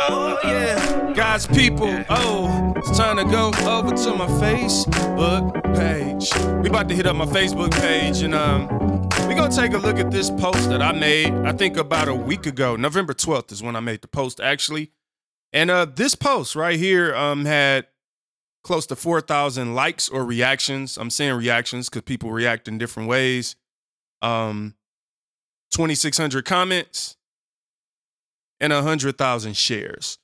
Oh, 0.00 0.38
yeah. 0.42 1.12
Guys, 1.14 1.46
people, 1.46 2.04
oh, 2.10 2.72
it's 2.76 2.98
time 2.98 3.18
to 3.18 3.24
go 3.24 3.52
over 3.68 3.94
to 3.94 4.14
my 4.14 4.26
Facebook 4.42 5.76
page. 5.76 6.32
We 6.60 6.68
about 6.68 6.88
to 6.88 6.96
hit 6.96 7.06
up 7.06 7.14
my 7.14 7.26
Facebook 7.26 7.70
page 7.70 8.22
and 8.22 8.34
um 8.34 8.97
we 9.28 9.34
gonna 9.34 9.54
take 9.54 9.74
a 9.74 9.78
look 9.78 9.98
at 9.98 10.10
this 10.10 10.30
post 10.30 10.70
that 10.70 10.80
I 10.80 10.92
made, 10.92 11.34
I 11.44 11.52
think 11.52 11.76
about 11.76 12.08
a 12.08 12.14
week 12.14 12.46
ago. 12.46 12.76
November 12.76 13.12
12th 13.12 13.52
is 13.52 13.62
when 13.62 13.76
I 13.76 13.80
made 13.80 14.00
the 14.00 14.08
post 14.08 14.40
actually. 14.40 14.90
And 15.52 15.70
uh 15.70 15.84
this 15.84 16.14
post 16.14 16.56
right 16.56 16.78
here 16.78 17.14
um 17.14 17.44
had 17.44 17.86
close 18.64 18.86
to 18.86 18.96
4,000 18.96 19.74
likes 19.74 20.08
or 20.08 20.24
reactions. 20.24 20.96
I'm 20.96 21.10
saying 21.10 21.34
reactions 21.34 21.90
because 21.90 22.02
people 22.02 22.32
react 22.32 22.68
in 22.68 22.78
different 22.78 23.06
ways. 23.06 23.54
Um 24.22 24.76
2,600 25.72 26.46
comments 26.46 27.18
and 28.60 28.72
100,000 28.72 29.54
shares. 29.54 30.18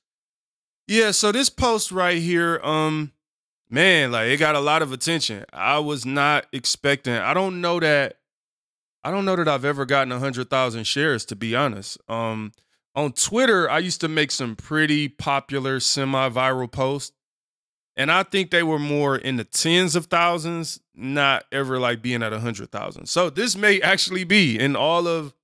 Yeah, 0.87 1.11
so 1.11 1.31
this 1.31 1.49
post 1.51 1.91
right 1.91 2.17
here, 2.17 2.59
um, 2.63 3.11
man, 3.69 4.11
like 4.11 4.29
it 4.29 4.37
got 4.37 4.55
a 4.55 4.59
lot 4.59 4.81
of 4.81 4.91
attention. 4.91 5.45
I 5.53 5.77
was 5.77 6.07
not 6.07 6.47
expecting. 6.51 7.13
I 7.13 7.35
don't 7.35 7.61
know 7.61 7.79
that. 7.79 8.17
I 9.05 9.11
don't 9.11 9.23
know 9.23 9.35
that 9.35 9.47
I've 9.47 9.65
ever 9.65 9.85
gotten 9.85 10.11
a 10.11 10.17
hundred 10.17 10.49
thousand 10.49 10.85
shares, 10.85 11.25
to 11.25 11.35
be 11.35 11.55
honest. 11.55 11.99
Um, 12.09 12.51
on 12.95 13.11
Twitter, 13.11 13.69
I 13.69 13.77
used 13.77 14.01
to 14.01 14.07
make 14.07 14.31
some 14.31 14.55
pretty 14.55 15.09
popular 15.09 15.79
semi-viral 15.79 16.71
posts, 16.71 17.15
and 17.95 18.11
I 18.11 18.23
think 18.23 18.49
they 18.49 18.63
were 18.63 18.79
more 18.79 19.15
in 19.15 19.35
the 19.35 19.43
tens 19.43 19.95
of 19.95 20.07
thousands, 20.07 20.79
not 20.95 21.45
ever 21.51 21.79
like 21.79 22.01
being 22.01 22.23
at 22.23 22.33
a 22.33 22.39
hundred 22.39 22.71
thousand. 22.71 23.05
So 23.05 23.29
this 23.29 23.55
may 23.55 23.79
actually 23.79 24.23
be 24.23 24.57
in 24.57 24.75
all 24.75 25.07
of 25.07 25.35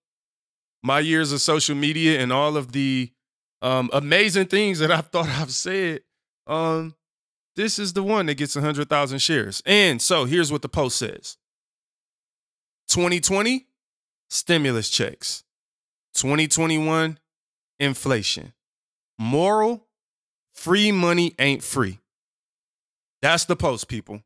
my 0.81 0.99
years 0.99 1.31
of 1.31 1.39
social 1.39 1.75
media 1.75 2.19
and 2.19 2.33
all 2.33 2.57
of 2.57 2.71
the 2.71 3.11
um, 3.61 3.91
amazing 3.93 4.47
things 4.47 4.79
that 4.79 4.89
I've 4.89 5.07
thought 5.11 5.29
I've 5.29 5.51
said. 5.51 6.01
Um, 6.47 6.95
this 7.55 7.77
is 7.77 7.93
the 7.93 8.01
one 8.01 8.25
that 8.25 8.35
gets 8.35 8.55
100,000 8.55 9.19
shares. 9.19 9.61
And 9.67 10.01
so 10.01 10.25
here's 10.25 10.51
what 10.51 10.63
the 10.63 10.69
post 10.69 10.97
says 10.97 11.37
2020, 12.87 13.67
stimulus 14.29 14.89
checks. 14.89 15.43
2021, 16.15 17.19
inflation. 17.79 18.53
Moral, 19.17 19.87
free 20.53 20.91
money 20.91 21.35
ain't 21.39 21.63
free. 21.63 21.99
That's 23.21 23.45
the 23.45 23.55
post, 23.55 23.87
people. 23.87 24.21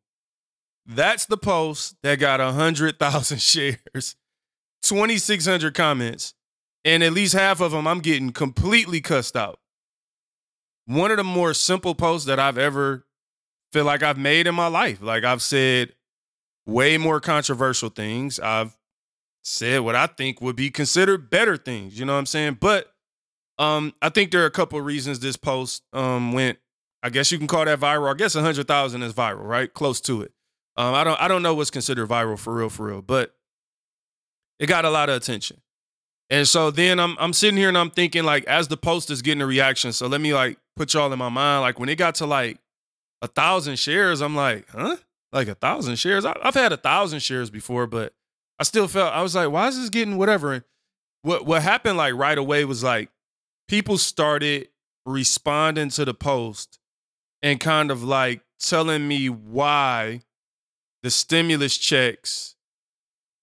That's 0.86 1.26
the 1.26 1.38
post 1.38 1.96
that 2.04 2.20
got 2.20 2.40
100,000 2.40 3.38
shares, 3.42 4.16
2,600 4.84 5.74
comments, 5.74 6.34
and 6.84 7.04
at 7.04 7.14
least 7.14 7.34
half 7.34 7.60
of 7.60 7.72
them 7.72 7.88
I'm 7.88 8.00
getting 8.00 8.32
completely 8.32 9.02
cussed 9.02 9.36
out. 9.36 9.60
One 10.86 11.10
of 11.10 11.18
the 11.18 11.24
more 11.24 11.54
simple 11.54 11.96
posts 11.96 12.28
that 12.28 12.40
I've 12.40 12.60
ever 12.60 13.06
feel 13.74 13.86
like 13.86 14.04
I've 14.04 14.20
made 14.20 14.46
in 14.46 14.54
my 14.54 14.68
life. 14.68 15.02
Like 15.02 15.24
I've 15.24 15.42
said 15.42 15.94
way 16.66 16.98
more 16.98 17.20
controversial 17.20 17.90
things. 17.90 18.40
I've 18.40 18.76
said 19.44 19.82
what 19.82 19.96
I 19.96 20.08
think 20.08 20.42
would 20.42 20.56
be 20.56 20.72
considered 20.72 21.30
better 21.30 21.56
things, 21.56 22.00
you 22.00 22.06
know 22.06 22.14
what 22.14 22.20
I'm 22.20 22.26
saying? 22.26 22.58
But 22.60 22.92
um 23.58 23.94
I 24.02 24.10
think 24.10 24.32
there 24.32 24.42
are 24.42 24.48
a 24.48 24.52
couple 24.52 24.80
of 24.80 24.86
reasons 24.86 25.20
this 25.20 25.38
post 25.38 25.84
um 25.94 26.34
went 26.34 26.58
I 27.04 27.10
guess 27.10 27.32
you 27.32 27.38
can 27.38 27.46
call 27.48 27.66
that 27.66 27.80
viral. 27.80 28.12
I 28.12 28.16
guess 28.16 28.34
100,000 28.34 29.04
is 29.04 29.14
viral, 29.14 29.44
right? 29.44 29.72
Close 29.72 30.02
to 30.02 30.24
it. 30.24 30.32
Um 30.76 30.96
I 30.96 31.04
don't 31.04 31.22
I 31.22 31.28
don't 31.28 31.44
know 31.44 31.54
what's 31.54 31.70
considered 31.70 32.10
viral 32.10 32.40
for 32.40 32.54
real 32.56 32.70
for 32.70 32.88
real, 32.88 33.02
but 33.02 33.36
it 34.60 34.66
got 34.68 34.86
a 34.86 34.90
lot 34.90 35.10
of 35.10 35.16
attention. 35.16 35.62
And 36.32 36.48
so 36.48 36.72
then 36.72 37.00
I'm 37.00 37.16
I'm 37.20 37.34
sitting 37.34 37.58
here 37.58 37.70
and 37.70 37.78
I'm 37.78 37.92
thinking 37.92 38.24
like 38.24 38.46
as 38.46 38.68
the 38.68 38.78
post 38.78 39.12
is 39.12 39.22
getting 39.22 39.42
a 39.42 39.46
reaction, 39.46 39.94
so 39.94 40.08
let 40.08 40.22
me 40.22 40.34
like 40.34 40.58
put 40.76 40.94
y'all 40.94 41.14
in 41.14 41.20
my 41.20 41.30
mind 41.30 41.62
like 41.62 41.80
when 41.80 41.88
it 41.88 41.98
got 41.98 42.16
to 42.16 42.26
like 42.26 42.58
a 43.22 43.28
thousand 43.28 43.78
shares, 43.78 44.22
I'm 44.22 44.36
like, 44.36 44.68
huh? 44.70 44.98
Like 45.36 45.50
a 45.50 45.56
thousand 45.56 45.98
shares? 45.98 46.26
I, 46.26 46.34
have 46.42 46.54
had 46.56 46.72
a 46.72 46.78
thousand 46.78 47.20
shares 47.20 47.50
before, 47.50 47.88
but 47.88 48.14
I 48.58 48.64
still 48.64 48.88
felt 48.88 49.14
I 49.14 49.22
was 49.22 49.36
like, 49.36 49.52
why 49.52 49.68
is 49.68 49.78
this 49.78 49.90
getting 49.90 50.18
whatever? 50.18 50.54
And 50.54 50.64
what 51.24 51.46
what 51.46 51.62
happened 51.62 51.98
like 51.98 52.14
right 52.14 52.38
away 52.38 52.64
was 52.66 52.84
like 52.84 53.10
people 53.68 53.98
started 53.98 54.70
responding 55.06 55.90
to 55.90 56.06
the 56.06 56.14
post 56.14 56.80
and 57.44 57.60
kind 57.60 57.92
of 57.92 58.02
like 58.02 58.42
telling 58.60 59.08
me 59.08 59.28
why 59.30 60.22
the 61.04 61.12
stimulus 61.12 61.78
checks 61.78 62.56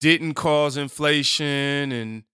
didn't 0.01 0.35
cause 0.35 0.77
inflation 0.77 1.93
and 1.93 2.25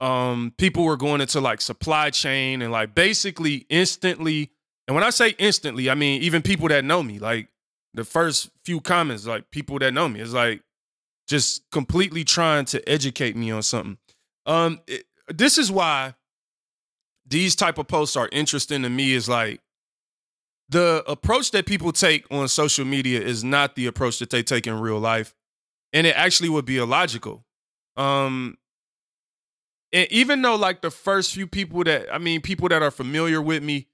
um, 0.00 0.52
people 0.58 0.84
were 0.84 0.96
going 0.96 1.20
into 1.20 1.40
like 1.40 1.60
supply 1.60 2.10
chain 2.10 2.62
and 2.62 2.72
like 2.72 2.94
basically 2.94 3.66
instantly. 3.68 4.50
And 4.88 4.94
when 4.94 5.04
I 5.04 5.10
say 5.10 5.34
instantly, 5.38 5.90
I 5.90 5.94
mean 5.94 6.22
even 6.22 6.42
people 6.42 6.68
that 6.68 6.84
know 6.84 7.02
me. 7.02 7.18
Like 7.18 7.48
the 7.94 8.04
first 8.04 8.50
few 8.64 8.80
comments, 8.80 9.26
like 9.26 9.50
people 9.50 9.78
that 9.78 9.94
know 9.94 10.08
me, 10.08 10.20
is 10.20 10.34
like 10.34 10.62
just 11.26 11.62
completely 11.70 12.24
trying 12.24 12.64
to 12.66 12.86
educate 12.88 13.36
me 13.36 13.50
on 13.50 13.62
something. 13.62 13.98
Um, 14.46 14.80
it, 14.86 15.04
this 15.28 15.56
is 15.56 15.72
why 15.72 16.14
these 17.26 17.56
type 17.56 17.78
of 17.78 17.88
posts 17.88 18.16
are 18.16 18.28
interesting 18.32 18.82
to 18.82 18.90
me. 18.90 19.14
Is 19.14 19.28
like 19.28 19.60
the 20.68 21.04
approach 21.06 21.52
that 21.52 21.66
people 21.66 21.92
take 21.92 22.26
on 22.30 22.48
social 22.48 22.84
media 22.84 23.20
is 23.20 23.44
not 23.44 23.76
the 23.76 23.86
approach 23.86 24.18
that 24.18 24.30
they 24.30 24.42
take 24.42 24.66
in 24.66 24.78
real 24.78 24.98
life, 24.98 25.34
and 25.92 26.06
it 26.06 26.16
actually 26.16 26.48
would 26.48 26.64
be 26.66 26.76
illogical. 26.76 27.46
Um, 27.96 28.58
and 29.92 30.10
even 30.10 30.42
though 30.42 30.56
like 30.56 30.82
the 30.82 30.90
first 30.90 31.32
few 31.32 31.46
people 31.46 31.84
that 31.84 32.12
I 32.12 32.18
mean, 32.18 32.40
people 32.40 32.68
that 32.68 32.82
are 32.82 32.90
familiar 32.90 33.40
with 33.40 33.62
me, 33.62 33.86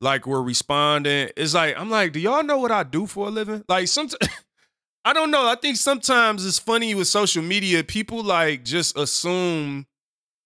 like 0.00 0.26
we're 0.26 0.42
responding, 0.42 1.30
it's 1.36 1.54
like 1.54 1.74
I'm 1.78 1.90
like, 1.90 2.12
do 2.12 2.20
y'all 2.20 2.42
know 2.42 2.58
what 2.58 2.70
I 2.70 2.82
do 2.82 3.06
for 3.06 3.28
a 3.28 3.30
living? 3.30 3.64
Like 3.68 3.88
sometimes 3.88 4.30
I 5.04 5.12
don't 5.12 5.30
know. 5.30 5.46
I 5.46 5.54
think 5.54 5.76
sometimes 5.76 6.46
it's 6.46 6.58
funny 6.58 6.94
with 6.94 7.08
social 7.08 7.42
media. 7.42 7.84
People 7.84 8.22
like 8.22 8.64
just 8.64 8.96
assume 8.96 9.86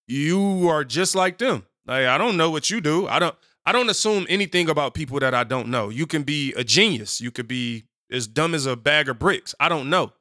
you 0.09 0.69
are 0.69 0.85
just 0.85 1.15
like 1.15 1.39
them. 1.39 1.67
Like 1.87 2.07
I 2.07 2.19
don't 2.19 2.37
know 2.37 2.51
what 2.51 2.71
you 2.71 2.81
do. 2.81 3.07
I 3.07 3.19
don't. 3.19 3.35
I 3.67 3.73
don't 3.73 3.91
assume 3.91 4.25
anything 4.31 4.71
about 4.71 4.95
people 4.95 5.21
that 5.21 5.35
I 5.35 5.45
don't 5.45 5.69
know. 5.69 5.91
You 5.91 6.07
can 6.07 6.23
be 6.23 6.55
a 6.55 6.65
genius. 6.65 7.21
You 7.21 7.31
could 7.31 7.47
be 7.47 7.85
as 8.11 8.27
dumb 8.27 8.55
as 8.55 8.65
a 8.65 8.77
bag 8.77 9.11
of 9.11 9.19
bricks. 9.19 9.55
I 9.61 9.69
don't 9.69 9.91
know. 9.91 10.13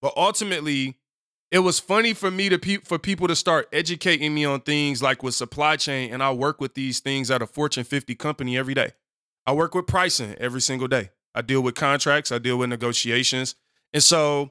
But 0.00 0.12
ultimately, 0.16 0.98
it 1.54 1.60
was 1.60 1.78
funny 1.78 2.12
for 2.12 2.32
me 2.32 2.48
to 2.48 2.58
pe- 2.58 2.78
for 2.78 2.98
people 2.98 3.28
to 3.28 3.36
start 3.36 3.68
educating 3.72 4.34
me 4.34 4.44
on 4.44 4.60
things 4.60 5.00
like 5.00 5.22
with 5.22 5.36
supply 5.36 5.76
chain 5.76 6.12
and 6.12 6.20
I 6.20 6.32
work 6.32 6.60
with 6.60 6.74
these 6.74 6.98
things 6.98 7.30
at 7.30 7.42
a 7.42 7.46
Fortune 7.46 7.84
50 7.84 8.12
company 8.16 8.58
every 8.58 8.74
day. 8.74 8.90
I 9.46 9.52
work 9.52 9.72
with 9.72 9.86
pricing 9.86 10.34
every 10.40 10.60
single 10.60 10.88
day. 10.88 11.10
I 11.32 11.42
deal 11.42 11.60
with 11.60 11.76
contracts, 11.76 12.32
I 12.32 12.38
deal 12.38 12.56
with 12.56 12.70
negotiations. 12.70 13.54
And 13.92 14.02
so 14.02 14.50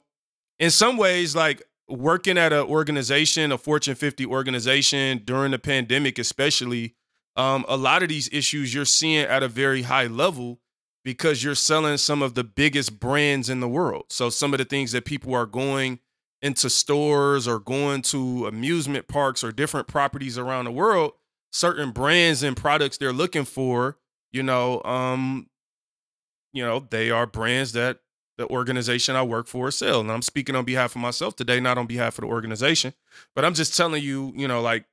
in 0.60 0.72
some 0.72 0.95
ways 0.95 1.36
like 1.36 1.62
working 1.89 2.38
at 2.38 2.54
an 2.54 2.64
organization, 2.64 3.51
a 3.51 3.58
Fortune 3.58 3.95
50 3.95 4.26
organization 4.26 5.24
during 5.26 5.51
the 5.51 5.60
pandemic 5.60 6.18
especially, 6.18 6.95
um, 7.36 7.66
a 7.68 7.76
lot 7.76 8.01
of 8.01 8.08
these 8.08 8.30
issues 8.32 8.74
you're 8.74 8.86
seeing 8.86 9.26
at 9.26 9.43
a 9.43 9.49
very 9.49 9.82
high 9.82 10.08
level 10.08 10.62
because 11.04 11.43
you're 11.43 11.54
selling 11.54 11.97
some 11.97 12.22
of 12.22 12.34
the 12.34 12.45
biggest 12.45 12.97
brands 12.97 13.49
in 13.49 13.60
the 13.60 13.68
world. 13.68 14.06
So 14.10 14.30
some 14.30 14.54
of 14.54 14.60
the 14.60 14.66
things 14.66 14.93
that 14.93 15.04
people 15.04 15.36
are 15.36 15.45
going 15.45 15.99
into 16.43 16.69
stores 16.69 17.47
or 17.47 17.57
going 17.57 18.01
to 18.01 18.45
amusement 18.45 19.07
parks 19.07 19.43
or 19.43 19.51
different 19.53 19.87
properties 19.87 20.37
around 20.37 20.65
the 20.65 20.71
world, 20.71 21.13
certain 21.51 21.91
brands 21.91 22.43
and 22.43 22.57
products 22.57 22.97
they're 22.97 23.13
looking 23.13 23.45
for, 23.45 23.97
you 24.33 24.43
know, 24.43 24.83
um, 24.83 25.47
you 26.51 26.63
know, 26.63 26.85
they 26.91 27.09
are 27.09 27.25
brands 27.25 27.71
that 27.71 27.99
the 28.37 28.47
organization 28.49 29.15
I 29.15 29.23
work 29.23 29.47
for 29.47 29.71
sell. 29.71 30.01
And 30.01 30.11
I'm 30.11 30.21
speaking 30.21 30.55
on 30.55 30.65
behalf 30.65 30.95
of 30.95 31.01
myself 31.01 31.35
today, 31.35 31.61
not 31.61 31.77
on 31.77 31.87
behalf 31.87 32.17
of 32.17 32.23
the 32.23 32.27
organization. 32.27 32.93
But 33.35 33.45
I'm 33.45 33.53
just 33.53 33.77
telling 33.77 34.03
you, 34.03 34.33
you 34.35 34.47
know, 34.47 34.61
like 34.61 34.85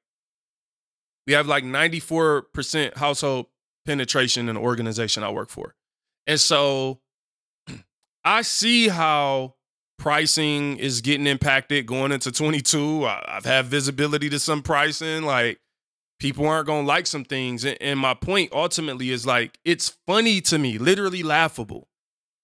we 1.26 1.32
have 1.32 1.48
like 1.48 1.64
94% 1.64 2.96
household 2.96 3.46
penetration 3.84 4.48
in 4.48 4.54
the 4.54 4.60
organization 4.60 5.24
I 5.24 5.30
work 5.30 5.48
for. 5.48 5.74
And 6.28 6.38
so 6.38 7.00
I 8.24 8.42
see 8.42 8.88
how 8.88 9.54
pricing 10.00 10.78
is 10.78 11.02
getting 11.02 11.26
impacted 11.26 11.86
going 11.86 12.10
into 12.10 12.32
22. 12.32 13.06
I've 13.06 13.44
had 13.44 13.66
visibility 13.66 14.30
to 14.30 14.38
some 14.38 14.62
pricing. 14.62 15.22
Like 15.22 15.60
people 16.18 16.46
aren't 16.48 16.66
going 16.66 16.84
to 16.84 16.88
like 16.88 17.06
some 17.06 17.24
things. 17.24 17.64
And 17.64 18.00
my 18.00 18.14
point 18.14 18.50
ultimately 18.52 19.10
is 19.10 19.26
like, 19.26 19.58
it's 19.64 19.96
funny 20.06 20.40
to 20.42 20.58
me, 20.58 20.78
literally 20.78 21.22
laughable 21.22 21.86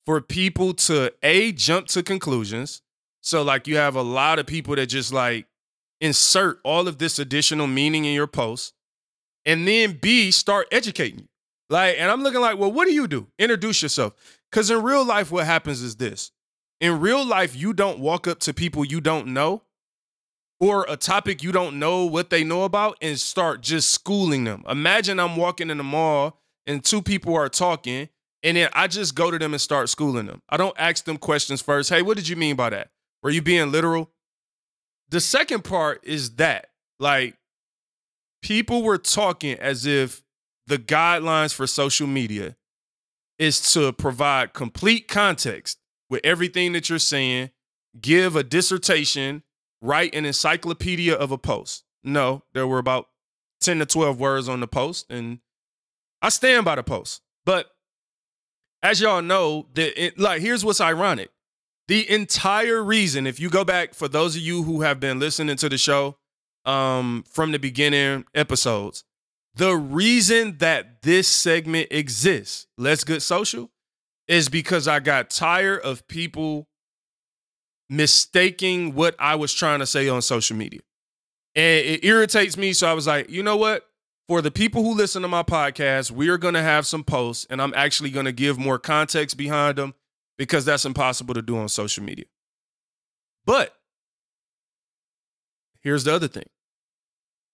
for 0.04 0.20
people 0.20 0.74
to 0.74 1.12
A, 1.22 1.50
jump 1.52 1.88
to 1.88 2.02
conclusions. 2.02 2.82
So, 3.22 3.42
like, 3.42 3.66
you 3.66 3.76
have 3.76 3.96
a 3.96 4.02
lot 4.02 4.38
of 4.38 4.46
people 4.46 4.76
that 4.76 4.86
just 4.86 5.12
like 5.12 5.46
insert 6.00 6.60
all 6.62 6.86
of 6.86 6.98
this 6.98 7.18
additional 7.18 7.66
meaning 7.66 8.04
in 8.04 8.14
your 8.14 8.28
post 8.28 8.74
and 9.44 9.66
then 9.66 9.98
B, 10.00 10.30
start 10.30 10.68
educating 10.70 11.20
you. 11.20 11.28
Like, 11.70 11.96
and 11.98 12.10
I'm 12.10 12.22
looking 12.22 12.40
like, 12.40 12.58
well, 12.58 12.70
what 12.70 12.86
do 12.86 12.92
you 12.92 13.08
do? 13.08 13.26
Introduce 13.38 13.82
yourself. 13.82 14.12
Because 14.50 14.70
in 14.70 14.82
real 14.82 15.04
life, 15.04 15.32
what 15.32 15.46
happens 15.46 15.82
is 15.82 15.96
this 15.96 16.30
in 16.80 17.00
real 17.00 17.24
life, 17.24 17.56
you 17.56 17.72
don't 17.72 17.98
walk 17.98 18.26
up 18.26 18.38
to 18.40 18.54
people 18.54 18.84
you 18.84 19.00
don't 19.00 19.28
know 19.28 19.62
or 20.60 20.86
a 20.88 20.96
topic 20.96 21.42
you 21.42 21.52
don't 21.52 21.78
know 21.78 22.04
what 22.04 22.30
they 22.30 22.42
know 22.42 22.64
about 22.64 22.96
and 23.00 23.18
start 23.18 23.60
just 23.60 23.90
schooling 23.90 24.44
them. 24.44 24.64
Imagine 24.68 25.20
I'm 25.20 25.36
walking 25.36 25.70
in 25.70 25.78
the 25.78 25.84
mall 25.84 26.40
and 26.66 26.82
two 26.82 27.02
people 27.02 27.34
are 27.34 27.48
talking 27.48 28.08
and 28.42 28.56
then 28.56 28.68
I 28.72 28.86
just 28.86 29.14
go 29.14 29.30
to 29.30 29.38
them 29.38 29.54
and 29.54 29.60
start 29.60 29.88
schooling 29.88 30.26
them. 30.26 30.42
I 30.48 30.56
don't 30.56 30.76
ask 30.78 31.04
them 31.04 31.18
questions 31.18 31.60
first. 31.60 31.90
Hey, 31.90 32.02
what 32.02 32.16
did 32.16 32.28
you 32.28 32.36
mean 32.36 32.56
by 32.56 32.70
that? 32.70 32.90
Were 33.22 33.30
you 33.30 33.42
being 33.42 33.72
literal? 33.72 34.10
The 35.08 35.20
second 35.20 35.64
part 35.64 36.00
is 36.04 36.36
that, 36.36 36.68
like, 36.98 37.36
people 38.42 38.82
were 38.82 38.98
talking 38.98 39.58
as 39.58 39.86
if 39.86 40.22
the 40.66 40.78
guidelines 40.78 41.54
for 41.54 41.66
social 41.66 42.06
media 42.06 42.56
is 43.38 43.72
to 43.72 43.92
provide 43.92 44.52
complete 44.52 45.08
context 45.08 45.78
with 46.08 46.20
everything 46.24 46.72
that 46.72 46.88
you're 46.88 46.98
saying, 46.98 47.50
give 48.00 48.36
a 48.36 48.42
dissertation, 48.42 49.42
write 49.80 50.14
an 50.14 50.24
encyclopedia 50.24 51.14
of 51.14 51.30
a 51.30 51.38
post. 51.38 51.84
No, 52.04 52.42
there 52.54 52.66
were 52.66 52.78
about 52.78 53.08
10 53.60 53.80
to 53.80 53.86
12 53.86 54.20
words 54.20 54.48
on 54.48 54.60
the 54.60 54.66
post, 54.66 55.10
and 55.10 55.40
I 56.22 56.28
stand 56.28 56.64
by 56.64 56.76
the 56.76 56.82
post. 56.82 57.22
But 57.44 57.66
as 58.82 59.00
y'all 59.00 59.22
know, 59.22 59.66
that 59.74 60.18
like 60.18 60.40
here's 60.40 60.64
what's 60.64 60.80
ironic. 60.80 61.30
The 61.88 62.08
entire 62.10 62.82
reason, 62.82 63.26
if 63.26 63.38
you 63.38 63.48
go 63.48 63.64
back 63.64 63.94
for 63.94 64.08
those 64.08 64.34
of 64.34 64.42
you 64.42 64.64
who 64.64 64.82
have 64.82 64.98
been 64.98 65.20
listening 65.20 65.56
to 65.56 65.68
the 65.68 65.78
show 65.78 66.16
um, 66.64 67.24
from 67.28 67.52
the 67.52 67.58
beginning 67.58 68.24
episodes, 68.34 69.04
the 69.54 69.74
reason 69.76 70.58
that 70.58 71.02
this 71.02 71.28
segment 71.28 71.88
exists, 71.90 72.66
Let's 72.76 73.04
Get 73.04 73.22
Social, 73.22 73.70
is 74.28 74.48
because 74.48 74.88
I 74.88 75.00
got 75.00 75.30
tired 75.30 75.82
of 75.82 76.06
people 76.08 76.68
mistaking 77.88 78.94
what 78.94 79.14
I 79.18 79.36
was 79.36 79.52
trying 79.54 79.78
to 79.80 79.86
say 79.86 80.08
on 80.08 80.22
social 80.22 80.56
media. 80.56 80.80
And 81.54 81.86
it 81.86 82.04
irritates 82.04 82.56
me. 82.56 82.72
So 82.72 82.88
I 82.88 82.92
was 82.92 83.06
like, 83.06 83.30
you 83.30 83.42
know 83.42 83.56
what? 83.56 83.84
For 84.28 84.42
the 84.42 84.50
people 84.50 84.82
who 84.82 84.94
listen 84.94 85.22
to 85.22 85.28
my 85.28 85.44
podcast, 85.44 86.10
we 86.10 86.28
are 86.28 86.38
going 86.38 86.54
to 86.54 86.62
have 86.62 86.86
some 86.86 87.04
posts 87.04 87.46
and 87.48 87.62
I'm 87.62 87.72
actually 87.74 88.10
going 88.10 88.26
to 88.26 88.32
give 88.32 88.58
more 88.58 88.78
context 88.78 89.36
behind 89.36 89.78
them 89.78 89.94
because 90.36 90.64
that's 90.64 90.84
impossible 90.84 91.34
to 91.34 91.42
do 91.42 91.56
on 91.56 91.68
social 91.68 92.02
media. 92.02 92.24
But 93.44 93.74
here's 95.80 96.04
the 96.04 96.12
other 96.12 96.28
thing 96.28 96.46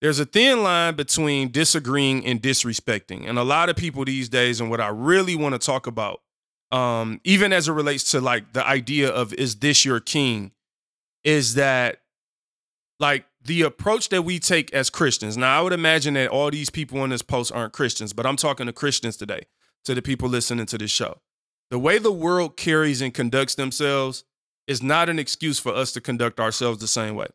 there's 0.00 0.18
a 0.18 0.24
thin 0.24 0.62
line 0.62 0.96
between 0.96 1.52
disagreeing 1.52 2.24
and 2.26 2.42
disrespecting. 2.42 3.28
And 3.28 3.38
a 3.38 3.44
lot 3.44 3.68
of 3.68 3.76
people 3.76 4.04
these 4.04 4.28
days, 4.28 4.60
and 4.60 4.68
what 4.68 4.80
I 4.80 4.88
really 4.88 5.36
want 5.36 5.54
to 5.54 5.64
talk 5.64 5.86
about 5.86 6.22
um, 6.72 7.20
even 7.22 7.52
as 7.52 7.68
it 7.68 7.72
relates 7.72 8.10
to 8.12 8.20
like 8.20 8.54
the 8.54 8.66
idea 8.66 9.08
of 9.08 9.32
is 9.34 9.56
this 9.56 9.84
your 9.84 10.00
king, 10.00 10.52
is 11.22 11.54
that 11.54 12.00
like 12.98 13.26
the 13.44 13.62
approach 13.62 14.08
that 14.08 14.22
we 14.22 14.38
take 14.38 14.72
as 14.72 14.88
Christians. 14.88 15.36
Now, 15.36 15.58
I 15.58 15.62
would 15.62 15.72
imagine 15.72 16.14
that 16.14 16.30
all 16.30 16.50
these 16.50 16.70
people 16.70 17.00
on 17.00 17.10
this 17.10 17.22
post 17.22 17.52
aren't 17.52 17.72
Christians, 17.72 18.12
but 18.12 18.24
I'm 18.24 18.36
talking 18.36 18.66
to 18.66 18.72
Christians 18.72 19.16
today, 19.16 19.42
to 19.84 19.94
the 19.94 20.02
people 20.02 20.28
listening 20.28 20.66
to 20.66 20.78
this 20.78 20.90
show. 20.90 21.20
The 21.70 21.78
way 21.78 21.98
the 21.98 22.12
world 22.12 22.56
carries 22.56 23.02
and 23.02 23.12
conducts 23.12 23.54
themselves 23.54 24.24
is 24.66 24.82
not 24.82 25.08
an 25.08 25.18
excuse 25.18 25.58
for 25.58 25.74
us 25.74 25.92
to 25.92 26.00
conduct 26.00 26.38
ourselves 26.40 26.78
the 26.78 26.88
same 26.88 27.14
way. 27.14 27.26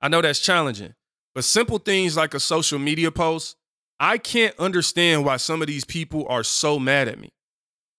I 0.00 0.08
know 0.08 0.22
that's 0.22 0.40
challenging, 0.40 0.94
but 1.34 1.44
simple 1.44 1.78
things 1.78 2.16
like 2.16 2.34
a 2.34 2.40
social 2.40 2.78
media 2.78 3.10
post, 3.10 3.56
I 4.00 4.18
can't 4.18 4.58
understand 4.58 5.24
why 5.24 5.36
some 5.36 5.60
of 5.60 5.68
these 5.68 5.84
people 5.84 6.26
are 6.28 6.44
so 6.44 6.78
mad 6.78 7.08
at 7.08 7.18
me. 7.18 7.32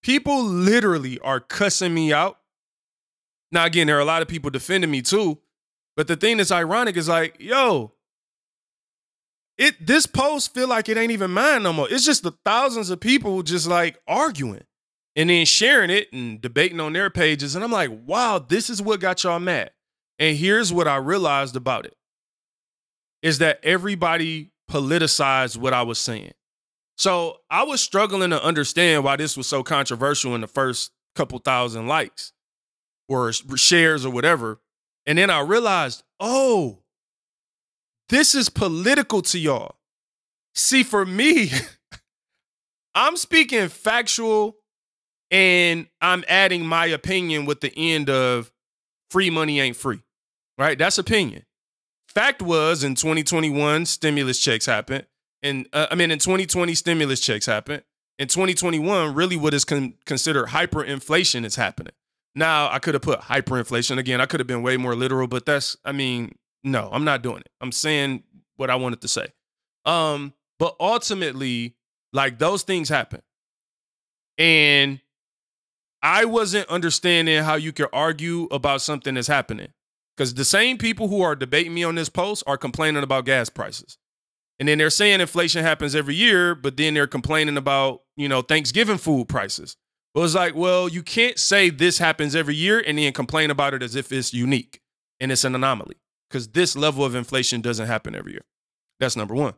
People 0.01 0.43
literally 0.43 1.19
are 1.19 1.39
cussing 1.39 1.93
me 1.93 2.13
out. 2.13 2.39
Now, 3.51 3.65
again, 3.65 3.87
there 3.87 3.97
are 3.97 4.01
a 4.01 4.05
lot 4.05 4.21
of 4.21 4.27
people 4.27 4.49
defending 4.49 4.91
me 4.91 5.01
too. 5.01 5.39
But 5.95 6.07
the 6.07 6.15
thing 6.15 6.37
that's 6.37 6.51
ironic 6.51 6.95
is 6.95 7.09
like, 7.09 7.35
yo, 7.39 7.93
it 9.57 9.85
this 9.85 10.05
post 10.05 10.53
feel 10.53 10.69
like 10.69 10.87
it 10.87 10.97
ain't 10.97 11.11
even 11.11 11.31
mine 11.31 11.63
no 11.63 11.73
more. 11.73 11.91
It's 11.91 12.05
just 12.05 12.23
the 12.23 12.33
thousands 12.45 12.89
of 12.89 13.01
people 13.01 13.43
just 13.43 13.67
like 13.67 13.99
arguing 14.07 14.63
and 15.17 15.29
then 15.29 15.45
sharing 15.45 15.89
it 15.89 16.11
and 16.13 16.39
debating 16.39 16.79
on 16.79 16.93
their 16.93 17.09
pages. 17.09 17.55
And 17.55 17.63
I'm 17.63 17.71
like, 17.71 17.91
wow, 18.05 18.39
this 18.39 18.69
is 18.69 18.81
what 18.81 19.01
got 19.01 19.23
y'all 19.23 19.39
mad. 19.39 19.71
And 20.17 20.37
here's 20.37 20.71
what 20.71 20.87
I 20.87 20.95
realized 20.95 21.57
about 21.57 21.85
it 21.85 21.95
is 23.21 23.39
that 23.39 23.59
everybody 23.63 24.51
politicized 24.71 25.57
what 25.57 25.73
I 25.73 25.81
was 25.81 25.99
saying. 25.99 26.31
So 26.99 27.37
I 27.49 27.63
was 27.63 27.79
struggling 27.79 28.31
to 28.31 28.43
understand 28.43 29.05
why 29.05 29.15
this 29.15 29.37
was 29.37 29.47
so 29.47 29.63
controversial 29.63 30.35
in 30.35 30.41
the 30.41 30.47
first 30.47 30.91
couple 31.15 31.39
thousand 31.39 31.87
likes 31.87 32.33
or 33.07 33.31
shares 33.31 34.05
or 34.05 34.09
whatever. 34.09 34.59
And 35.05 35.17
then 35.17 35.29
I 35.29 35.39
realized, 35.39 36.03
oh, 36.19 36.79
this 38.09 38.35
is 38.35 38.49
political 38.49 39.21
to 39.21 39.39
y'all. 39.39 39.77
See, 40.53 40.83
for 40.83 41.05
me, 41.05 41.51
I'm 42.95 43.15
speaking 43.15 43.69
factual 43.69 44.57
and 45.31 45.87
I'm 46.01 46.25
adding 46.27 46.65
my 46.65 46.87
opinion 46.87 47.45
with 47.45 47.61
the 47.61 47.71
end 47.77 48.09
of 48.09 48.51
free 49.09 49.29
money 49.29 49.61
ain't 49.61 49.77
free, 49.77 50.01
right? 50.57 50.77
That's 50.77 50.97
opinion. 50.97 51.45
Fact 52.09 52.41
was 52.41 52.83
in 52.83 52.95
2021, 52.95 53.85
stimulus 53.85 54.37
checks 54.37 54.65
happened. 54.65 55.05
And 55.41 55.67
uh, 55.73 55.87
I 55.91 55.95
mean, 55.95 56.11
in 56.11 56.19
2020, 56.19 56.75
stimulus 56.75 57.19
checks 57.19 57.45
happened. 57.45 57.83
In 58.17 58.27
2021, 58.27 59.13
really 59.15 59.37
what 59.37 59.53
is 59.53 59.63
con- 59.63 59.93
considered 60.05 60.47
hyperinflation 60.47 61.45
is 61.45 61.55
happening. 61.55 61.93
Now, 62.35 62.69
I 62.69 62.79
could 62.79 62.93
have 62.93 63.01
put 63.01 63.21
hyperinflation 63.21 63.97
again. 63.97 64.21
I 64.21 64.25
could 64.25 64.39
have 64.39 64.47
been 64.47 64.61
way 64.61 64.77
more 64.77 64.95
literal, 64.95 65.27
but 65.27 65.45
that's, 65.45 65.77
I 65.85 65.93
mean, 65.93 66.35
no, 66.63 66.89
I'm 66.91 67.05
not 67.05 67.21
doing 67.21 67.39
it. 67.39 67.49
I'm 67.61 67.71
saying 67.71 68.23
what 68.57 68.69
I 68.69 68.75
wanted 68.75 69.01
to 69.01 69.07
say. 69.07 69.27
Um, 69.85 70.33
but 70.59 70.75
ultimately, 70.79 71.75
like 72.11 72.37
those 72.39 72.63
things 72.63 72.89
happen. 72.89 73.21
And 74.37 74.99
I 76.01 76.25
wasn't 76.25 76.67
understanding 76.69 77.43
how 77.43 77.55
you 77.55 77.71
could 77.73 77.89
argue 77.91 78.47
about 78.51 78.81
something 78.81 79.15
that's 79.15 79.27
happening. 79.27 79.69
Because 80.15 80.33
the 80.33 80.45
same 80.45 80.77
people 80.77 81.07
who 81.07 81.21
are 81.21 81.35
debating 81.35 81.73
me 81.73 81.83
on 81.85 81.95
this 81.95 82.09
post 82.09 82.43
are 82.45 82.57
complaining 82.57 83.03
about 83.03 83.25
gas 83.25 83.49
prices. 83.49 83.97
And 84.60 84.68
then 84.68 84.78
they're 84.78 84.89
saying 84.89 85.22
inflation 85.22 85.64
happens 85.64 85.95
every 85.95 86.16
year, 86.16 86.53
but 86.53 86.76
then 86.76 86.93
they're 86.93 87.07
complaining 87.07 87.57
about, 87.57 88.01
you 88.18 88.28
know, 88.28 88.41
Thanksgiving 88.41 88.97
food 88.97 89.30
prices. 89.30 89.78
But 90.14 90.24
it's 90.24 90.36
like, 90.36 90.55
well, 90.55 90.89
you 90.89 91.01
can't 91.01 91.39
say 91.39 91.70
this 91.70 91.99
happens 91.99 92.36
every 92.36 92.55
year 92.55 92.84
and 92.86 92.97
then 92.97 93.14
complain 93.14 93.51
about 93.51 93.74
it 93.74 93.82
as 93.82 93.95
if 93.95 94.12
it's 94.12 94.34
unique 94.34 94.82
and 95.20 95.32
it's 95.32 95.43
an 95.43 95.55
anomaly 95.55 95.95
because 96.30 96.49
this 96.49 96.76
level 96.76 97.05
of 97.05 97.16
inflation 97.16 97.62
doesn't 97.62 97.88
happen 97.88 98.16
every 98.16 98.34
year. 98.34 98.45
That's 98.99 99.16
number 99.16 99.34
one. 99.34 99.53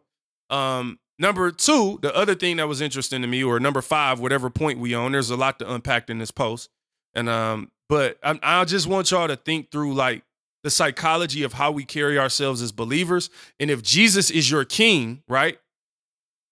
Um, 0.50 1.00
number 1.18 1.52
two, 1.52 2.00
the 2.02 2.16
other 2.16 2.36
thing 2.36 2.58
that 2.58 2.68
was 2.68 2.82
interesting 2.82 3.22
to 3.22 3.28
me, 3.28 3.44
or 3.44 3.60
number 3.60 3.82
five, 3.82 4.20
whatever 4.20 4.50
point 4.50 4.80
we 4.80 4.96
own, 4.96 5.14
there's 5.14 5.30
a 5.30 5.38
lot 5.38 5.58
to 5.60 5.74
unpack 5.74 6.10
in 6.10 6.20
this 6.20 6.32
post. 6.32 6.70
And 7.14 7.28
um, 7.28 7.72
but 7.90 8.18
I, 8.24 8.40
I 8.44 8.66
just 8.66 8.88
want 8.88 9.12
y'all 9.12 9.28
to 9.28 9.36
think 9.36 9.72
through 9.72 9.94
like 9.94 10.24
the 10.64 10.70
psychology 10.70 11.44
of 11.44 11.54
how 11.54 11.72
we 11.72 11.86
carry 11.86 12.20
ourselves 12.20 12.62
as 12.62 12.72
believers. 12.72 13.30
And 13.60 13.72
if 13.72 13.82
Jesus 13.82 14.30
is 14.30 14.50
your 14.50 14.66
king, 14.66 15.24
right? 15.28 15.58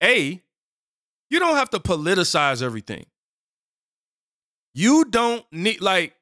A, 0.03 0.41
you 1.29 1.39
don't 1.39 1.55
have 1.55 1.69
to 1.71 1.79
politicize 1.79 2.61
everything. 2.61 3.05
You 4.73 5.05
don't 5.05 5.45
need, 5.51 5.81
like, 5.81 6.15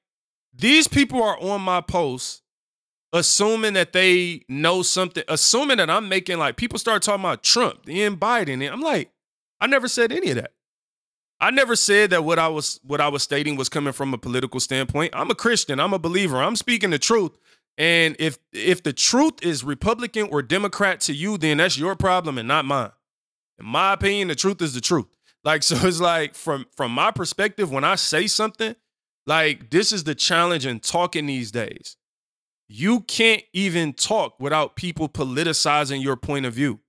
these 0.53 0.87
people 0.87 1.21
are 1.21 1.39
on 1.39 1.61
my 1.61 1.81
post 1.81 2.41
assuming 3.13 3.73
that 3.73 3.93
they 3.93 4.43
know 4.49 4.81
something, 4.81 5.23
assuming 5.27 5.77
that 5.77 5.89
I'm 5.89 6.09
making, 6.09 6.39
like, 6.39 6.57
people 6.57 6.77
start 6.77 7.01
talking 7.01 7.23
about 7.23 7.43
Trump 7.43 7.81
and 7.87 8.19
Biden. 8.19 8.63
And 8.63 8.65
I'm 8.65 8.81
like, 8.81 9.11
I 9.61 9.67
never 9.67 9.87
said 9.87 10.11
any 10.11 10.31
of 10.31 10.35
that. 10.35 10.51
I 11.39 11.51
never 11.51 11.75
said 11.75 12.09
that 12.09 12.23
what 12.23 12.39
I 12.39 12.47
was 12.47 12.79
what 12.83 12.99
I 12.99 13.09
was 13.09 13.21
stating 13.21 13.55
was 13.55 13.69
coming 13.69 13.93
from 13.93 14.13
a 14.13 14.17
political 14.17 14.59
standpoint. 14.59 15.13
I'm 15.15 15.29
a 15.29 15.35
Christian. 15.35 15.79
I'm 15.79 15.93
a 15.93 15.99
believer. 15.99 16.41
I'm 16.41 16.55
speaking 16.55 16.89
the 16.89 16.97
truth. 16.97 17.37
And 17.77 18.15
if 18.19 18.37
if 18.51 18.81
the 18.83 18.93
truth 18.93 19.43
is 19.43 19.63
Republican 19.63 20.29
or 20.31 20.41
Democrat 20.41 20.99
to 21.01 21.13
you, 21.13 21.37
then 21.37 21.57
that's 21.57 21.77
your 21.77 21.95
problem 21.95 22.37
and 22.37 22.47
not 22.47 22.65
mine. 22.65 22.91
In 23.59 23.65
my 23.65 23.93
opinion, 23.93 24.29
the 24.29 24.35
truth 24.35 24.61
is 24.61 24.73
the 24.73 24.81
truth. 24.81 25.07
Like 25.43 25.63
so 25.63 25.75
it's 25.87 25.99
like 25.99 26.35
from 26.35 26.65
from 26.75 26.91
my 26.91 27.11
perspective 27.11 27.71
when 27.71 27.83
I 27.83 27.95
say 27.95 28.27
something, 28.27 28.75
like 29.25 29.69
this 29.69 29.91
is 29.91 30.03
the 30.03 30.15
challenge 30.15 30.65
in 30.65 30.79
talking 30.79 31.25
these 31.25 31.51
days. 31.51 31.97
You 32.69 33.01
can't 33.01 33.43
even 33.53 33.93
talk 33.93 34.39
without 34.39 34.75
people 34.75 35.07
politicizing 35.07 36.03
your 36.03 36.17
point 36.17 36.45
of 36.45 36.53
view. 36.53 36.81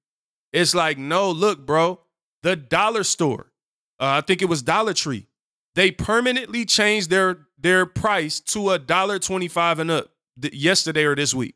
It's 0.52 0.74
like, 0.74 0.98
no, 0.98 1.30
look, 1.30 1.64
bro, 1.64 2.00
the 2.42 2.56
dollar 2.56 3.04
store 3.04 3.52
uh, 4.00 4.06
I 4.06 4.20
think 4.20 4.42
it 4.42 4.48
was 4.48 4.62
Dollar 4.62 4.94
Tree. 4.94 5.26
They 5.74 5.90
permanently 5.90 6.64
changed 6.64 7.10
their 7.10 7.46
their 7.58 7.86
price 7.86 8.40
to 8.40 8.70
a 8.70 8.78
dollar 8.78 9.18
twenty 9.18 9.48
five 9.48 9.78
and 9.78 9.90
up 9.90 10.10
th- 10.40 10.54
yesterday 10.54 11.04
or 11.04 11.16
this 11.16 11.34
week. 11.34 11.54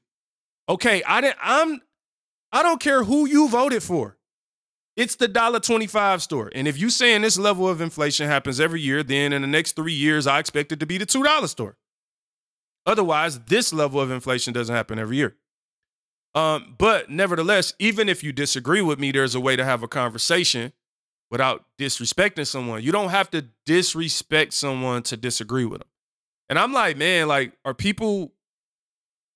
Okay, 0.68 1.02
I 1.04 1.20
didn't. 1.20 1.38
I'm. 1.42 1.80
I 2.52 2.62
don't 2.62 2.80
care 2.80 3.04
who 3.04 3.26
you 3.26 3.48
voted 3.48 3.82
for. 3.82 4.18
It's 4.96 5.16
the 5.16 5.28
dollar 5.28 5.60
twenty 5.60 5.86
five 5.86 6.22
store, 6.22 6.50
and 6.54 6.68
if 6.68 6.78
you 6.78 6.90
saying 6.90 7.22
this 7.22 7.38
level 7.38 7.68
of 7.68 7.80
inflation 7.80 8.28
happens 8.28 8.60
every 8.60 8.80
year, 8.80 9.02
then 9.02 9.32
in 9.32 9.42
the 9.42 9.48
next 9.48 9.74
three 9.74 9.94
years, 9.94 10.26
I 10.26 10.38
expect 10.38 10.70
it 10.70 10.80
to 10.80 10.86
be 10.86 10.98
the 10.98 11.06
two 11.06 11.22
dollar 11.22 11.48
store. 11.48 11.76
Otherwise, 12.84 13.38
this 13.40 13.72
level 13.72 14.00
of 14.00 14.10
inflation 14.10 14.52
doesn't 14.52 14.74
happen 14.74 14.98
every 14.98 15.16
year. 15.16 15.36
Um, 16.34 16.74
but 16.78 17.10
nevertheless, 17.10 17.74
even 17.78 18.08
if 18.08 18.24
you 18.24 18.32
disagree 18.32 18.82
with 18.82 18.98
me, 18.98 19.12
there's 19.12 19.34
a 19.34 19.40
way 19.40 19.54
to 19.56 19.64
have 19.64 19.82
a 19.82 19.88
conversation 19.88 20.72
without 21.30 21.64
disrespecting 21.78 22.46
someone. 22.46 22.82
You 22.82 22.92
don't 22.92 23.10
have 23.10 23.30
to 23.30 23.46
disrespect 23.66 24.52
someone 24.52 25.02
to 25.04 25.16
disagree 25.16 25.64
with 25.64 25.80
them. 25.80 25.88
And 26.48 26.58
I'm 26.58 26.72
like, 26.72 26.96
man, 26.96 27.28
like, 27.28 27.52
are 27.64 27.74
people 27.74 28.32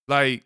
like 0.08 0.44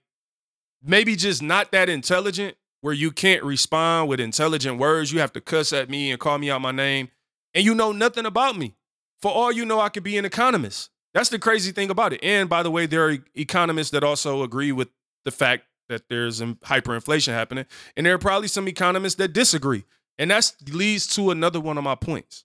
maybe 0.83 1.17
just 1.17 1.43
not 1.43 1.73
that 1.73 1.89
intelligent 1.89 2.57
where 2.81 2.95
you 2.95 3.11
can't 3.11 3.43
respond 3.45 4.09
with 4.09 4.21
intelligent 4.21 4.79
words? 4.79 5.13
You 5.13 5.21
have 5.21 5.33
to 5.35 5.41
cuss 5.41 5.73
at 5.73 5.91
me 5.91 6.11
and 6.11 6.21
call 6.21 6.39
me 6.39 6.51
out 6.51 6.61
my 6.61 6.73
name, 6.73 7.09
and 7.55 7.65
you 7.65 7.75
know 7.75 7.93
nothing 7.93 8.27
about 8.27 8.57
me. 8.57 8.75
For 9.21 9.31
all 9.31 9.53
you 9.53 9.65
know, 9.65 9.81
I 9.81 9.91
could 9.91 10.03
be 10.03 10.17
an 10.17 10.25
economist. 10.25 10.91
That's 11.13 11.29
the 11.29 11.39
crazy 11.39 11.73
thing 11.73 11.91
about 11.91 12.13
it. 12.13 12.21
And 12.23 12.49
by 12.49 12.63
the 12.63 12.71
way, 12.71 12.87
there 12.87 13.07
are 13.09 13.19
economists 13.35 13.91
that 13.91 14.05
also 14.05 14.43
agree 14.43 14.73
with 14.73 14.89
the 15.25 15.31
fact 15.31 15.65
that 15.89 16.09
there's 16.09 16.41
hyperinflation 16.41 17.33
happening. 17.33 17.67
And 17.97 18.07
there 18.07 18.15
are 18.15 18.19
probably 18.19 18.49
some 18.49 18.69
economists 18.69 19.17
that 19.17 19.33
disagree. 19.33 19.85
And 20.19 20.31
that 20.31 20.53
leads 20.71 21.07
to 21.17 21.31
another 21.31 21.61
one 21.61 21.77
of 21.79 21.85
my 21.85 21.97
points. 21.97 22.45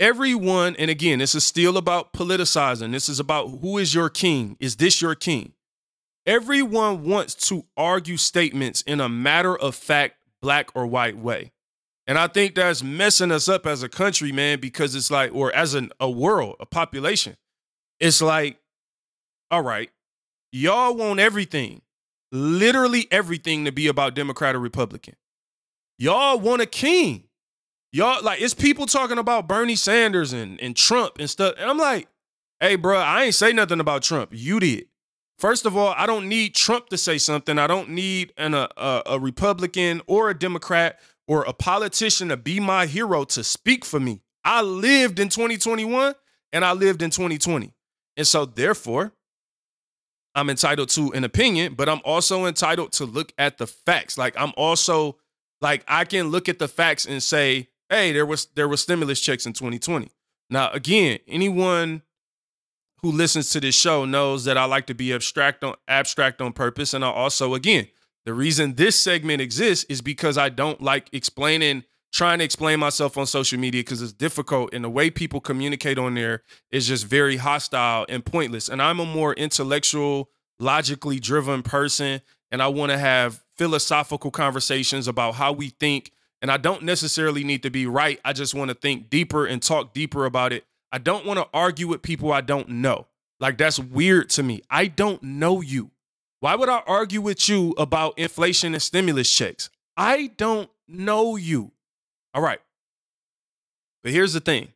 Everyone, 0.00 0.74
and 0.76 0.90
again, 0.90 1.20
this 1.20 1.34
is 1.34 1.44
still 1.44 1.76
about 1.76 2.12
politicizing. 2.12 2.90
This 2.90 3.08
is 3.08 3.20
about 3.20 3.60
who 3.60 3.78
is 3.78 3.94
your 3.94 4.08
king? 4.08 4.56
Is 4.58 4.76
this 4.76 5.00
your 5.00 5.14
king? 5.14 5.52
Everyone 6.26 7.04
wants 7.04 7.34
to 7.48 7.64
argue 7.76 8.16
statements 8.16 8.82
in 8.82 9.00
a 9.00 9.08
matter 9.08 9.56
of 9.56 9.74
fact, 9.74 10.16
black 10.40 10.70
or 10.74 10.86
white 10.86 11.18
way. 11.18 11.52
And 12.06 12.18
I 12.18 12.26
think 12.26 12.54
that's 12.54 12.82
messing 12.82 13.30
us 13.30 13.48
up 13.48 13.66
as 13.66 13.82
a 13.82 13.88
country, 13.88 14.32
man, 14.32 14.60
because 14.60 14.94
it's 14.94 15.10
like, 15.10 15.32
or 15.34 15.54
as 15.54 15.74
an, 15.74 15.90
a 16.00 16.10
world, 16.10 16.56
a 16.60 16.66
population. 16.66 17.36
It's 18.00 18.20
like, 18.20 18.58
all 19.50 19.62
right, 19.62 19.90
y'all 20.50 20.94
want 20.94 21.20
everything, 21.20 21.82
literally 22.32 23.06
everything 23.10 23.64
to 23.64 23.72
be 23.72 23.86
about 23.86 24.14
Democrat 24.14 24.54
or 24.54 24.60
Republican. 24.60 25.14
Y'all 25.98 26.38
want 26.38 26.62
a 26.62 26.66
king. 26.66 27.24
Y'all 27.92 28.22
like 28.22 28.40
it's 28.40 28.54
people 28.54 28.86
talking 28.86 29.18
about 29.18 29.46
Bernie 29.46 29.76
Sanders 29.76 30.32
and, 30.32 30.58
and 30.60 30.74
Trump 30.74 31.18
and 31.18 31.28
stuff. 31.28 31.54
And 31.58 31.68
I'm 31.70 31.78
like, 31.78 32.08
hey, 32.58 32.76
bro, 32.76 32.98
I 32.98 33.24
ain't 33.24 33.34
say 33.34 33.52
nothing 33.52 33.78
about 33.78 34.02
Trump. 34.02 34.30
You 34.32 34.58
did. 34.58 34.86
First 35.42 35.66
of 35.66 35.76
all, 35.76 35.92
I 35.96 36.06
don't 36.06 36.28
need 36.28 36.54
Trump 36.54 36.88
to 36.90 36.96
say 36.96 37.18
something. 37.18 37.58
I 37.58 37.66
don't 37.66 37.88
need 37.88 38.32
an, 38.36 38.54
a, 38.54 38.68
a, 38.76 39.18
Republican 39.18 40.00
or 40.06 40.30
a 40.30 40.38
Democrat 40.38 41.00
or 41.26 41.42
a 41.42 41.52
politician 41.52 42.28
to 42.28 42.36
be 42.36 42.60
my 42.60 42.86
hero 42.86 43.24
to 43.24 43.42
speak 43.42 43.84
for 43.84 43.98
me. 43.98 44.20
I 44.44 44.62
lived 44.62 45.18
in 45.18 45.28
2021 45.28 46.14
and 46.52 46.64
I 46.64 46.74
lived 46.74 47.02
in 47.02 47.10
2020. 47.10 47.74
And 48.16 48.24
so, 48.24 48.44
therefore, 48.44 49.14
I'm 50.36 50.48
entitled 50.48 50.90
to 50.90 51.12
an 51.12 51.24
opinion, 51.24 51.74
but 51.74 51.88
I'm 51.88 52.02
also 52.04 52.46
entitled 52.46 52.92
to 52.92 53.04
look 53.04 53.32
at 53.36 53.58
the 53.58 53.66
facts. 53.66 54.16
Like, 54.16 54.34
I'm 54.38 54.52
also 54.56 55.16
like 55.60 55.82
I 55.88 56.04
can 56.04 56.28
look 56.28 56.48
at 56.48 56.60
the 56.60 56.68
facts 56.68 57.04
and 57.04 57.20
say, 57.20 57.68
hey, 57.88 58.12
there 58.12 58.26
was 58.26 58.46
there 58.54 58.68
was 58.68 58.80
stimulus 58.80 59.20
checks 59.20 59.44
in 59.44 59.54
2020. 59.54 60.08
Now, 60.50 60.70
again, 60.70 61.18
anyone 61.26 62.02
who 63.02 63.10
listens 63.10 63.50
to 63.50 63.60
this 63.60 63.74
show 63.74 64.04
knows 64.04 64.44
that 64.44 64.56
I 64.56 64.64
like 64.64 64.86
to 64.86 64.94
be 64.94 65.12
abstract 65.12 65.64
on 65.64 65.74
abstract 65.88 66.40
on 66.40 66.52
purpose. 66.52 66.94
And 66.94 67.04
I 67.04 67.10
also, 67.10 67.54
again, 67.54 67.88
the 68.24 68.32
reason 68.32 68.74
this 68.74 68.98
segment 68.98 69.40
exists 69.40 69.84
is 69.88 70.00
because 70.00 70.38
I 70.38 70.48
don't 70.48 70.80
like 70.80 71.08
explaining, 71.12 71.82
trying 72.12 72.38
to 72.38 72.44
explain 72.44 72.78
myself 72.78 73.18
on 73.18 73.26
social 73.26 73.58
media 73.58 73.80
because 73.80 74.00
it's 74.00 74.12
difficult. 74.12 74.72
And 74.72 74.84
the 74.84 74.90
way 74.90 75.10
people 75.10 75.40
communicate 75.40 75.98
on 75.98 76.14
there 76.14 76.42
is 76.70 76.86
just 76.86 77.04
very 77.04 77.36
hostile 77.36 78.06
and 78.08 78.24
pointless. 78.24 78.68
And 78.68 78.80
I'm 78.80 79.00
a 79.00 79.04
more 79.06 79.34
intellectual, 79.34 80.30
logically 80.60 81.18
driven 81.18 81.62
person. 81.64 82.20
And 82.52 82.62
I 82.62 82.68
want 82.68 82.92
to 82.92 82.98
have 82.98 83.42
philosophical 83.56 84.30
conversations 84.30 85.08
about 85.08 85.34
how 85.34 85.52
we 85.52 85.70
think. 85.70 86.12
And 86.40 86.50
I 86.50 86.56
don't 86.56 86.82
necessarily 86.82 87.42
need 87.42 87.64
to 87.64 87.70
be 87.70 87.86
right. 87.86 88.20
I 88.24 88.32
just 88.32 88.54
want 88.54 88.68
to 88.68 88.74
think 88.74 89.10
deeper 89.10 89.46
and 89.46 89.60
talk 89.60 89.92
deeper 89.92 90.24
about 90.24 90.52
it. 90.52 90.64
I 90.92 90.98
don't 90.98 91.26
want 91.26 91.40
to 91.40 91.48
argue 91.54 91.88
with 91.88 92.02
people 92.02 92.32
I 92.32 92.42
don't 92.42 92.68
know. 92.68 93.06
Like, 93.40 93.58
that's 93.58 93.78
weird 93.78 94.30
to 94.30 94.42
me. 94.42 94.62
I 94.70 94.86
don't 94.86 95.22
know 95.22 95.60
you. 95.60 95.90
Why 96.40 96.54
would 96.54 96.68
I 96.68 96.82
argue 96.86 97.20
with 97.20 97.48
you 97.48 97.70
about 97.78 98.18
inflation 98.18 98.74
and 98.74 98.82
stimulus 98.82 99.30
checks? 99.32 99.70
I 99.96 100.30
don't 100.36 100.70
know 100.86 101.36
you. 101.36 101.72
All 102.34 102.42
right. 102.42 102.60
But 104.02 104.12
here's 104.12 104.32
the 104.32 104.40
thing 104.40 104.68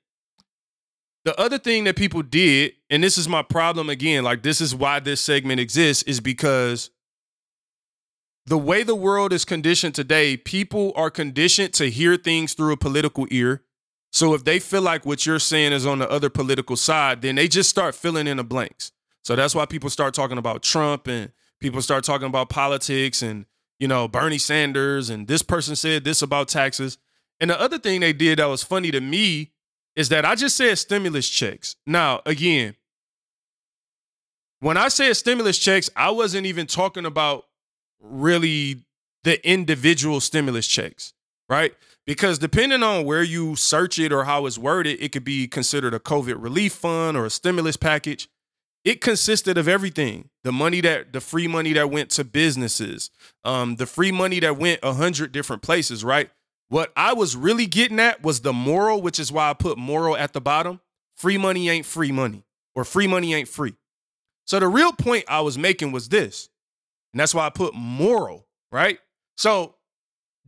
the 1.24 1.38
other 1.40 1.58
thing 1.58 1.84
that 1.84 1.96
people 1.96 2.22
did, 2.22 2.74
and 2.88 3.02
this 3.02 3.18
is 3.18 3.28
my 3.28 3.42
problem 3.42 3.90
again, 3.90 4.22
like, 4.22 4.44
this 4.44 4.60
is 4.60 4.74
why 4.74 5.00
this 5.00 5.20
segment 5.20 5.58
exists, 5.58 6.04
is 6.04 6.20
because 6.20 6.90
the 8.46 8.56
way 8.56 8.84
the 8.84 8.94
world 8.94 9.32
is 9.32 9.44
conditioned 9.44 9.96
today, 9.96 10.36
people 10.36 10.92
are 10.94 11.10
conditioned 11.10 11.74
to 11.74 11.90
hear 11.90 12.16
things 12.16 12.54
through 12.54 12.72
a 12.72 12.76
political 12.76 13.26
ear. 13.32 13.62
So 14.16 14.32
if 14.32 14.44
they 14.44 14.60
feel 14.60 14.80
like 14.80 15.04
what 15.04 15.26
you're 15.26 15.38
saying 15.38 15.74
is 15.74 15.84
on 15.84 15.98
the 15.98 16.10
other 16.10 16.30
political 16.30 16.74
side, 16.74 17.20
then 17.20 17.34
they 17.34 17.48
just 17.48 17.68
start 17.68 17.94
filling 17.94 18.26
in 18.26 18.38
the 18.38 18.44
blanks. 18.44 18.90
So 19.22 19.36
that's 19.36 19.54
why 19.54 19.66
people 19.66 19.90
start 19.90 20.14
talking 20.14 20.38
about 20.38 20.62
Trump 20.62 21.06
and 21.06 21.32
people 21.60 21.82
start 21.82 22.02
talking 22.02 22.26
about 22.26 22.48
politics 22.48 23.20
and, 23.20 23.44
you 23.78 23.86
know, 23.86 24.08
Bernie 24.08 24.38
Sanders 24.38 25.10
and 25.10 25.28
this 25.28 25.42
person 25.42 25.76
said 25.76 26.04
this 26.04 26.22
about 26.22 26.48
taxes. 26.48 26.96
And 27.40 27.50
the 27.50 27.60
other 27.60 27.78
thing 27.78 28.00
they 28.00 28.14
did 28.14 28.38
that 28.38 28.46
was 28.46 28.62
funny 28.62 28.90
to 28.90 29.02
me 29.02 29.52
is 29.94 30.08
that 30.08 30.24
I 30.24 30.34
just 30.34 30.56
said 30.56 30.78
stimulus 30.78 31.28
checks. 31.28 31.76
Now, 31.84 32.22
again, 32.24 32.74
when 34.60 34.78
I 34.78 34.88
said 34.88 35.14
stimulus 35.18 35.58
checks, 35.58 35.90
I 35.94 36.08
wasn't 36.08 36.46
even 36.46 36.66
talking 36.66 37.04
about 37.04 37.44
really 38.00 38.86
the 39.24 39.46
individual 39.46 40.20
stimulus 40.20 40.66
checks, 40.66 41.12
right? 41.50 41.74
Because 42.06 42.38
depending 42.38 42.82
on 42.82 43.04
where 43.04 43.22
you 43.22 43.56
search 43.56 43.98
it 43.98 44.12
or 44.12 44.24
how 44.24 44.46
it's 44.46 44.58
worded, 44.58 44.98
it 45.00 45.12
could 45.12 45.24
be 45.24 45.48
considered 45.48 45.94
a 45.94 45.98
COVID 46.00 46.36
relief 46.38 46.72
fund 46.72 47.16
or 47.16 47.26
a 47.26 47.30
stimulus 47.30 47.76
package. 47.76 48.28
It 48.84 49.00
consisted 49.00 49.58
of 49.58 49.68
everything: 49.68 50.30
the 50.44 50.52
money 50.52 50.80
that, 50.82 51.12
the 51.12 51.20
free 51.20 51.48
money 51.48 51.72
that 51.74 51.90
went 51.90 52.10
to 52.12 52.24
businesses, 52.24 53.10
um, 53.44 53.76
the 53.76 53.86
free 53.86 54.12
money 54.12 54.40
that 54.40 54.56
went 54.56 54.80
a 54.82 54.94
hundred 54.94 55.32
different 55.32 55.62
places, 55.62 56.04
right? 56.04 56.30
What 56.68 56.92
I 56.96 57.12
was 57.12 57.36
really 57.36 57.66
getting 57.66 58.00
at 58.00 58.22
was 58.22 58.40
the 58.40 58.52
moral, 58.52 59.02
which 59.02 59.18
is 59.18 59.32
why 59.32 59.50
I 59.50 59.54
put 59.54 59.78
moral 59.78 60.16
at 60.16 60.32
the 60.32 60.40
bottom. 60.40 60.80
Free 61.16 61.38
money 61.38 61.68
ain't 61.68 61.86
free 61.86 62.12
money, 62.12 62.44
or 62.74 62.84
free 62.84 63.06
money 63.08 63.34
ain't 63.34 63.48
free. 63.48 63.74
So 64.46 64.60
the 64.60 64.68
real 64.68 64.92
point 64.92 65.24
I 65.28 65.40
was 65.40 65.58
making 65.58 65.92
was 65.92 66.08
this 66.08 66.48
and 67.16 67.20
that's 67.20 67.34
why 67.34 67.46
I 67.46 67.50
put 67.50 67.72
moral, 67.74 68.46
right? 68.70 68.98
So 69.38 69.75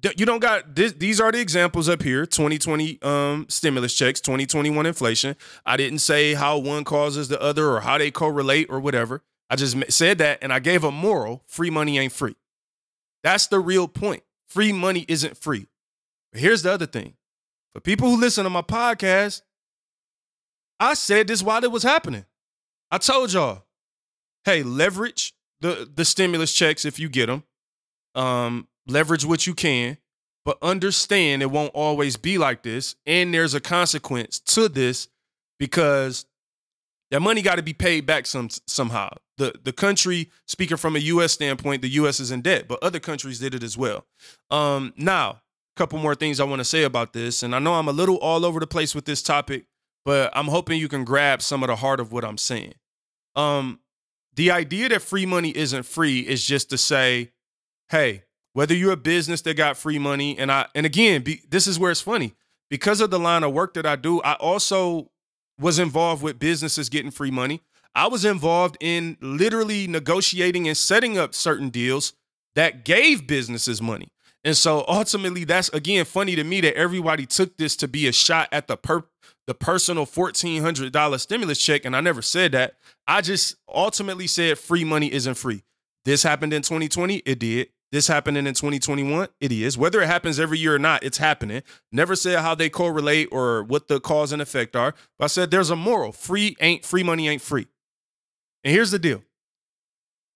you 0.02 0.26
don't 0.26 0.40
got 0.40 0.74
this, 0.74 0.92
these 0.92 1.20
are 1.20 1.32
the 1.32 1.40
examples 1.40 1.88
up 1.88 2.02
here 2.02 2.24
2020 2.24 3.02
um 3.02 3.46
stimulus 3.48 3.96
checks 3.96 4.20
2021 4.20 4.86
inflation. 4.86 5.36
I 5.66 5.76
didn't 5.76 5.98
say 5.98 6.34
how 6.34 6.58
one 6.58 6.84
causes 6.84 7.28
the 7.28 7.40
other 7.40 7.70
or 7.70 7.80
how 7.80 7.98
they 7.98 8.10
correlate 8.10 8.68
or 8.70 8.80
whatever. 8.80 9.22
I 9.50 9.56
just 9.56 9.76
said 9.92 10.18
that 10.18 10.38
and 10.42 10.52
i 10.52 10.58
gave 10.58 10.84
a 10.84 10.90
moral 10.90 11.42
free 11.46 11.70
money 11.70 11.98
ain't 11.98 12.12
free. 12.12 12.36
That's 13.22 13.46
the 13.46 13.58
real 13.58 13.88
point. 13.88 14.22
Free 14.46 14.72
money 14.72 15.04
isn't 15.08 15.36
free. 15.36 15.66
But 16.32 16.40
here's 16.40 16.62
the 16.62 16.72
other 16.72 16.86
thing. 16.86 17.14
For 17.72 17.80
people 17.80 18.08
who 18.10 18.20
listen 18.20 18.44
to 18.44 18.50
my 18.50 18.62
podcast 18.62 19.42
i 20.78 20.94
said 20.94 21.26
this 21.26 21.42
while 21.42 21.64
it 21.64 21.72
was 21.72 21.82
happening. 21.82 22.24
I 22.90 22.98
told 22.98 23.32
y'all 23.32 23.64
hey 24.44 24.62
leverage 24.62 25.34
the 25.60 25.90
the 25.92 26.04
stimulus 26.04 26.52
checks 26.52 26.84
if 26.84 26.98
you 27.00 27.08
get 27.08 27.26
them. 27.26 27.42
Um, 28.14 28.68
leverage 28.88 29.24
what 29.24 29.46
you 29.46 29.54
can, 29.54 29.98
but 30.44 30.58
understand 30.62 31.42
it 31.42 31.50
won't 31.50 31.74
always 31.74 32.16
be 32.16 32.38
like 32.38 32.62
this. 32.62 32.96
And 33.06 33.32
there's 33.32 33.54
a 33.54 33.60
consequence 33.60 34.40
to 34.40 34.68
this 34.68 35.08
because 35.58 36.26
that 37.10 37.20
money 37.20 37.42
got 37.42 37.56
to 37.56 37.62
be 37.62 37.72
paid 37.72 38.06
back 38.06 38.26
some 38.26 38.48
somehow. 38.66 39.10
The 39.36 39.54
the 39.62 39.72
country, 39.72 40.30
speaking 40.46 40.76
from 40.76 40.96
a 40.96 41.00
US 41.00 41.32
standpoint, 41.32 41.82
the 41.82 41.88
US 41.90 42.20
is 42.20 42.30
in 42.30 42.42
debt, 42.42 42.66
but 42.68 42.82
other 42.82 43.00
countries 43.00 43.38
did 43.38 43.54
it 43.54 43.62
as 43.62 43.76
well. 43.78 44.06
Um, 44.50 44.92
now, 44.96 45.30
a 45.30 45.40
couple 45.76 45.98
more 45.98 46.14
things 46.14 46.40
I 46.40 46.44
want 46.44 46.60
to 46.60 46.64
say 46.64 46.82
about 46.82 47.12
this. 47.12 47.42
And 47.42 47.54
I 47.54 47.58
know 47.58 47.74
I'm 47.74 47.88
a 47.88 47.92
little 47.92 48.16
all 48.16 48.44
over 48.44 48.60
the 48.60 48.66
place 48.66 48.94
with 48.94 49.04
this 49.04 49.22
topic, 49.22 49.66
but 50.04 50.30
I'm 50.34 50.48
hoping 50.48 50.80
you 50.80 50.88
can 50.88 51.04
grab 51.04 51.42
some 51.42 51.62
of 51.62 51.68
the 51.68 51.76
heart 51.76 52.00
of 52.00 52.12
what 52.12 52.24
I'm 52.24 52.38
saying. 52.38 52.74
Um, 53.36 53.80
the 54.34 54.50
idea 54.50 54.88
that 54.88 55.02
free 55.02 55.26
money 55.26 55.56
isn't 55.56 55.84
free 55.84 56.20
is 56.20 56.44
just 56.44 56.70
to 56.70 56.78
say, 56.78 57.32
hey, 57.90 58.24
whether 58.52 58.74
you're 58.74 58.92
a 58.92 58.96
business 58.96 59.42
that 59.42 59.54
got 59.54 59.76
free 59.76 59.98
money, 59.98 60.38
and 60.38 60.50
I 60.50 60.66
and 60.74 60.86
again, 60.86 61.22
be, 61.22 61.42
this 61.48 61.66
is 61.66 61.78
where 61.78 61.90
it's 61.90 62.00
funny 62.00 62.34
because 62.70 63.00
of 63.00 63.10
the 63.10 63.18
line 63.18 63.44
of 63.44 63.52
work 63.52 63.74
that 63.74 63.86
I 63.86 63.96
do. 63.96 64.20
I 64.22 64.34
also 64.34 65.10
was 65.58 65.78
involved 65.78 66.22
with 66.22 66.38
businesses 66.38 66.88
getting 66.88 67.10
free 67.10 67.30
money. 67.30 67.60
I 67.94 68.06
was 68.06 68.24
involved 68.24 68.76
in 68.80 69.16
literally 69.20 69.86
negotiating 69.86 70.68
and 70.68 70.76
setting 70.76 71.18
up 71.18 71.34
certain 71.34 71.68
deals 71.68 72.12
that 72.54 72.84
gave 72.84 73.26
businesses 73.26 73.82
money. 73.82 74.08
And 74.44 74.56
so 74.56 74.84
ultimately, 74.88 75.44
that's 75.44 75.68
again 75.70 76.04
funny 76.04 76.36
to 76.36 76.44
me 76.44 76.60
that 76.60 76.76
everybody 76.76 77.26
took 77.26 77.56
this 77.56 77.76
to 77.76 77.88
be 77.88 78.06
a 78.06 78.12
shot 78.12 78.48
at 78.52 78.68
the 78.68 78.76
per 78.76 79.04
the 79.46 79.54
personal 79.54 80.06
fourteen 80.06 80.62
hundred 80.62 80.92
dollar 80.92 81.18
stimulus 81.18 81.58
check, 81.58 81.84
and 81.84 81.96
I 81.96 82.00
never 82.00 82.22
said 82.22 82.52
that. 82.52 82.76
I 83.06 83.20
just 83.20 83.56
ultimately 83.68 84.26
said 84.26 84.58
free 84.58 84.84
money 84.84 85.12
isn't 85.12 85.34
free. 85.34 85.62
This 86.04 86.22
happened 86.22 86.52
in 86.54 86.62
2020, 86.62 87.16
it 87.26 87.38
did. 87.38 87.68
This 87.90 88.06
happening 88.06 88.46
in 88.46 88.52
2021, 88.52 89.28
it 89.40 89.50
is. 89.50 89.78
Whether 89.78 90.02
it 90.02 90.06
happens 90.06 90.38
every 90.38 90.58
year 90.58 90.74
or 90.74 90.78
not, 90.78 91.02
it's 91.02 91.16
happening. 91.16 91.62
Never 91.90 92.16
said 92.16 92.40
how 92.40 92.54
they 92.54 92.68
correlate 92.68 93.28
or 93.32 93.62
what 93.62 93.88
the 93.88 93.98
cause 93.98 94.30
and 94.30 94.42
effect 94.42 94.76
are. 94.76 94.94
But 95.18 95.24
I 95.24 95.28
said 95.28 95.50
there's 95.50 95.70
a 95.70 95.76
moral. 95.76 96.12
Free 96.12 96.54
ain't 96.60 96.84
free 96.84 97.02
money 97.02 97.28
ain't 97.28 97.40
free. 97.40 97.66
And 98.62 98.74
here's 98.74 98.90
the 98.90 98.98
deal. 98.98 99.22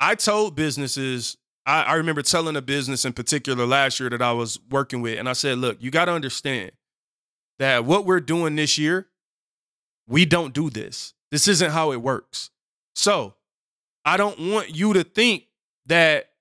I 0.01 0.15
told 0.15 0.57
businesses, 0.57 1.37
I, 1.67 1.83
I 1.83 1.95
remember 1.95 2.23
telling 2.23 2.57
a 2.57 2.63
business 2.63 3.05
in 3.05 3.13
particular 3.13 3.67
last 3.67 4.01
year 4.01 4.09
that 4.09 4.23
I 4.23 4.33
was 4.33 4.59
working 4.71 5.03
with, 5.03 5.19
and 5.19 5.29
I 5.29 5.35
said, 5.35 5.59
look, 5.59 5.77
you 5.81 5.91
got 5.91 6.07
to 6.07 6.13
understand 6.13 6.73
that 7.59 7.85
what 7.85 8.07
we're 8.07 8.21
doing 8.21 8.57
this 8.57 8.79
year, 8.79 9.09
we 10.09 10.25
don't 10.25 10.55
do 10.55 10.71
this. 10.71 11.15
This 11.31 11.47
isn't 11.49 11.71
how 11.71 11.93
it 11.93 12.03
works. 12.03 12.51
So 12.95 13.35
I 14.05 14.17
don't 14.17 14.39
want 14.53 14.75
you 14.75 14.93
to 14.95 15.05
think 15.05 15.45
that 15.87 16.32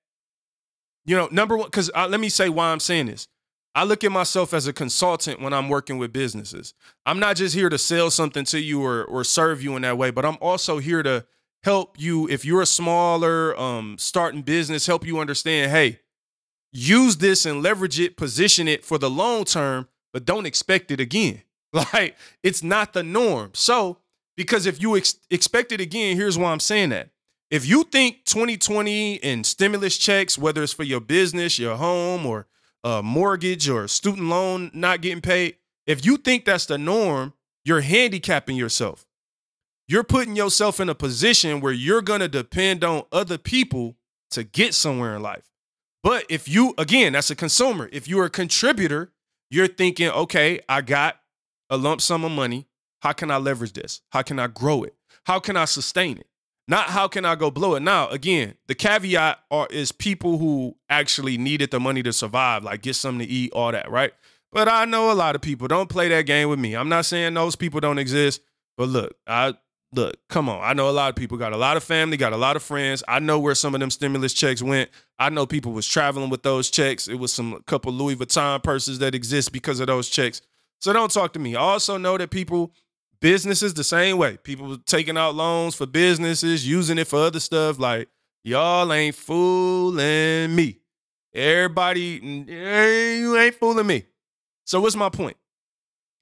you 1.04 1.16
know, 1.16 1.28
number 1.30 1.56
one, 1.56 1.66
because 1.66 1.90
uh, 1.94 2.06
let 2.08 2.20
me 2.20 2.28
say 2.28 2.48
why 2.48 2.72
I'm 2.72 2.80
saying 2.80 3.06
this. 3.06 3.28
I 3.74 3.84
look 3.84 4.04
at 4.04 4.12
myself 4.12 4.52
as 4.52 4.66
a 4.66 4.72
consultant 4.72 5.40
when 5.40 5.54
I'm 5.54 5.68
working 5.68 5.96
with 5.96 6.12
businesses. 6.12 6.74
I'm 7.06 7.18
not 7.18 7.36
just 7.36 7.54
here 7.54 7.70
to 7.70 7.78
sell 7.78 8.10
something 8.10 8.44
to 8.46 8.60
you 8.60 8.84
or 8.84 9.04
or 9.04 9.24
serve 9.24 9.62
you 9.62 9.76
in 9.76 9.82
that 9.82 9.96
way, 9.96 10.10
but 10.10 10.24
I'm 10.24 10.36
also 10.40 10.78
here 10.78 11.02
to 11.02 11.24
help 11.64 11.98
you 11.98 12.28
if 12.28 12.44
you're 12.44 12.62
a 12.62 12.66
smaller 12.66 13.58
um 13.58 13.96
starting 13.98 14.42
business, 14.42 14.86
help 14.86 15.06
you 15.06 15.18
understand, 15.20 15.70
hey, 15.70 16.00
use 16.72 17.16
this 17.16 17.46
and 17.46 17.62
leverage 17.62 17.98
it, 17.98 18.16
position 18.16 18.68
it 18.68 18.84
for 18.84 18.98
the 18.98 19.10
long 19.10 19.44
term, 19.44 19.88
but 20.12 20.24
don't 20.24 20.46
expect 20.46 20.90
it 20.90 21.00
again. 21.00 21.42
Like 21.94 22.18
it's 22.42 22.62
not 22.62 22.92
the 22.92 23.02
norm. 23.02 23.52
So, 23.54 23.96
because 24.36 24.66
if 24.66 24.82
you 24.82 24.94
ex- 24.94 25.16
expect 25.30 25.72
it 25.72 25.80
again, 25.80 26.18
here's 26.18 26.36
why 26.36 26.52
I'm 26.52 26.60
saying 26.60 26.90
that. 26.90 27.08
If 27.52 27.66
you 27.66 27.84
think 27.84 28.24
2020 28.24 29.22
and 29.22 29.44
stimulus 29.44 29.98
checks, 29.98 30.38
whether 30.38 30.62
it's 30.62 30.72
for 30.72 30.84
your 30.84 31.00
business, 31.00 31.58
your 31.58 31.76
home, 31.76 32.24
or 32.24 32.46
a 32.82 33.02
mortgage 33.02 33.68
or 33.68 33.86
student 33.88 34.28
loan 34.28 34.70
not 34.72 35.02
getting 35.02 35.20
paid, 35.20 35.56
if 35.86 36.02
you 36.02 36.16
think 36.16 36.46
that's 36.46 36.64
the 36.64 36.78
norm, 36.78 37.34
you're 37.62 37.82
handicapping 37.82 38.56
yourself. 38.56 39.04
You're 39.86 40.02
putting 40.02 40.34
yourself 40.34 40.80
in 40.80 40.88
a 40.88 40.94
position 40.94 41.60
where 41.60 41.74
you're 41.74 42.00
going 42.00 42.20
to 42.20 42.28
depend 42.28 42.84
on 42.84 43.02
other 43.12 43.36
people 43.36 43.98
to 44.30 44.44
get 44.44 44.72
somewhere 44.72 45.14
in 45.14 45.20
life. 45.20 45.50
But 46.02 46.24
if 46.30 46.48
you, 46.48 46.72
again, 46.78 47.12
that's 47.12 47.30
a 47.30 47.36
consumer, 47.36 47.90
if 47.92 48.08
you're 48.08 48.24
a 48.24 48.30
contributor, 48.30 49.12
you're 49.50 49.68
thinking, 49.68 50.08
okay, 50.08 50.60
I 50.70 50.80
got 50.80 51.20
a 51.68 51.76
lump 51.76 52.00
sum 52.00 52.24
of 52.24 52.32
money. 52.32 52.66
How 53.02 53.12
can 53.12 53.30
I 53.30 53.36
leverage 53.36 53.74
this? 53.74 54.00
How 54.08 54.22
can 54.22 54.38
I 54.38 54.46
grow 54.46 54.84
it? 54.84 54.94
How 55.24 55.38
can 55.38 55.58
I 55.58 55.66
sustain 55.66 56.16
it? 56.16 56.26
Not 56.68 56.90
how 56.90 57.08
can 57.08 57.24
I 57.24 57.34
go 57.34 57.50
blow 57.50 57.74
it. 57.74 57.80
Now, 57.80 58.08
again, 58.08 58.54
the 58.66 58.74
caveat 58.74 59.38
are, 59.50 59.66
is 59.70 59.90
people 59.90 60.38
who 60.38 60.76
actually 60.88 61.36
needed 61.36 61.70
the 61.70 61.80
money 61.80 62.02
to 62.04 62.12
survive, 62.12 62.62
like 62.62 62.82
get 62.82 62.94
something 62.94 63.26
to 63.26 63.32
eat, 63.32 63.52
all 63.52 63.72
that, 63.72 63.90
right? 63.90 64.12
But 64.52 64.68
I 64.68 64.84
know 64.84 65.10
a 65.10 65.14
lot 65.14 65.34
of 65.34 65.40
people 65.40 65.66
don't 65.66 65.88
play 65.88 66.08
that 66.08 66.26
game 66.26 66.48
with 66.48 66.58
me. 66.58 66.74
I'm 66.74 66.88
not 66.88 67.06
saying 67.06 67.34
those 67.34 67.56
people 67.56 67.80
don't 67.80 67.98
exist, 67.98 68.42
but 68.76 68.88
look, 68.88 69.14
I 69.26 69.54
look, 69.92 70.16
come 70.28 70.48
on. 70.48 70.60
I 70.62 70.72
know 70.72 70.88
a 70.88 70.92
lot 70.92 71.10
of 71.10 71.16
people 71.16 71.36
got 71.36 71.52
a 71.52 71.56
lot 71.56 71.76
of 71.76 71.82
family, 71.82 72.16
got 72.16 72.32
a 72.32 72.36
lot 72.36 72.56
of 72.56 72.62
friends. 72.62 73.02
I 73.08 73.18
know 73.18 73.38
where 73.38 73.54
some 73.54 73.74
of 73.74 73.80
them 73.80 73.90
stimulus 73.90 74.32
checks 74.32 74.62
went. 74.62 74.90
I 75.18 75.30
know 75.30 75.46
people 75.46 75.72
was 75.72 75.86
traveling 75.86 76.30
with 76.30 76.42
those 76.42 76.70
checks. 76.70 77.08
It 77.08 77.14
was 77.16 77.32
some 77.32 77.62
couple 77.66 77.92
Louis 77.92 78.16
Vuitton 78.16 78.62
purses 78.62 78.98
that 79.00 79.14
exist 79.14 79.52
because 79.52 79.80
of 79.80 79.86
those 79.86 80.08
checks. 80.08 80.42
So 80.80 80.92
don't 80.92 81.10
talk 81.10 81.32
to 81.34 81.38
me. 81.38 81.54
I 81.54 81.60
also 81.60 81.96
know 81.96 82.18
that 82.18 82.30
people 82.30 82.72
businesses 83.22 83.72
the 83.72 83.84
same 83.84 84.18
way. 84.18 84.36
People 84.36 84.76
taking 84.78 85.16
out 85.16 85.34
loans 85.34 85.74
for 85.74 85.86
businesses, 85.86 86.68
using 86.68 86.98
it 86.98 87.06
for 87.06 87.20
other 87.20 87.40
stuff. 87.40 87.78
Like, 87.78 88.08
y'all 88.44 88.92
ain't 88.92 89.14
fooling 89.14 90.54
me. 90.54 90.80
Everybody, 91.32 92.20
you 92.50 93.38
ain't 93.38 93.54
fooling 93.54 93.86
me. 93.86 94.04
So, 94.66 94.80
what's 94.80 94.96
my 94.96 95.08
point? 95.08 95.38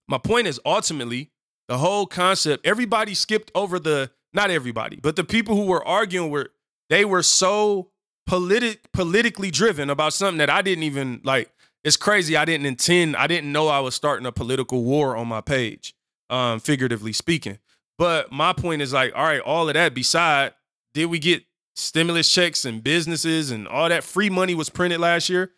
My 0.07 0.19
point 0.19 0.47
is 0.47 0.61
ultimately 0.65 1.31
the 1.67 1.79
whole 1.79 2.07
concept, 2.07 2.65
everybody 2.67 3.15
skipped 3.15 3.51
over 3.55 3.79
the, 3.79 4.11
not 4.33 4.51
everybody, 4.51 4.97
but 4.97 5.17
the 5.17 5.25
people 5.25 5.57
who 5.57 5.65
were 5.65 5.85
arguing 5.87 6.31
were, 6.31 6.51
they 6.91 7.05
were 7.05 7.23
so 7.23 7.91
politic, 8.27 8.93
politically 8.93 9.51
driven 9.51 9.89
about 9.89 10.13
something 10.13 10.39
that 10.39 10.51
I 10.51 10.63
didn't 10.63 10.85
even 10.85 11.21
like. 11.25 11.51
It's 11.83 11.97
crazy. 11.97 12.37
I 12.37 12.45
didn't 12.45 12.67
intend, 12.67 13.17
I 13.17 13.27
didn't 13.27 13.53
know 13.53 13.69
I 13.69 13.81
was 13.81 13.95
starting 13.95 14.27
a 14.27 14.33
political 14.33 14.85
war 14.85 15.17
on 15.17 15.29
my 15.29 15.41
page 15.41 15.95
um, 16.31 16.61
figuratively 16.61 17.13
speaking. 17.13 17.59
But 17.99 18.33
my 18.33 18.53
point 18.53 18.81
is 18.81 18.93
like, 18.93 19.13
all 19.15 19.25
right, 19.25 19.41
all 19.41 19.69
of 19.69 19.75
that 19.75 19.95
beside, 19.95 20.55
did 20.95 21.07
we 21.07 21.19
get 21.19 21.45
stimulus 21.77 22.33
checks 22.33 22.65
and 22.65 22.83
businesses 22.83 23.51
and 23.51 23.69
all 23.69 23.89
that 23.89 24.05
free 24.05 24.31
money 24.31 24.55
was 24.55 24.71
printed 24.71 25.01
last 25.01 25.29
year? 25.29 25.53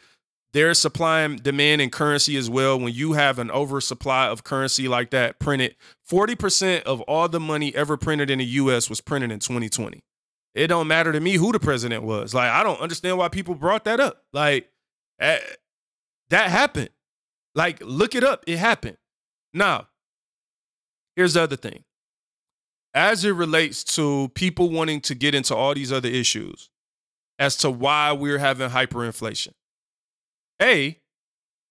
There's 0.53 0.79
supply 0.79 1.21
and 1.21 1.43
demand 1.43 1.81
in 1.81 1.89
currency 1.89 2.37
as 2.37 2.51
well. 2.51 2.79
When 2.79 2.93
you 2.93 3.15
have 3.15 3.39
an 3.39 3.51
oversupply 3.51 4.27
of 4.27 4.45
currency 4.45 4.87
like 4.87 5.11
that 5.11 5.39
printed, 5.39 5.77
40% 6.11 6.83
of 6.83 7.01
all 7.03 7.29
the 7.29 7.41
money 7.41 7.75
ever 7.75 7.97
printed 7.97 8.29
in 8.29 8.39
the 8.39 8.45
US 8.45 8.91
was 8.91 9.01
printed 9.01 9.33
in 9.33 9.39
2020. 9.39 10.03
It 10.55 10.67
don't 10.67 10.89
matter 10.89 11.13
to 11.13 11.21
me 11.21 11.35
who 11.35 11.53
the 11.53 11.61
president 11.61 12.03
was. 12.03 12.35
Like, 12.35 12.51
I 12.51 12.63
don't 12.63 12.81
understand 12.81 13.17
why 13.17 13.29
people 13.29 13.55
brought 13.55 13.85
that 13.85 14.01
up. 14.01 14.25
Like, 14.35 14.69
that 15.19 15.41
happened. 16.31 16.91
Like, 17.55 17.81
look 17.81 18.15
it 18.15 18.25
up. 18.25 18.45
It 18.47 18.59
happened. 18.59 18.99
Now, 19.55 19.89
Here's 21.17 21.35
the 21.35 21.43
other 21.43 21.57
thing 21.57 21.85
as 22.95 23.25
it 23.25 23.33
relates 23.33 23.83
to 23.83 24.31
people 24.35 24.71
wanting 24.71 25.01
to 25.01 25.15
get 25.15 25.35
into 25.35 25.55
all 25.55 25.75
these 25.75 25.93
other 25.93 26.09
issues 26.09 26.71
as 27.39 27.57
to 27.57 27.71
why 27.71 28.13
we're 28.13 28.39
having 28.39 28.71
hyperinflation. 28.71 29.53
A, 30.61 30.99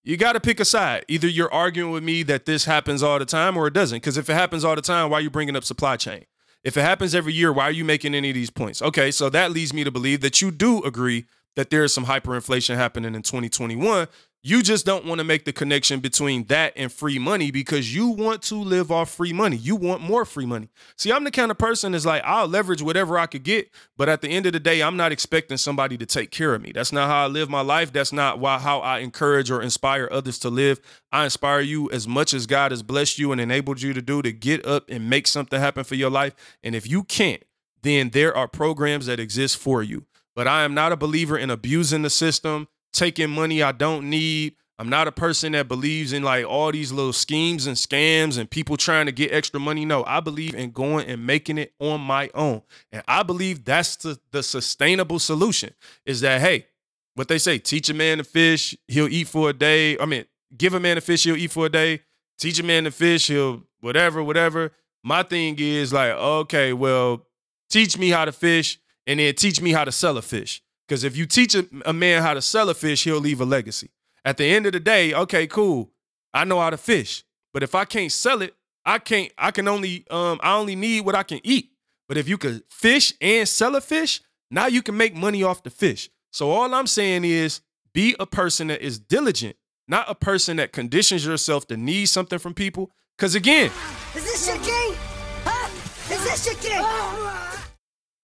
you 0.04 0.18
got 0.18 0.34
to 0.34 0.40
pick 0.40 0.60
a 0.60 0.66
side. 0.66 1.06
Either 1.08 1.28
you're 1.28 1.54
arguing 1.54 1.92
with 1.92 2.04
me 2.04 2.24
that 2.24 2.46
this 2.46 2.66
happens 2.66 3.04
all 3.04 3.20
the 3.20 3.26
time 3.26 3.56
or 3.56 3.68
it 3.68 3.74
doesn't. 3.74 3.98
Because 3.98 4.18
if 4.18 4.30
it 4.30 4.34
happens 4.34 4.66
all 4.66 4.76
the 4.76 4.82
time, 4.82 5.10
why 5.10 5.20
are 5.20 5.22
you 5.22 5.30
bringing 5.30 5.56
up 5.56 5.64
supply 5.64 5.96
chain? 5.96 6.26
If 6.64 6.76
it 6.76 6.82
happens 6.82 7.16
every 7.16 7.34
year, 7.34 7.54
why 7.54 7.66
are 7.66 7.72
you 7.72 7.86
making 7.86 8.14
any 8.16 8.30
of 8.30 8.36
these 8.36 8.50
points? 8.50 8.82
Okay, 8.82 9.12
so 9.12 9.30
that 9.30 9.52
leads 9.52 9.74
me 9.74 9.84
to 9.84 9.92
believe 9.92 10.22
that 10.22 10.42
you 10.42 10.52
do 10.52 10.84
agree 10.84 11.26
that 11.56 11.70
there 11.70 11.84
is 11.84 11.94
some 11.94 12.06
hyperinflation 12.06 12.76
happening 12.76 13.16
in 13.16 13.22
2021 13.22 14.08
you 14.44 14.64
just 14.64 14.88
don't 14.88 15.06
want 15.06 15.20
to 15.20 15.24
make 15.24 15.46
the 15.46 15.54
connection 15.54 16.00
between 16.00 16.46
that 16.46 16.74
and 16.76 16.92
free 16.92 17.20
money 17.20 17.52
because 17.52 17.94
you 17.94 18.08
want 18.08 18.42
to 18.44 18.56
live 18.56 18.92
off 18.92 19.12
free 19.12 19.34
money. 19.34 19.56
You 19.56 19.76
want 19.76 20.02
more 20.02 20.26
free 20.26 20.48
money. 20.48 20.70
See, 20.98 21.12
I'm 21.12 21.24
the 21.24 21.32
kind 21.32 21.52
of 21.52 21.60
person 21.60 21.92
that's 21.92 22.08
like, 22.08 22.24
I'll 22.26 22.48
leverage 22.48 22.82
whatever 22.82 23.20
I 23.20 23.28
could 23.28 23.44
get, 23.44 23.70
but 23.98 24.10
at 24.10 24.22
the 24.22 24.30
end 24.30 24.48
of 24.48 24.54
the 24.54 24.60
day, 24.60 24.82
I'm 24.82 24.98
not 24.98 25.12
expecting 25.12 25.58
somebody 25.58 25.96
to 25.98 26.08
take 26.08 26.32
care 26.32 26.56
of 26.56 26.62
me. 26.62 26.72
That's 26.72 26.92
not 26.92 27.08
how 27.08 27.26
I 27.26 27.28
live 27.28 27.52
my 27.52 27.62
life. 27.62 27.94
That's 27.94 28.12
not 28.12 28.40
why 28.40 28.58
how 28.58 28.80
I 28.80 29.00
encourage 29.00 29.52
or 29.52 29.62
inspire 29.62 30.10
others 30.12 30.40
to 30.40 30.50
live. 30.50 30.82
I 31.12 31.26
inspire 31.26 31.62
you 31.62 31.92
as 31.92 32.08
much 32.08 32.34
as 32.34 32.48
God 32.48 32.72
has 32.72 32.82
blessed 32.82 33.20
you 33.20 33.32
and 33.32 33.40
enabled 33.40 33.82
you 33.82 33.94
to 33.94 34.02
do 34.02 34.24
to 34.24 34.32
get 34.32 34.66
up 34.66 34.86
and 34.90 35.08
make 35.08 35.28
something 35.28 35.60
happen 35.60 35.84
for 35.84 35.96
your 35.96 36.10
life. 36.10 36.34
And 36.64 36.74
if 36.74 36.90
you 36.90 37.04
can't, 37.04 37.44
then 37.84 38.10
there 38.10 38.36
are 38.36 38.48
programs 38.48 39.06
that 39.06 39.20
exist 39.20 39.58
for 39.58 39.84
you. 39.84 40.06
But 40.36 40.48
I 40.48 40.64
am 40.64 40.74
not 40.74 40.92
a 40.92 40.98
believer 40.98 41.38
in 41.38 41.52
abusing 41.52 42.02
the 42.02 42.10
system 42.10 42.68
taking 42.94 43.30
money 43.30 43.64
I 43.64 43.72
don't 43.72 44.10
need. 44.10 44.56
I'm 44.80 44.90
not 44.90 45.08
a 45.08 45.12
person 45.12 45.52
that 45.52 45.68
believes 45.68 46.12
in 46.12 46.24
like 46.24 46.44
all 46.44 46.72
these 46.72 46.92
little 46.92 47.14
schemes 47.14 47.68
and 47.68 47.78
scams 47.78 48.40
and 48.40 48.50
people 48.50 48.78
trying 48.78 49.06
to 49.06 49.12
get 49.12 49.32
extra 49.32 49.60
money. 49.60 49.86
No, 49.86 50.04
I 50.06 50.22
believe 50.22 50.56
in 50.56 50.72
going 50.72 51.08
and 51.08 51.24
making 51.24 51.60
it 51.60 51.74
on 51.80 52.02
my 52.02 52.32
own. 52.34 52.64
And 52.92 53.04
I 53.08 53.22
believe 53.22 53.64
that's 53.64 53.96
the, 53.98 54.20
the 54.32 54.42
sustainable 54.42 55.20
solution 55.20 55.76
is 56.04 56.22
that, 56.22 56.42
hey, 56.42 56.66
what 57.14 57.28
they 57.28 57.38
say, 57.38 57.60
teach 57.60 57.92
a 57.92 57.94
man 57.94 58.18
to 58.18 58.24
fish, 58.24 58.76
he'll 58.88 59.08
eat 59.08 59.28
for 59.28 59.52
a 59.52 59.54
day. 59.54 60.00
I 60.00 60.06
mean, 60.06 60.26
give 60.58 60.74
a 60.74 60.80
man 60.80 60.98
a 60.98 61.02
fish, 61.02 61.26
he'll 61.26 61.38
eat 61.38 61.52
for 61.52 61.68
a 61.68 61.70
day. 61.70 62.02
Teach 62.40 62.60
a 62.60 62.64
man 62.64 62.86
to 62.86 62.92
fish, 62.92 63.28
he'll 63.28 63.62
whatever, 63.82 64.24
whatever. 64.24 64.72
My 65.04 65.22
thing 65.22 65.58
is 65.60 65.94
like, 65.94 66.12
okay, 66.12 66.74
well, 66.74 67.28
teach 67.70 68.00
me 68.00 68.10
how 68.10 68.26
to 68.26 68.32
fish 68.32 68.80
and 69.06 69.20
then 69.20 69.36
teach 69.36 69.62
me 69.62 69.74
how 69.74 69.84
to 69.84 69.92
sell 69.92 70.18
a 70.18 70.24
fish. 70.24 70.64
Because 70.92 71.06
if 71.06 71.16
you 71.16 71.26
teach 71.26 71.56
a, 71.56 71.66
a 71.86 71.94
man 71.94 72.22
how 72.22 72.34
to 72.34 72.42
sell 72.42 72.70
a 72.70 72.74
fish, 72.74 73.06
he'll 73.06 73.22
leave 73.22 73.40
a 73.40 73.46
legacy. 73.46 73.92
At 74.26 74.36
the 74.36 74.44
end 74.44 74.66
of 74.66 74.74
the 74.74 74.80
day, 74.82 75.14
okay, 75.14 75.48
cool. 75.48 75.90
I 76.34 76.44
know 76.44 76.60
how 76.60 76.70
to 76.70 76.76
fish. 76.76 77.24
But 77.54 77.64
if 77.64 77.76
I 77.76 77.86
can't 77.86 78.12
sell 78.12 78.42
it, 78.42 78.54
I 78.86 79.00
can't, 79.00 79.32
I 79.38 79.52
can 79.52 79.70
only, 79.70 80.06
um, 80.12 80.42
I 80.44 80.58
only 80.58 80.76
need 80.76 81.06
what 81.06 81.16
I 81.16 81.24
can 81.24 81.40
eat. 81.46 81.70
But 82.10 82.18
if 82.18 82.28
you 82.28 82.38
could 82.38 82.64
fish 82.70 83.14
and 83.22 83.48
sell 83.48 83.78
a 83.78 83.80
fish, 83.80 84.22
now 84.50 84.66
you 84.66 84.82
can 84.82 84.98
make 84.98 85.16
money 85.16 85.44
off 85.44 85.64
the 85.64 85.70
fish. 85.70 86.10
So 86.34 86.52
all 86.52 86.76
I'm 86.76 86.88
saying 86.88 87.24
is 87.24 87.62
be 87.94 88.14
a 88.20 88.26
person 88.26 88.68
that 88.68 88.82
is 88.82 89.00
diligent, 89.00 89.56
not 89.88 90.10
a 90.10 90.16
person 90.16 90.58
that 90.58 90.74
conditions 90.74 91.26
yourself 91.26 91.68
to 91.68 91.78
need 91.78 92.08
something 92.08 92.38
from 92.38 92.54
people. 92.54 92.92
Because 93.18 93.34
again, 93.34 93.72
Is 94.14 94.26
this 94.26 94.46
your 94.46 94.58
king? 94.58 94.98
Huh? 95.46 95.70
Is 96.14 96.22
this 96.26 96.46
your 96.48 96.56
king? 96.56 96.86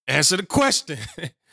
answer 0.09 0.35
the 0.35 0.45
question 0.45 0.97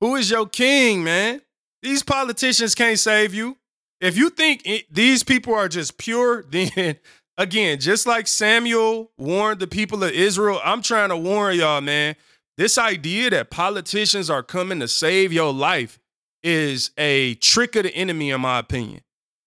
Who 0.00 0.16
is 0.16 0.30
your 0.30 0.46
king, 0.46 1.04
man? 1.04 1.42
These 1.82 2.02
politicians 2.02 2.74
can't 2.74 2.98
save 2.98 3.34
you. 3.34 3.56
If 4.00 4.16
you 4.16 4.30
think 4.30 4.62
it, 4.64 4.92
these 4.92 5.22
people 5.22 5.54
are 5.54 5.68
just 5.68 5.98
pure, 5.98 6.42
then 6.50 6.96
again, 7.36 7.78
just 7.80 8.06
like 8.06 8.26
Samuel 8.26 9.10
warned 9.18 9.60
the 9.60 9.66
people 9.66 10.02
of 10.02 10.12
Israel, 10.12 10.60
I'm 10.64 10.82
trying 10.82 11.10
to 11.10 11.16
warn 11.16 11.56
y'all, 11.56 11.80
man. 11.80 12.16
This 12.56 12.76
idea 12.76 13.30
that 13.30 13.50
politicians 13.50 14.28
are 14.28 14.42
coming 14.42 14.80
to 14.80 14.88
save 14.88 15.32
your 15.32 15.52
life 15.52 15.98
is 16.42 16.90
a 16.98 17.34
trick 17.36 17.76
of 17.76 17.84
the 17.84 17.94
enemy, 17.94 18.30
in 18.30 18.40
my 18.40 18.58
opinion. 18.58 19.02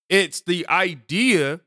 It's 0.09 0.41
the 0.41 0.67
idea 0.67 1.61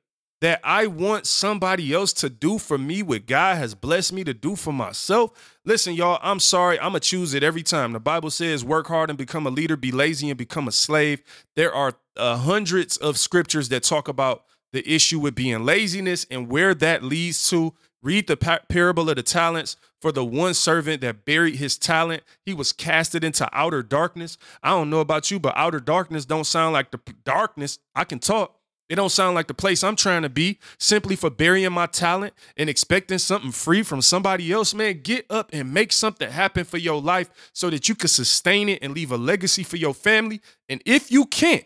that 0.47 0.61
I 0.63 0.87
want 0.87 1.27
somebody 1.27 1.93
else 1.93 2.13
to 2.13 2.31
do 2.31 2.59
for 2.59 2.79
me 2.79 3.03
what 3.03 3.27
God 3.27 3.57
has 3.57 3.75
blessed 3.75 4.13
me 4.13 4.23
to 4.23 4.33
do 4.33 4.55
for 4.55 4.73
myself. 4.73 5.59
Listen, 5.65 5.95
y'all, 5.95 6.21
I'm 6.23 6.39
sorry. 6.39 6.79
I'm 6.79 6.93
going 6.93 7.01
to 7.01 7.09
choose 7.09 7.35
it 7.35 7.43
every 7.43 7.65
time. 7.65 7.93
The 7.93 7.99
Bible 7.99 8.31
says, 8.31 8.65
work 8.65 8.87
hard 8.87 9.11
and 9.11 9.19
become 9.19 9.45
a 9.49 9.51
leader, 9.51 9.77
be 9.77 9.91
lazy 9.91 10.31
and 10.31 10.39
become 10.39 10.69
a 10.69 10.73
slave. 10.73 11.21
There 11.57 11.75
are 11.75 11.95
uh, 12.17 12.37
hundreds 12.37 12.97
of 12.97 13.19
scriptures 13.19 13.71
that 13.71 13.83
talk 13.83 14.07
about 14.07 14.45
the 14.73 14.89
issue 14.89 15.19
with 15.19 15.35
being 15.35 15.65
laziness 15.65 16.25
and 16.31 16.49
where 16.49 16.77
that 16.77 17.03
leads 17.03 17.51
to. 17.51 17.75
Read 18.01 18.29
the 18.29 18.37
pa- 18.37 18.61
parable 18.69 19.11
of 19.11 19.17
the 19.17 19.25
talents 19.25 19.77
for 20.01 20.13
the 20.13 20.25
one 20.25 20.55
servant 20.55 21.01
that 21.01 21.25
buried 21.25 21.57
his 21.57 21.77
talent. 21.77 22.23
He 22.45 22.55
was 22.55 22.73
casted 22.73 23.25
into 23.25 23.49
outer 23.53 23.83
darkness. 23.83 24.39
I 24.63 24.69
don't 24.69 24.91
know 24.91 25.01
about 25.01 25.29
you, 25.33 25.41
but 25.41 25.57
outer 25.57 25.81
darkness 25.81 26.25
don't 26.25 26.45
sound 26.45 26.75
like 26.75 26.93
the 26.93 27.01
darkness. 27.25 27.81
I 27.97 28.05
can 28.05 28.21
talk. 28.21 28.56
It 28.89 28.97
don't 28.97 29.11
sound 29.11 29.35
like 29.35 29.49
the 29.49 29.55
place 29.55 29.83
I'm 29.83 29.97
trying 29.97 30.23
to 30.23 30.29
be 30.29 30.59
simply 30.79 31.17
for 31.17 31.29
burying 31.29 31.73
my 31.73 31.87
talent 31.87 32.35
and 32.57 32.71
expecting 32.71 33.19
something 33.19 33.51
free 33.51 33.83
from 33.83 34.01
somebody 34.01 34.53
else. 34.53 34.75
Man, 34.75 35.01
get 35.03 35.27
up 35.29 35.51
and 35.53 35.75
make 35.75 35.93
something 35.93 36.31
happen 36.31 36.65
for 36.65 36.79
your 36.79 37.01
life 37.01 37.29
so 37.53 37.69
that 37.71 37.89
you 37.89 37.97
can 37.97 38.09
sustain 38.09 38.69
it 38.69 38.79
and 38.83 38.95
leave 38.95 39.11
a 39.11 39.17
legacy 39.17 39.65
for 39.65 39.77
your 39.77 39.95
family. 39.95 40.41
And 40.69 40.83
if 40.87 41.11
you 41.11 41.25
can't, 41.27 41.65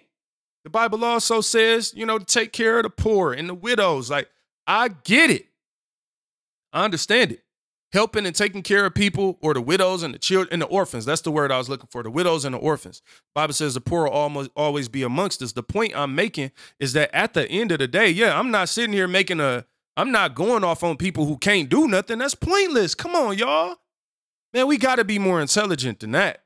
the 0.64 0.70
Bible 0.70 1.04
also 1.04 1.40
says, 1.42 1.92
you 1.94 2.06
know, 2.06 2.18
to 2.18 2.24
take 2.24 2.52
care 2.52 2.78
of 2.78 2.84
the 2.84 2.90
poor 2.90 3.32
and 3.32 3.48
the 3.48 3.54
widows. 3.54 4.10
Like, 4.10 4.28
I 4.66 4.88
get 4.88 5.30
it. 5.30 5.46
I 6.72 6.84
understand 6.84 7.32
it. 7.32 7.42
Helping 7.92 8.24
and 8.24 8.36
taking 8.36 8.62
care 8.62 8.86
of 8.86 8.94
people 8.94 9.36
or 9.40 9.52
the 9.52 9.60
widows 9.60 10.04
and 10.04 10.14
the 10.14 10.18
children 10.18 10.52
and 10.52 10.62
the 10.62 10.66
orphans. 10.66 11.04
That's 11.04 11.22
the 11.22 11.32
word 11.32 11.50
I 11.50 11.58
was 11.58 11.68
looking 11.68 11.88
for. 11.90 12.02
The 12.04 12.10
widows 12.10 12.44
and 12.44 12.54
the 12.54 12.58
orphans. 12.58 13.02
Bible 13.34 13.52
says 13.52 13.74
the 13.74 13.80
poor 13.80 14.04
will 14.04 14.10
almost 14.10 14.50
always 14.54 14.88
be 14.88 15.02
amongst 15.02 15.42
us. 15.42 15.52
The 15.52 15.64
point 15.64 15.96
I'm 15.96 16.14
making 16.14 16.52
is 16.78 16.92
that 16.92 17.10
at 17.12 17.34
the 17.34 17.48
end 17.50 17.72
of 17.72 17.80
the 17.80 17.88
day, 17.88 18.08
yeah, 18.08 18.38
I'm 18.38 18.50
not 18.52 18.68
sitting 18.68 18.92
here 18.92 19.08
making 19.08 19.40
a 19.40 19.64
I'm 19.96 20.12
not 20.12 20.34
going 20.34 20.64
off 20.64 20.84
on 20.84 20.96
people 20.96 21.26
who 21.26 21.36
can't 21.36 21.68
do 21.68 21.88
nothing. 21.88 22.18
That's 22.18 22.34
pointless. 22.34 22.94
Come 22.94 23.14
on, 23.14 23.36
y'all. 23.36 23.76
Man, 24.54 24.66
we 24.66 24.78
got 24.78 24.96
to 24.96 25.04
be 25.04 25.18
more 25.18 25.40
intelligent 25.40 26.00
than 26.00 26.12
that. 26.12 26.44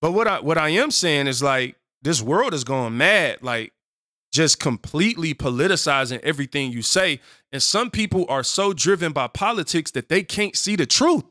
But 0.00 0.12
what 0.12 0.26
I 0.26 0.40
what 0.40 0.56
I 0.56 0.70
am 0.70 0.90
saying 0.90 1.26
is 1.26 1.42
like 1.42 1.76
this 2.02 2.22
world 2.22 2.54
is 2.54 2.64
going 2.64 2.96
mad. 2.96 3.38
Like 3.42 3.72
just 4.30 4.60
completely 4.60 5.34
politicizing 5.34 6.20
everything 6.20 6.72
you 6.72 6.82
say. 6.82 7.20
And 7.52 7.62
some 7.62 7.90
people 7.90 8.26
are 8.28 8.42
so 8.42 8.72
driven 8.72 9.12
by 9.12 9.26
politics 9.26 9.90
that 9.92 10.08
they 10.08 10.22
can't 10.22 10.56
see 10.56 10.76
the 10.76 10.86
truth. 10.86 11.24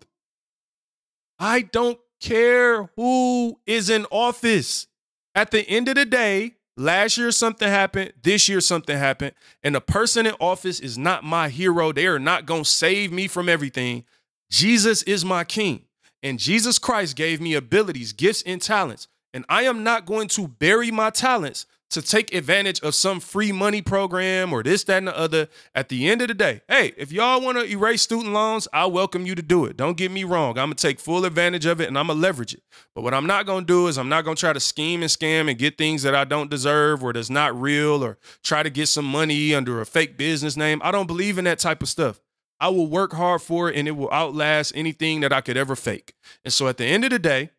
I 1.40 1.62
don't 1.62 2.00
care 2.20 2.90
who 2.96 3.60
is 3.66 3.90
in 3.90 4.06
office. 4.12 4.88
At 5.34 5.52
the 5.52 5.68
end 5.70 5.88
of 5.88 5.96
the 5.96 6.06
day, 6.06 6.56
last 6.76 7.18
year 7.18 7.32
something 7.32 7.68
happened, 7.68 8.14
this 8.22 8.50
year 8.50 8.60
something 8.60 8.98
happened, 8.98 9.34
and 9.64 9.74
the 9.74 9.82
person 9.82 10.26
in 10.26 10.34
office 10.40 10.82
is 10.82 10.98
not 10.98 11.24
my 11.24 11.48
hero. 11.48 11.94
They 11.94 12.08
are 12.08 12.20
not 12.20 12.46
going 12.46 12.64
to 12.64 12.70
save 12.70 13.14
me 13.14 13.28
from 13.28 13.48
everything. 13.48 14.04
Jesus 14.52 15.04
is 15.04 15.24
my 15.24 15.46
king, 15.46 15.86
and 16.22 16.40
Jesus 16.40 16.80
Christ 16.80 17.16
gave 17.16 17.40
me 17.40 17.54
abilities, 17.54 18.12
gifts, 18.12 18.44
and 18.46 18.62
talents. 18.62 19.08
And 19.34 19.46
I 19.48 19.64
am 19.64 19.84
not 19.84 20.06
going 20.06 20.28
to 20.30 20.48
bury 20.48 20.92
my 20.92 21.12
talents 21.12 21.66
to 21.90 22.02
take 22.02 22.34
advantage 22.34 22.80
of 22.82 22.94
some 22.94 23.20
free 23.20 23.52
money 23.52 23.82
program 23.82 24.54
or 24.54 24.64
this, 24.64 24.84
that, 24.86 25.00
and 25.00 25.08
the 25.08 25.18
other. 25.18 25.48
At 25.74 25.90
the 25.90 26.08
end 26.08 26.22
of 26.22 26.28
the 26.28 26.34
day, 26.34 26.62
hey, 26.68 26.94
if 26.98 27.12
y'all 27.12 27.42
want 27.42 27.58
to 27.58 27.66
erase 27.66 28.02
student 28.02 28.34
loans, 28.34 28.68
I 28.74 28.86
welcome 28.86 29.26
you 29.26 29.36
to 29.36 29.42
do 29.42 29.66
it. 29.66 29.78
Don't 29.78 29.98
get 29.98 30.12
me 30.12 30.24
wrong. 30.24 30.52
I'm 30.52 30.68
going 30.68 30.76
to 30.76 30.88
take 30.88 31.00
full 31.00 31.26
advantage 31.26 31.66
of 31.66 31.82
it 31.82 31.88
and 31.88 31.98
I'm 31.98 32.08
going 32.08 32.18
to 32.18 32.22
leverage 32.22 32.54
it. 32.54 32.64
But 32.94 33.04
what 33.04 33.14
I'm 33.14 33.26
not 33.28 33.46
going 33.46 33.66
to 33.66 33.68
do 33.68 33.88
is 33.88 33.98
I'm 33.98 34.10
not 34.10 34.24
going 34.24 34.36
to 34.36 34.40
try 34.40 34.54
to 34.54 34.60
scheme 34.60 35.02
and 35.02 35.10
scam 35.10 35.50
and 35.50 35.58
get 35.58 35.78
things 35.78 36.04
that 36.04 36.16
I 36.16 36.26
don't 36.26 36.50
deserve 36.50 37.04
or 37.04 37.14
that's 37.14 37.30
not 37.30 37.60
real 37.60 38.04
or 38.04 38.18
try 38.44 38.64
to 38.64 38.70
get 38.70 38.88
some 38.88 39.06
money 39.06 39.56
under 39.56 39.82
a 39.82 39.86
fake 39.86 40.18
business 40.18 40.56
name. 40.56 40.82
I 40.84 40.92
don't 40.92 41.08
believe 41.08 41.38
in 41.38 41.46
that 41.46 41.60
type 41.60 41.82
of 41.82 41.90
stuff. 41.90 42.20
I 42.60 42.70
will 42.70 42.88
work 42.88 43.14
hard 43.14 43.42
for 43.42 43.70
it 43.70 43.78
and 43.78 43.88
it 43.88 43.92
will 43.92 44.12
outlast 44.12 44.74
anything 44.76 45.22
that 45.22 45.32
I 45.32 45.42
could 45.42 45.58
ever 45.58 45.76
fake. 45.76 46.14
And 46.44 46.54
so 46.54 46.68
at 46.68 46.78
the 46.78 46.86
end 46.86 47.06
of 47.06 47.10
the 47.10 47.20
day, 47.20 47.52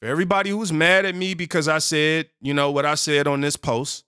for 0.00 0.08
everybody 0.08 0.50
who's 0.50 0.72
mad 0.72 1.04
at 1.04 1.14
me 1.14 1.34
because 1.34 1.68
I 1.68 1.78
said, 1.78 2.28
you 2.40 2.54
know, 2.54 2.70
what 2.70 2.86
I 2.86 2.94
said 2.94 3.26
on 3.26 3.40
this 3.40 3.56
post, 3.56 4.04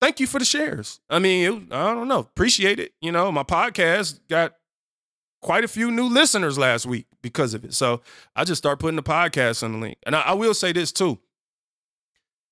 thank 0.00 0.20
you 0.20 0.26
for 0.26 0.38
the 0.38 0.44
shares. 0.44 1.00
I 1.08 1.18
mean, 1.18 1.68
it, 1.70 1.72
I 1.74 1.94
don't 1.94 2.08
know, 2.08 2.20
appreciate 2.20 2.78
it. 2.78 2.92
You 3.00 3.12
know, 3.12 3.32
my 3.32 3.42
podcast 3.42 4.20
got 4.28 4.54
quite 5.40 5.64
a 5.64 5.68
few 5.68 5.90
new 5.90 6.08
listeners 6.08 6.58
last 6.58 6.86
week 6.86 7.06
because 7.22 7.54
of 7.54 7.64
it. 7.64 7.74
So 7.74 8.00
I 8.34 8.44
just 8.44 8.58
start 8.58 8.78
putting 8.78 8.96
the 8.96 9.02
podcast 9.02 9.62
on 9.62 9.72
the 9.72 9.78
link. 9.78 9.98
And 10.04 10.16
I, 10.16 10.20
I 10.20 10.32
will 10.34 10.54
say 10.54 10.72
this 10.72 10.92
too. 10.92 11.18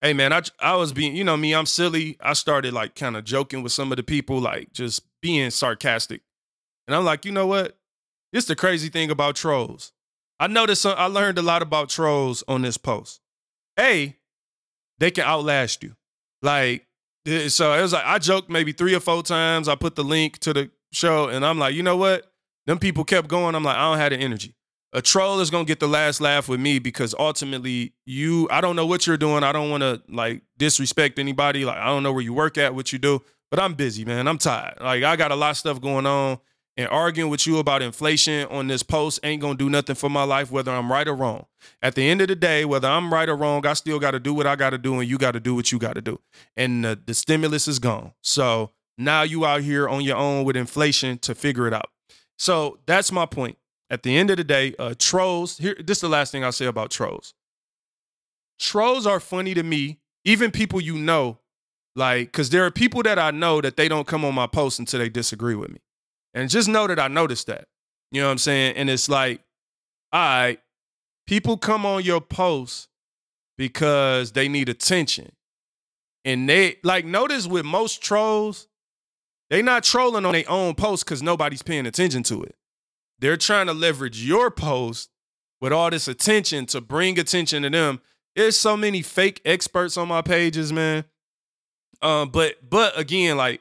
Hey 0.00 0.12
man, 0.14 0.32
I 0.32 0.42
I 0.58 0.74
was 0.74 0.92
being, 0.92 1.14
you 1.14 1.22
know 1.22 1.36
me, 1.36 1.54
I'm 1.54 1.66
silly. 1.66 2.18
I 2.20 2.32
started 2.32 2.72
like 2.72 2.94
kind 2.94 3.16
of 3.16 3.24
joking 3.24 3.62
with 3.62 3.72
some 3.72 3.92
of 3.92 3.96
the 3.96 4.02
people, 4.02 4.40
like 4.40 4.72
just 4.72 5.02
being 5.20 5.50
sarcastic. 5.50 6.22
And 6.88 6.96
I'm 6.96 7.04
like, 7.04 7.24
you 7.24 7.32
know 7.32 7.46
what? 7.46 7.78
This 8.32 8.46
the 8.46 8.56
crazy 8.56 8.88
thing 8.88 9.10
about 9.10 9.36
trolls. 9.36 9.92
I 10.42 10.48
noticed 10.48 10.82
some, 10.82 10.96
I 10.98 11.06
learned 11.06 11.38
a 11.38 11.42
lot 11.42 11.62
about 11.62 11.88
trolls 11.88 12.42
on 12.48 12.62
this 12.62 12.76
post. 12.76 13.20
A, 13.78 14.16
they 14.98 15.12
can 15.12 15.22
outlast 15.22 15.84
you. 15.84 15.94
Like, 16.42 16.84
eh, 17.28 17.48
so 17.48 17.72
it 17.74 17.80
was 17.80 17.92
like 17.92 18.04
I 18.04 18.18
joked 18.18 18.50
maybe 18.50 18.72
three 18.72 18.92
or 18.92 18.98
four 18.98 19.22
times. 19.22 19.68
I 19.68 19.76
put 19.76 19.94
the 19.94 20.02
link 20.02 20.40
to 20.40 20.52
the 20.52 20.70
show, 20.92 21.28
and 21.28 21.46
I'm 21.46 21.60
like, 21.60 21.76
you 21.76 21.84
know 21.84 21.96
what? 21.96 22.32
Them 22.66 22.80
people 22.80 23.04
kept 23.04 23.28
going. 23.28 23.54
I'm 23.54 23.62
like, 23.62 23.76
I 23.76 23.88
don't 23.88 23.98
have 23.98 24.10
the 24.10 24.16
energy. 24.16 24.56
A 24.92 25.00
troll 25.00 25.38
is 25.38 25.48
gonna 25.48 25.64
get 25.64 25.78
the 25.78 25.86
last 25.86 26.20
laugh 26.20 26.48
with 26.48 26.58
me 26.58 26.80
because 26.80 27.14
ultimately, 27.16 27.94
you, 28.04 28.48
I 28.50 28.60
don't 28.60 28.74
know 28.74 28.84
what 28.84 29.06
you're 29.06 29.16
doing. 29.16 29.44
I 29.44 29.52
don't 29.52 29.70
want 29.70 29.82
to 29.84 30.02
like 30.08 30.42
disrespect 30.58 31.20
anybody. 31.20 31.64
Like, 31.64 31.78
I 31.78 31.86
don't 31.86 32.02
know 32.02 32.12
where 32.12 32.20
you 32.20 32.34
work 32.34 32.58
at, 32.58 32.74
what 32.74 32.92
you 32.92 32.98
do, 32.98 33.22
but 33.48 33.60
I'm 33.60 33.74
busy, 33.74 34.04
man. 34.04 34.26
I'm 34.26 34.38
tired. 34.38 34.78
Like, 34.80 35.04
I 35.04 35.14
got 35.14 35.30
a 35.30 35.36
lot 35.36 35.50
of 35.50 35.56
stuff 35.58 35.80
going 35.80 36.04
on 36.04 36.40
and 36.76 36.88
arguing 36.88 37.30
with 37.30 37.46
you 37.46 37.58
about 37.58 37.82
inflation 37.82 38.46
on 38.48 38.66
this 38.66 38.82
post 38.82 39.20
ain't 39.22 39.42
gonna 39.42 39.56
do 39.56 39.68
nothing 39.68 39.94
for 39.94 40.08
my 40.08 40.24
life, 40.24 40.50
whether 40.50 40.72
I'm 40.72 40.90
right 40.90 41.06
or 41.06 41.14
wrong. 41.14 41.46
At 41.82 41.94
the 41.94 42.08
end 42.08 42.20
of 42.20 42.28
the 42.28 42.36
day, 42.36 42.64
whether 42.64 42.88
I'm 42.88 43.12
right 43.12 43.28
or 43.28 43.36
wrong, 43.36 43.66
I 43.66 43.74
still 43.74 43.98
gotta 43.98 44.18
do 44.18 44.32
what 44.32 44.46
I 44.46 44.56
gotta 44.56 44.78
do, 44.78 44.98
and 44.98 45.08
you 45.08 45.18
gotta 45.18 45.40
do 45.40 45.54
what 45.54 45.70
you 45.70 45.78
gotta 45.78 46.00
do. 46.00 46.20
And 46.56 46.84
the, 46.84 46.98
the 47.04 47.14
stimulus 47.14 47.68
is 47.68 47.78
gone. 47.78 48.12
So 48.22 48.70
now 48.96 49.22
you 49.22 49.44
out 49.44 49.62
here 49.62 49.88
on 49.88 50.02
your 50.02 50.16
own 50.16 50.44
with 50.44 50.56
inflation 50.56 51.18
to 51.18 51.34
figure 51.34 51.66
it 51.66 51.74
out. 51.74 51.90
So 52.38 52.78
that's 52.86 53.12
my 53.12 53.26
point. 53.26 53.58
At 53.90 54.02
the 54.02 54.16
end 54.16 54.30
of 54.30 54.38
the 54.38 54.44
day, 54.44 54.74
uh, 54.78 54.94
trolls, 54.98 55.58
here, 55.58 55.76
this 55.78 55.98
is 55.98 56.02
the 56.02 56.08
last 56.08 56.32
thing 56.32 56.42
I'll 56.42 56.52
say 56.52 56.64
about 56.64 56.90
trolls. 56.90 57.34
Trolls 58.58 59.06
are 59.06 59.20
funny 59.20 59.52
to 59.54 59.62
me, 59.62 59.98
even 60.24 60.50
people 60.50 60.80
you 60.80 60.96
know, 60.96 61.38
like, 61.94 62.28
because 62.28 62.48
there 62.48 62.64
are 62.64 62.70
people 62.70 63.02
that 63.02 63.18
I 63.18 63.30
know 63.30 63.60
that 63.60 63.76
they 63.76 63.88
don't 63.88 64.06
come 64.06 64.24
on 64.24 64.34
my 64.34 64.46
post 64.46 64.78
until 64.78 65.00
they 65.00 65.10
disagree 65.10 65.54
with 65.54 65.70
me. 65.70 65.80
And 66.34 66.48
just 66.48 66.68
know 66.68 66.86
that 66.86 66.98
I 66.98 67.08
noticed 67.08 67.46
that. 67.48 67.66
You 68.10 68.20
know 68.20 68.28
what 68.28 68.32
I'm 68.32 68.38
saying? 68.38 68.76
And 68.76 68.90
it's 68.90 69.08
like, 69.08 69.40
all 70.12 70.20
right, 70.20 70.60
people 71.26 71.56
come 71.56 71.86
on 71.86 72.02
your 72.02 72.20
post 72.20 72.88
because 73.56 74.32
they 74.32 74.48
need 74.48 74.68
attention. 74.68 75.32
And 76.24 76.48
they 76.48 76.76
like 76.82 77.04
notice 77.04 77.46
with 77.46 77.64
most 77.64 78.02
trolls, 78.02 78.68
they 79.50 79.62
not 79.62 79.84
trolling 79.84 80.24
on 80.24 80.32
their 80.32 80.48
own 80.48 80.74
post 80.74 81.04
because 81.04 81.22
nobody's 81.22 81.62
paying 81.62 81.86
attention 81.86 82.22
to 82.24 82.42
it. 82.42 82.54
They're 83.18 83.36
trying 83.36 83.66
to 83.66 83.74
leverage 83.74 84.24
your 84.24 84.50
post 84.50 85.10
with 85.60 85.72
all 85.72 85.90
this 85.90 86.08
attention 86.08 86.66
to 86.66 86.80
bring 86.80 87.18
attention 87.18 87.62
to 87.62 87.70
them 87.70 88.00
there's 88.34 88.58
so 88.58 88.76
many 88.76 89.02
fake 89.02 89.40
experts 89.44 89.96
on 89.96 90.08
my 90.08 90.22
pages, 90.22 90.72
man. 90.72 91.04
Um, 92.00 92.30
but 92.30 92.68
but 92.68 92.98
again, 92.98 93.36
like 93.36 93.60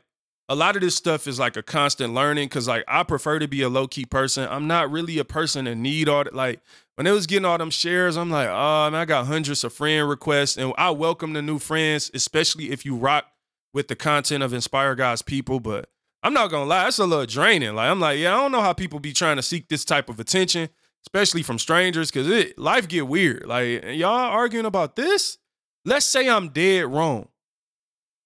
a 0.51 0.55
lot 0.55 0.75
of 0.75 0.81
this 0.81 0.97
stuff 0.97 1.27
is 1.27 1.39
like 1.39 1.55
a 1.55 1.63
constant 1.63 2.13
learning 2.13 2.49
because 2.49 2.67
like 2.67 2.83
I 2.85 3.03
prefer 3.03 3.39
to 3.39 3.47
be 3.47 3.61
a 3.61 3.69
low 3.69 3.87
key 3.87 4.03
person. 4.03 4.49
I'm 4.51 4.67
not 4.67 4.91
really 4.91 5.17
a 5.17 5.23
person 5.23 5.63
that 5.63 5.75
need 5.75 6.09
all 6.09 6.25
that. 6.25 6.35
Like 6.35 6.59
when 6.95 7.07
it 7.07 7.11
was 7.11 7.25
getting 7.25 7.45
all 7.45 7.57
them 7.57 7.69
shares, 7.69 8.17
I'm 8.17 8.29
like, 8.29 8.49
oh 8.49 8.89
man, 8.91 8.95
I 8.95 9.05
got 9.05 9.27
hundreds 9.27 9.63
of 9.63 9.71
friend 9.71 10.09
requests, 10.09 10.57
and 10.57 10.73
I 10.77 10.89
welcome 10.89 11.31
the 11.31 11.41
new 11.41 11.57
friends, 11.57 12.11
especially 12.13 12.69
if 12.71 12.85
you 12.85 12.97
rock 12.97 13.27
with 13.73 13.87
the 13.87 13.95
content 13.95 14.43
of 14.43 14.51
Inspire 14.51 14.93
God's 14.93 15.21
people. 15.21 15.61
But 15.61 15.89
I'm 16.21 16.33
not 16.33 16.51
gonna 16.51 16.65
lie, 16.65 16.85
it's 16.89 16.99
a 16.99 17.05
little 17.05 17.25
draining. 17.25 17.73
Like 17.75 17.89
I'm 17.89 18.01
like, 18.01 18.19
yeah, 18.19 18.35
I 18.35 18.41
don't 18.41 18.51
know 18.51 18.59
how 18.59 18.73
people 18.73 18.99
be 18.99 19.13
trying 19.13 19.37
to 19.37 19.41
seek 19.41 19.69
this 19.69 19.85
type 19.85 20.09
of 20.09 20.19
attention, 20.19 20.67
especially 21.05 21.43
from 21.43 21.59
strangers, 21.59 22.11
because 22.11 22.27
it 22.27 22.59
life 22.59 22.89
get 22.89 23.07
weird. 23.07 23.45
Like 23.45 23.85
y'all 23.85 24.09
arguing 24.09 24.65
about 24.65 24.97
this. 24.97 25.37
Let's 25.85 26.05
say 26.05 26.29
I'm 26.29 26.49
dead 26.49 26.87
wrong. 26.87 27.29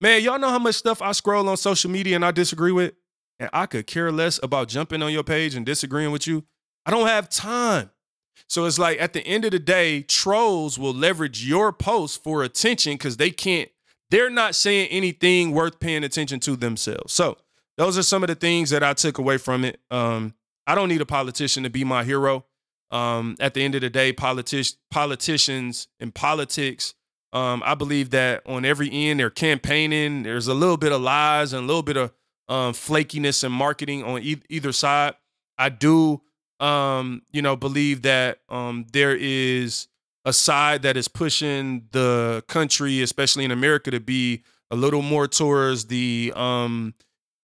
Man, 0.02 0.22
y'all 0.22 0.40
know 0.40 0.50
how 0.50 0.60
much 0.60 0.76
stuff 0.76 1.02
I 1.02 1.12
scroll 1.14 1.48
on 1.48 1.58
social 1.58 1.90
media 1.90 2.16
and 2.16 2.26
I 2.26 2.32
disagree 2.32 2.72
with? 2.72 2.94
And 3.40 3.50
I 3.54 3.66
could 3.66 3.88
care 3.88 4.12
less 4.12 4.40
about 4.44 4.68
jumping 4.68 5.02
on 5.02 5.12
your 5.12 5.24
page 5.24 5.56
and 5.56 5.66
disagreeing 5.66 6.12
with 6.12 6.28
you. 6.28 6.44
I 6.86 6.92
don't 6.92 7.08
have 7.08 7.30
time. 7.30 7.90
So 8.48 8.66
it's 8.66 8.78
like 8.78 9.02
at 9.02 9.14
the 9.14 9.26
end 9.26 9.46
of 9.46 9.52
the 9.52 9.60
day, 9.60 10.02
trolls 10.02 10.78
will 10.78 10.94
leverage 10.94 11.46
your 11.46 11.72
post 11.74 12.24
for 12.24 12.44
attention 12.44 12.94
because 12.94 13.18
they 13.18 13.32
can't, 13.32 13.70
they're 14.10 14.30
not 14.30 14.56
saying 14.56 14.90
anything 14.90 15.52
worth 15.52 15.80
paying 15.80 16.04
attention 16.04 16.40
to 16.42 16.56
themselves. 16.56 17.14
So 17.14 17.38
those 17.78 17.98
are 17.98 18.04
some 18.04 18.24
of 18.24 18.28
the 18.28 18.36
things 18.36 18.70
that 18.70 18.84
I 18.84 18.94
took 18.94 19.18
away 19.18 19.38
from 19.38 19.66
it. 19.66 19.80
Um, 19.90 20.34
I 20.68 20.76
don't 20.76 20.90
need 20.90 21.02
a 21.02 21.06
politician 21.06 21.64
to 21.64 21.70
be 21.70 21.84
my 21.84 22.04
hero. 22.04 22.46
Um, 22.92 23.36
at 23.40 23.54
the 23.54 23.64
end 23.64 23.76
of 23.76 23.82
the 23.82 23.90
day, 23.90 24.14
politi- 24.14 24.76
politicians 24.92 25.88
and 26.00 26.14
politics, 26.14 26.94
um, 27.36 27.62
I 27.66 27.76
believe 27.76 28.12
that 28.12 28.44
on 28.46 28.64
every 28.64 28.90
end 28.90 29.20
they're 29.20 29.30
campaigning. 29.30 30.24
There's 30.24 30.48
a 30.48 30.54
little 30.54 30.78
bit 30.78 30.94
of 30.94 31.02
lies 31.02 31.52
and 31.52 31.66
a 31.66 31.68
little 31.68 31.84
bit 31.84 31.98
of 31.98 32.14
um, 32.48 32.72
flakiness 32.72 33.44
and 33.44 33.54
marketing 33.54 34.06
on 34.06 34.22
e- 34.22 34.42
either 34.48 34.72
side. 34.72 35.16
I 35.58 35.68
do, 35.68 36.22
um, 36.62 37.24
you 37.34 37.42
know, 37.42 37.58
believe 37.58 38.04
that 38.04 38.40
um, 38.48 38.86
there 38.94 39.14
is 39.14 39.90
a 40.24 40.32
side 40.32 40.84
that 40.84 40.96
is 40.96 41.10
pushing 41.10 41.90
the 41.92 42.42
country, 42.48 43.02
especially 43.02 43.44
in 43.44 43.52
America, 43.52 43.92
to 43.92 44.00
be 44.00 44.44
a 44.72 44.78
little 44.78 45.02
more 45.02 45.28
towards 45.28 45.88
the 45.88 46.32
um, 46.38 46.94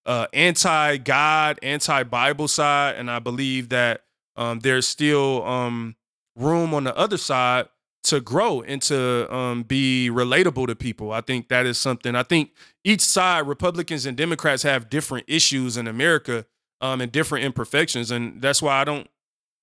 uh, 0.05 0.27
anti-God, 0.31 1.59
anti-Bible 1.61 2.47
side, 2.47 2.95
and 2.95 3.11
I 3.11 3.19
believe 3.19 3.69
that 3.69 4.03
um, 4.37 4.61
there's 4.61 4.87
still 4.87 5.43
um, 5.45 5.97
room 6.37 6.73
on 6.73 6.85
the 6.85 6.95
other 6.95 7.17
side 7.17 7.67
to 8.03 8.19
grow 8.19 8.61
and 8.61 8.81
to 8.83 9.33
um, 9.33 9.63
be 9.63 10.09
relatable 10.11 10.67
to 10.67 10.75
people. 10.75 11.11
I 11.11 11.21
think 11.21 11.49
that 11.49 11.65
is 11.65 11.77
something. 11.77 12.15
I 12.15 12.23
think 12.23 12.51
each 12.83 13.01
side, 13.01 13.47
Republicans 13.47 14.05
and 14.05 14.17
Democrats, 14.17 14.63
have 14.63 14.89
different 14.89 15.25
issues 15.27 15.77
in 15.77 15.87
America 15.87 16.45
um, 16.81 17.01
and 17.01 17.11
different 17.11 17.45
imperfections, 17.45 18.09
and 18.11 18.41
that's 18.41 18.61
why 18.61 18.81
I 18.81 18.83
don't 18.83 19.07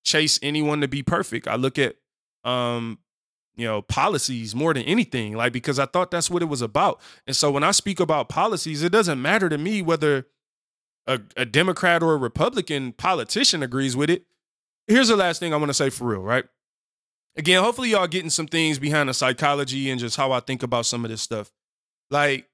chase 0.03 0.39
anyone 0.41 0.81
to 0.81 0.87
be 0.87 1.03
perfect. 1.03 1.47
I 1.47 1.55
look 1.55 1.77
at 1.77 1.95
um, 2.45 2.99
you 3.59 3.65
know 3.65 3.81
policies 3.81 4.55
more 4.55 4.73
than 4.73 4.83
anything 4.83 5.35
like 5.35 5.51
because 5.51 5.77
i 5.77 5.85
thought 5.85 6.09
that's 6.09 6.29
what 6.29 6.41
it 6.41 6.45
was 6.45 6.61
about 6.61 6.99
and 7.27 7.35
so 7.35 7.51
when 7.51 7.63
i 7.63 7.71
speak 7.71 7.99
about 7.99 8.29
policies 8.29 8.81
it 8.81 8.91
doesn't 8.91 9.21
matter 9.21 9.49
to 9.49 9.57
me 9.57 9.81
whether 9.81 10.27
a, 11.05 11.19
a 11.35 11.45
democrat 11.45 12.01
or 12.01 12.13
a 12.13 12.17
republican 12.17 12.93
politician 12.93 13.61
agrees 13.61 13.97
with 13.97 14.09
it 14.09 14.25
here's 14.87 15.09
the 15.09 15.15
last 15.17 15.39
thing 15.39 15.53
i 15.53 15.57
want 15.57 15.69
to 15.69 15.73
say 15.73 15.89
for 15.89 16.05
real 16.05 16.21
right 16.21 16.45
again 17.39 17.63
hopefully 17.63 17.89
y'all 17.89 18.07
getting 18.07 18.29
some 18.29 18.47
things 18.47 18.77
behind 18.77 19.09
the 19.09 19.13
psychology 19.13 19.89
and 19.89 19.99
just 19.99 20.15
how 20.15 20.31
i 20.31 20.39
think 20.39 20.61
about 20.61 20.85
some 20.85 21.03
of 21.03 21.11
this 21.11 21.21
stuff 21.21 21.51
like 22.11 22.47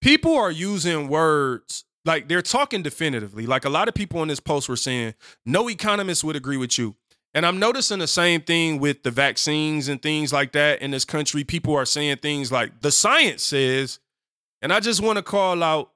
people 0.00 0.36
are 0.36 0.50
using 0.50 1.08
words 1.08 1.84
like 2.04 2.28
they're 2.28 2.42
talking 2.42 2.82
definitively 2.82 3.46
like 3.46 3.64
a 3.64 3.70
lot 3.70 3.88
of 3.88 3.94
people 3.94 4.22
in 4.22 4.28
this 4.28 4.40
post 4.40 4.68
were 4.68 4.76
saying 4.76 5.14
no 5.44 5.68
economist 5.70 6.24
would 6.24 6.36
agree 6.36 6.56
with 6.56 6.78
you 6.78 6.96
and 7.36 7.44
I'm 7.44 7.58
noticing 7.58 7.98
the 7.98 8.06
same 8.06 8.40
thing 8.40 8.78
with 8.78 9.02
the 9.02 9.10
vaccines 9.10 9.88
and 9.88 10.00
things 10.00 10.32
like 10.32 10.52
that 10.52 10.80
in 10.80 10.90
this 10.90 11.04
country. 11.04 11.44
People 11.44 11.74
are 11.76 11.84
saying 11.84 12.16
things 12.22 12.50
like 12.50 12.80
the 12.80 12.90
science 12.90 13.42
says, 13.42 13.98
and 14.62 14.72
I 14.72 14.80
just 14.80 15.02
want 15.02 15.18
to 15.18 15.22
call 15.22 15.62
out 15.62 15.90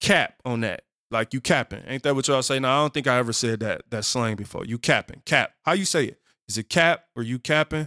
cap 0.00 0.34
on 0.44 0.60
that. 0.60 0.82
Like 1.10 1.34
you 1.34 1.40
capping. 1.40 1.82
Ain't 1.88 2.04
that 2.04 2.14
what 2.14 2.28
y'all 2.28 2.40
say? 2.40 2.60
No, 2.60 2.68
I 2.68 2.76
don't 2.82 2.94
think 2.94 3.08
I 3.08 3.18
ever 3.18 3.32
said 3.32 3.58
that 3.60 3.82
that 3.90 4.04
slang 4.04 4.36
before. 4.36 4.64
You 4.64 4.78
capping. 4.78 5.22
Cap. 5.24 5.50
How 5.64 5.72
you 5.72 5.84
say 5.84 6.04
it? 6.04 6.19
Is 6.50 6.58
it 6.58 6.68
cap 6.68 7.04
or 7.14 7.22
you 7.22 7.38
capping? 7.38 7.86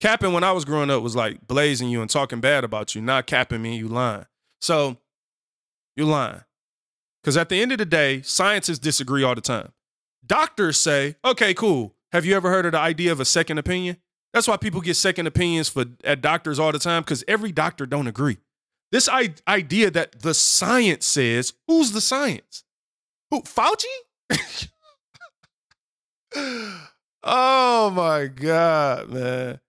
Capping 0.00 0.32
when 0.32 0.42
I 0.42 0.52
was 0.52 0.64
growing 0.64 0.90
up 0.90 1.02
was 1.02 1.14
like 1.14 1.46
blazing 1.46 1.90
you 1.90 2.00
and 2.00 2.08
talking 2.08 2.40
bad 2.40 2.64
about 2.64 2.94
you, 2.94 3.02
not 3.02 3.26
capping 3.26 3.60
me, 3.60 3.76
you 3.76 3.86
lying. 3.86 4.24
So 4.62 4.96
you 5.94 6.06
lying. 6.06 6.40
Because 7.22 7.36
at 7.36 7.50
the 7.50 7.60
end 7.60 7.72
of 7.72 7.78
the 7.78 7.84
day, 7.84 8.22
scientists 8.22 8.78
disagree 8.78 9.22
all 9.22 9.34
the 9.34 9.42
time. 9.42 9.72
Doctors 10.24 10.78
say, 10.78 11.16
okay, 11.22 11.52
cool. 11.52 11.94
Have 12.12 12.24
you 12.24 12.34
ever 12.34 12.48
heard 12.48 12.64
of 12.64 12.72
the 12.72 12.78
idea 12.78 13.12
of 13.12 13.20
a 13.20 13.26
second 13.26 13.58
opinion? 13.58 13.98
That's 14.32 14.48
why 14.48 14.56
people 14.56 14.80
get 14.80 14.94
second 14.94 15.26
opinions 15.26 15.68
for 15.68 15.84
at 16.02 16.22
doctors 16.22 16.58
all 16.58 16.72
the 16.72 16.78
time 16.78 17.02
because 17.02 17.24
every 17.28 17.52
doctor 17.52 17.84
don't 17.84 18.06
agree. 18.06 18.38
This 18.90 19.06
I- 19.06 19.34
idea 19.46 19.90
that 19.90 20.22
the 20.22 20.32
science 20.32 21.04
says, 21.04 21.52
who's 21.68 21.92
the 21.92 22.00
science? 22.00 22.64
Who 23.30 23.42
Fauci? 23.42 23.84
oh 27.22 27.90
my 28.16 28.26
god, 28.26 29.08
man. 29.10 29.60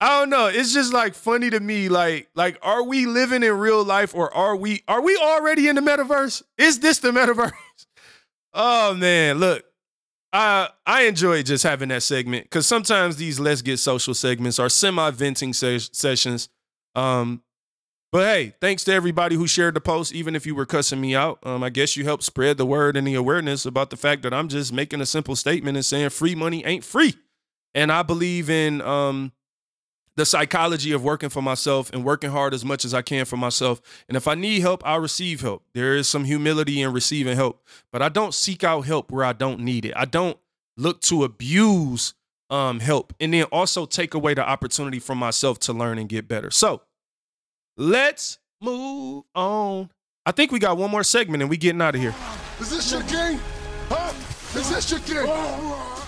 I 0.00 0.18
don't 0.18 0.30
know. 0.30 0.46
It's 0.46 0.74
just 0.74 0.92
like 0.92 1.14
funny 1.14 1.50
to 1.50 1.60
me. 1.60 1.88
Like, 1.88 2.28
like, 2.34 2.58
are 2.62 2.82
we 2.82 3.06
living 3.06 3.42
in 3.44 3.56
real 3.56 3.84
life 3.84 4.14
or 4.14 4.34
are 4.34 4.56
we 4.56 4.82
are 4.88 5.00
we 5.00 5.16
already 5.16 5.68
in 5.68 5.76
the 5.76 5.80
metaverse? 5.80 6.42
Is 6.58 6.80
this 6.80 6.98
the 6.98 7.10
metaverse? 7.12 7.52
oh 8.54 8.94
man, 8.94 9.38
look. 9.38 9.64
I 10.34 10.70
I 10.86 11.02
enjoy 11.02 11.42
just 11.42 11.62
having 11.62 11.90
that 11.90 12.02
segment 12.02 12.44
because 12.44 12.66
sometimes 12.66 13.16
these 13.16 13.38
let's 13.38 13.60
get 13.60 13.78
social 13.78 14.14
segments 14.14 14.58
are 14.58 14.70
semi 14.70 15.10
venting 15.10 15.52
ses- 15.52 15.90
sessions. 15.92 16.48
Um, 16.94 17.42
but 18.12 18.26
hey, 18.26 18.54
thanks 18.60 18.84
to 18.84 18.92
everybody 18.92 19.36
who 19.36 19.46
shared 19.46 19.74
the 19.74 19.80
post, 19.80 20.12
even 20.12 20.36
if 20.36 20.44
you 20.44 20.54
were 20.54 20.66
cussing 20.66 21.00
me 21.00 21.14
out. 21.14 21.38
Um, 21.44 21.62
I 21.62 21.70
guess 21.70 21.96
you 21.96 22.04
helped 22.04 22.24
spread 22.24 22.58
the 22.58 22.66
word 22.66 22.94
and 22.94 23.06
the 23.06 23.14
awareness 23.14 23.64
about 23.64 23.88
the 23.88 23.96
fact 23.96 24.22
that 24.22 24.34
I'm 24.34 24.48
just 24.48 24.70
making 24.70 25.00
a 25.00 25.06
simple 25.06 25.34
statement 25.34 25.78
and 25.78 25.84
saying 25.84 26.10
free 26.10 26.34
money 26.34 26.62
ain't 26.66 26.84
free, 26.84 27.14
and 27.74 27.90
I 27.92 28.02
believe 28.02 28.50
in 28.50 28.80
um 28.82 29.32
the 30.14 30.26
psychology 30.26 30.92
of 30.92 31.02
working 31.02 31.30
for 31.30 31.42
myself 31.42 31.90
and 31.92 32.04
working 32.04 32.30
hard 32.30 32.52
as 32.52 32.64
much 32.64 32.84
as 32.84 32.92
I 32.92 33.02
can 33.02 33.24
for 33.24 33.36
myself. 33.36 33.80
And 34.08 34.16
if 34.16 34.28
I 34.28 34.34
need 34.34 34.60
help, 34.60 34.82
I'll 34.86 35.00
receive 35.00 35.40
help. 35.40 35.64
There 35.74 35.96
is 35.96 36.08
some 36.08 36.24
humility 36.24 36.82
in 36.82 36.92
receiving 36.92 37.34
help, 37.36 37.66
but 37.90 38.02
I 38.02 38.10
don't 38.10 38.34
seek 38.34 38.62
out 38.62 38.82
help 38.82 39.10
where 39.10 39.24
I 39.24 39.32
don't 39.32 39.60
need 39.60 39.86
it. 39.86 39.94
I 39.96 40.04
don't 40.04 40.36
look 40.76 41.00
to 41.02 41.24
abuse 41.24 42.14
um, 42.50 42.80
help 42.80 43.14
and 43.20 43.32
then 43.32 43.44
also 43.44 43.86
take 43.86 44.12
away 44.12 44.34
the 44.34 44.46
opportunity 44.46 44.98
from 44.98 45.18
myself 45.18 45.58
to 45.60 45.72
learn 45.72 45.98
and 45.98 46.08
get 46.08 46.28
better. 46.28 46.50
So 46.50 46.82
let's 47.78 48.38
move 48.60 49.24
on. 49.34 49.90
I 50.26 50.32
think 50.32 50.52
we 50.52 50.58
got 50.58 50.76
one 50.76 50.90
more 50.90 51.04
segment 51.04 51.42
and 51.42 51.48
we 51.48 51.56
getting 51.56 51.80
out 51.80 51.94
of 51.94 52.00
here. 52.00 52.14
Is 52.60 52.70
this 52.70 52.92
your 52.92 53.02
game? 53.02 53.40
Huh? 53.88 54.12
Is 54.58 54.68
this 54.68 54.90
your 54.90 55.00
game? 55.00 56.01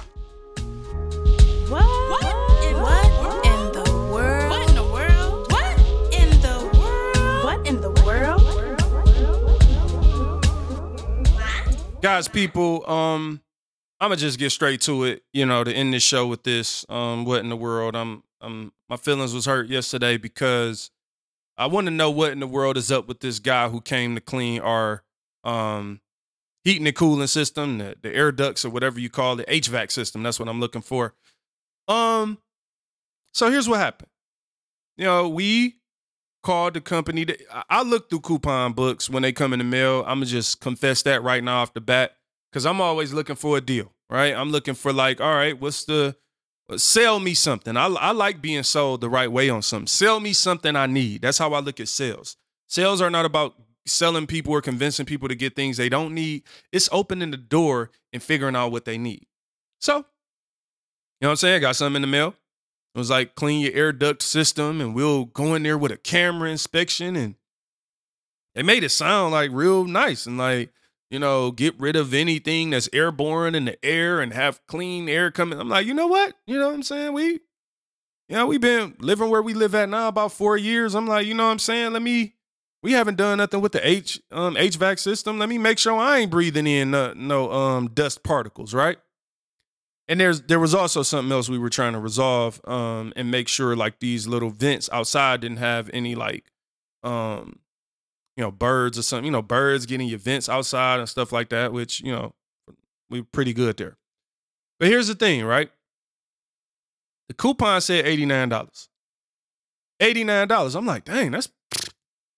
Guys, 12.05 12.29
people, 12.29 12.89
um, 12.89 13.41
I'm 13.99 14.11
gonna 14.11 14.17
just 14.17 14.39
get 14.39 14.51
straight 14.51 14.83
to 14.83 15.05
it. 15.05 15.23
You 15.33 15.47
know, 15.47 15.65
to 15.65 15.73
end 15.73 15.95
this 15.95 16.03
show 16.03 16.27
with 16.27 16.43
this. 16.43 16.85
Um, 16.91 17.25
what 17.25 17.41
in 17.41 17.49
the 17.49 17.57
world? 17.57 17.97
I'm, 17.97 18.23
I'm, 18.43 18.73
my 18.91 18.99
feelings 18.99 19.33
was 19.33 19.47
hurt 19.47 19.69
yesterday 19.69 20.19
because 20.19 20.91
I 21.57 21.67
want 21.67 21.87
to 21.87 21.91
know 21.91 22.11
what 22.11 22.33
in 22.33 22.41
the 22.41 22.47
world 22.47 22.77
is 22.77 22.93
up 22.93 23.09
with 23.09 23.21
this 23.21 23.39
guy 23.39 23.71
who 23.71 23.81
came 23.81 24.15
to 24.17 24.21
clean 24.21 24.61
our, 24.61 25.03
um, 25.45 26.03
heating 26.63 26.87
and 26.87 26.95
cooling 26.95 27.27
system, 27.27 27.79
the, 27.79 27.97
the 28.03 28.15
air 28.15 28.33
ducts 28.33 28.67
or 28.67 28.71
whatever 28.71 29.01
you 29.01 29.09
call 29.09 29.41
it, 29.41 29.49
HVAC 29.49 29.91
system. 29.91 30.23
That's 30.23 30.39
what 30.39 30.49
I'm 30.51 30.61
looking 30.61 30.83
for. 30.83 31.15
Um, 31.89 32.39
so 33.33 33.51
here's 33.51 33.69
what 33.69 33.81
happened. 33.81 34.11
You 34.97 35.05
know, 35.05 35.29
we 35.29 35.77
called 36.43 36.75
the 36.75 36.81
company. 36.81 37.25
That, 37.25 37.41
I- 37.69 37.83
look 37.83 38.09
through 38.11 38.21
coupon 38.21 38.73
books 38.73 39.11
when 39.11 39.23
they 39.23 39.33
come 39.33 39.53
in 39.53 39.59
the 39.59 39.65
mail. 39.65 40.01
I'm 40.07 40.19
gonna 40.19 40.27
just 40.27 40.61
confess 40.61 41.03
that 41.03 41.23
right 41.23 41.43
now 41.43 41.63
off 41.63 41.75
the 41.75 41.81
bat 41.81 42.17
because 42.51 42.65
I'm 42.67 42.81
always 42.81 43.13
looking 43.13 43.37
for 43.37 43.57
a 43.59 43.61
deal. 43.61 43.93
Right? 44.11 44.35
I'm 44.35 44.51
looking 44.51 44.75
for 44.75 44.93
like, 44.93 45.21
all 45.21 45.35
right, 45.35 45.59
what's 45.59 45.85
the 45.85 46.15
sell 46.77 47.19
me 47.21 47.35
something? 47.35 47.77
I 47.77 47.87
I 47.87 48.13
like 48.13 48.41
being 48.41 48.63
sold 48.63 49.01
the 49.01 49.09
right 49.09 49.31
way 49.33 49.49
on 49.51 49.63
something. 49.63 49.87
Sell 49.87 50.21
me 50.21 50.33
something 50.33 50.77
I 50.77 50.87
need. 50.87 51.23
That's 51.23 51.39
how 51.39 51.53
I 51.55 51.61
look 51.61 51.81
at 51.81 51.89
sales. 51.89 52.37
Sales 52.69 53.01
are 53.01 53.11
not 53.11 53.25
about 53.25 53.55
selling 53.87 54.27
people 54.27 54.53
or 54.53 54.61
convincing 54.63 55.05
people 55.07 55.29
to 55.29 55.35
get 55.35 55.57
things 55.57 55.77
they 55.77 55.89
don't 55.89 56.15
need. 56.15 56.43
It's 56.73 56.89
opening 56.93 57.31
the 57.31 57.37
door 57.37 57.91
and 58.13 58.23
figuring 58.23 58.57
out 58.57 58.73
what 58.73 58.85
they 58.85 58.99
need. 58.99 59.27
So, 59.81 60.07
know 61.25 61.31
what 61.31 61.33
I'm 61.33 61.37
saying? 61.37 61.57
I 61.57 61.59
got 61.59 61.77
something 61.77 61.97
in 61.97 62.03
the 62.03 62.07
mail. 62.07 62.35
It 62.95 62.99
was 62.99 63.11
like 63.11 63.35
clean 63.35 63.63
your 63.63 63.73
air 63.73 63.93
duct 63.93 64.23
system, 64.23 64.81
and 64.81 64.95
we'll 64.95 65.25
go 65.25 65.55
in 65.55 65.63
there 65.65 65.79
with 65.79 65.91
a 65.91 65.97
camera 65.97 66.51
inspection, 66.51 67.17
and 67.17 67.35
they 68.55 68.63
made 68.63 68.85
it 68.85 68.91
sound 68.91 69.33
like 69.33 69.51
real 69.53 69.85
nice 69.85 70.27
and 70.27 70.39
like 70.39 70.71
you 71.11 71.19
know 71.19 71.51
get 71.51 71.79
rid 71.81 71.97
of 71.97 72.15
anything 72.15 72.71
that's 72.71 72.89
airborne 72.93 73.55
in 73.55 73.65
the 73.65 73.85
air 73.85 74.21
and 74.21 74.33
have 74.33 74.65
clean 74.67 75.09
air 75.09 75.31
coming. 75.31 75.59
I'm 75.59 75.69
like, 75.69 75.87
you 75.87 75.95
know 75.95 76.07
what? 76.07 76.35
You 76.47 76.59
know 76.59 76.69
what 76.69 76.75
I'm 76.75 76.83
saying? 76.83 77.13
We, 77.15 77.25
you 77.25 77.41
know, 78.37 78.47
we've 78.47 78.61
been 78.61 78.95
living 79.01 79.29
where 79.29 79.43
we 79.43 79.55
live 79.55 79.75
at 79.75 79.89
now 79.89 80.09
about 80.09 80.33
four 80.33 80.57
years. 80.57 80.95
I'm 80.95 81.07
like, 81.07 81.27
you 81.27 81.35
know 81.35 81.47
what 81.47 81.53
I'm 81.53 81.59
saying? 81.59 81.93
Let 81.93 82.03
me. 82.03 82.35
We 82.83 82.93
haven't 82.93 83.17
done 83.17 83.39
nothing 83.39 83.63
with 83.63 83.73
the 83.73 83.89
H 83.89 84.21
um, 84.31 84.57
HVAC 84.57 84.99
system. 84.99 85.39
Let 85.39 85.49
me 85.49 85.57
make 85.57 85.79
sure 85.79 85.99
I 85.99 86.19
ain't 86.19 86.31
breathing 86.31 86.67
in 86.67 86.95
uh, 86.95 87.15
no 87.17 87.51
um, 87.51 87.89
dust 87.89 88.23
particles, 88.23 88.75
right? 88.75 88.99
And 90.09 90.21
there's 90.21 90.43
there 90.43 90.61
was 90.61 90.75
also 90.75 91.03
something 91.03 91.33
else 91.33 91.49
we 91.49 91.59
were 91.59 91.71
trying 91.71 91.93
to 91.93 91.99
resolve 91.99 92.61
um 92.67 93.13
and 93.17 93.31
make 93.31 93.49
sure 93.49 93.75
like 93.77 93.99
these 94.01 94.27
little 94.27 94.51
vents 94.51 94.89
outside 94.93 95.41
didn't 95.41 95.57
have 95.59 95.91
any 95.93 96.15
like 96.15 96.45
um 97.03 97.59
you 98.37 98.43
know 98.43 98.51
birds 98.51 98.99
or 98.99 99.03
something 99.03 99.25
you 99.27 99.31
know 99.31 99.43
birds 99.43 99.87
getting 99.87 100.09
your 100.09 100.19
vents 100.19 100.49
outside 100.49 100.99
and 100.99 101.09
stuff 101.09 101.33
like 101.33 101.49
that 101.51 101.73
which 101.73 102.01
you 102.01 102.13
know 102.13 102.35
we 103.11 103.21
are 103.21 103.27
pretty 103.33 103.53
good 103.53 103.77
there. 103.77 103.97
But 104.81 104.89
here's 104.89 105.09
the 105.09 105.15
thing 105.15 105.45
right? 105.45 105.71
The 107.29 107.35
coupon 107.35 107.81
said 107.81 108.05
$89 108.05 108.89
$89 110.01 110.75
i'm 110.75 110.87
like 110.87 111.05
dang 111.05 111.31
that's 111.31 111.49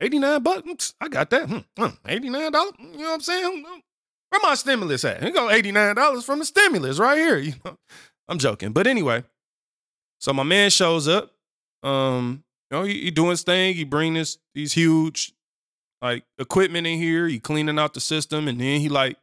89 0.00 0.42
bucks. 0.42 0.92
I 1.00 1.08
got 1.08 1.30
that. 1.30 1.48
Hmm, 1.48 1.86
$89 2.04 2.24
you 2.26 2.32
know 2.32 2.52
what 2.58 3.14
i'm 3.14 3.20
saying 3.20 3.64
where 4.30 4.40
my 4.42 4.54
stimulus 4.54 5.04
at? 5.04 5.22
Here 5.22 5.32
go 5.32 5.48
$89 5.48 6.24
from 6.24 6.40
the 6.40 6.44
stimulus 6.44 6.98
right 6.98 7.18
here. 7.18 7.38
You 7.46 7.54
know, 7.64 7.76
I'm 8.28 8.38
joking. 8.38 8.72
But 8.72 8.86
anyway, 8.86 9.22
so 10.18 10.32
my 10.32 10.42
man 10.42 10.70
shows 10.70 11.06
up. 11.06 11.32
Um, 11.82 12.42
you 12.70 12.76
know, 12.76 12.84
he, 12.84 13.02
he 13.02 13.10
doing 13.12 13.30
his 13.30 13.42
thing. 13.42 13.74
He 13.74 13.84
bring 13.84 14.14
this 14.14 14.38
these 14.54 14.72
huge 14.72 15.32
like 16.02 16.24
equipment 16.38 16.86
in 16.86 16.98
here. 16.98 17.28
He 17.28 17.38
cleaning 17.38 17.78
out 17.78 17.94
the 17.94 18.00
system, 18.00 18.48
and 18.48 18.60
then 18.60 18.80
he 18.80 18.88
like 18.88 19.16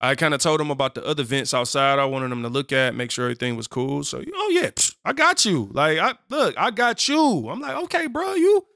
I 0.00 0.14
kind 0.14 0.34
of 0.34 0.40
told 0.40 0.60
him 0.60 0.70
about 0.70 0.94
the 0.94 1.04
other 1.04 1.22
vents 1.22 1.54
outside. 1.54 1.98
I 1.98 2.04
wanted 2.04 2.30
him 2.30 2.42
to 2.42 2.48
look 2.48 2.70
at, 2.72 2.94
make 2.94 3.10
sure 3.10 3.24
everything 3.24 3.56
was 3.56 3.66
cool. 3.66 4.04
So, 4.04 4.22
oh 4.34 4.50
yeah, 4.50 4.70
I 5.04 5.12
got 5.14 5.44
you. 5.44 5.70
Like, 5.72 5.98
I 5.98 6.14
look, 6.28 6.54
I 6.58 6.70
got 6.70 7.08
you. 7.08 7.48
I'm 7.48 7.60
like, 7.60 7.76
okay, 7.84 8.06
bro, 8.06 8.34
you, 8.34 8.66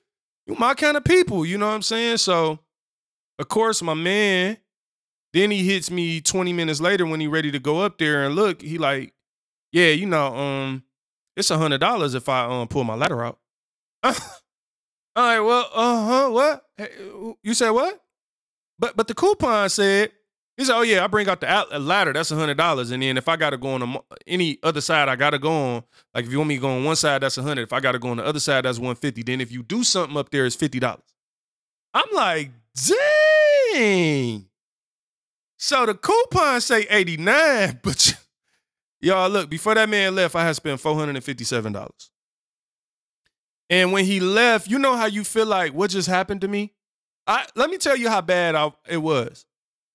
you 0.46 0.54
my 0.54 0.74
kind 0.74 0.96
of 0.96 1.04
people. 1.04 1.44
You 1.44 1.58
know 1.58 1.66
what 1.66 1.74
I'm 1.74 1.82
saying? 1.82 2.16
So, 2.18 2.60
of 3.38 3.48
course, 3.48 3.82
my 3.82 3.94
man, 3.94 4.56
then 5.32 5.50
he 5.50 5.64
hits 5.64 5.90
me 5.90 6.20
20 6.20 6.52
minutes 6.52 6.80
later 6.80 7.06
when 7.06 7.20
he 7.20 7.26
ready 7.26 7.50
to 7.52 7.58
go 7.58 7.80
up 7.80 7.98
there 7.98 8.24
and 8.24 8.34
look. 8.34 8.62
He 8.62 8.78
like, 8.78 9.14
yeah, 9.72 9.88
you 9.88 10.06
know, 10.06 10.34
um, 10.34 10.82
it's 11.36 11.50
a 11.50 11.58
hundred 11.58 11.78
dollars 11.78 12.14
if 12.14 12.28
I 12.28 12.44
um 12.44 12.68
pull 12.68 12.84
my 12.84 12.94
ladder 12.94 13.24
out. 13.24 13.38
All 14.02 14.12
right, 15.16 15.40
well, 15.40 15.68
uh 15.74 16.06
huh, 16.06 16.30
what? 16.30 16.64
Hey, 16.76 16.90
you 17.42 17.54
said 17.54 17.70
what? 17.70 18.00
But 18.78 18.96
but 18.96 19.08
the 19.08 19.14
coupon 19.14 19.68
said 19.68 20.12
he 20.56 20.64
said, 20.66 20.76
oh 20.76 20.82
yeah, 20.82 21.02
I 21.02 21.06
bring 21.06 21.26
out 21.26 21.40
the 21.40 21.78
ladder. 21.78 22.12
That's 22.12 22.30
a 22.30 22.36
hundred 22.36 22.58
dollars, 22.58 22.90
and 22.90 23.02
then 23.02 23.16
if 23.16 23.28
I 23.28 23.36
gotta 23.36 23.56
go 23.56 23.70
on 23.70 23.80
the, 23.80 24.02
any 24.26 24.58
other 24.62 24.82
side, 24.82 25.08
I 25.08 25.16
gotta 25.16 25.38
go 25.38 25.50
on. 25.50 25.84
Like 26.14 26.26
if 26.26 26.32
you 26.32 26.36
want 26.38 26.48
me 26.48 26.56
to 26.56 26.60
go 26.60 26.68
on 26.68 26.84
one 26.84 26.96
side, 26.96 27.22
that's 27.22 27.38
a 27.38 27.42
hundred. 27.42 27.62
If 27.62 27.72
I 27.72 27.80
gotta 27.80 27.98
go 27.98 28.08
on 28.10 28.18
the 28.18 28.24
other 28.26 28.40
side, 28.40 28.66
that's 28.66 28.78
one 28.78 28.94
fifty. 28.94 29.22
Then 29.22 29.40
if 29.40 29.50
you 29.50 29.62
do 29.62 29.82
something 29.82 30.18
up 30.18 30.30
there, 30.30 30.44
it's 30.44 30.56
fifty 30.56 30.78
dollars. 30.78 31.14
I'm 31.94 32.08
like, 32.12 32.50
dang. 33.72 34.49
So 35.62 35.84
the 35.84 35.92
coupon 35.92 36.62
say 36.62 36.86
89, 36.88 37.80
but 37.82 38.16
y'all 38.98 39.28
look, 39.28 39.50
before 39.50 39.74
that 39.74 39.90
man 39.90 40.14
left, 40.14 40.34
I 40.34 40.42
had 40.42 40.56
spent 40.56 40.80
$457. 40.80 42.08
And 43.68 43.92
when 43.92 44.06
he 44.06 44.20
left, 44.20 44.68
you 44.68 44.78
know 44.78 44.96
how 44.96 45.04
you 45.04 45.22
feel 45.22 45.44
like 45.44 45.74
what 45.74 45.90
just 45.90 46.08
happened 46.08 46.40
to 46.40 46.48
me? 46.48 46.72
I 47.26 47.46
let 47.54 47.68
me 47.68 47.76
tell 47.76 47.94
you 47.94 48.08
how 48.08 48.22
bad 48.22 48.54
I, 48.54 48.72
it 48.88 48.96
was. 48.96 49.44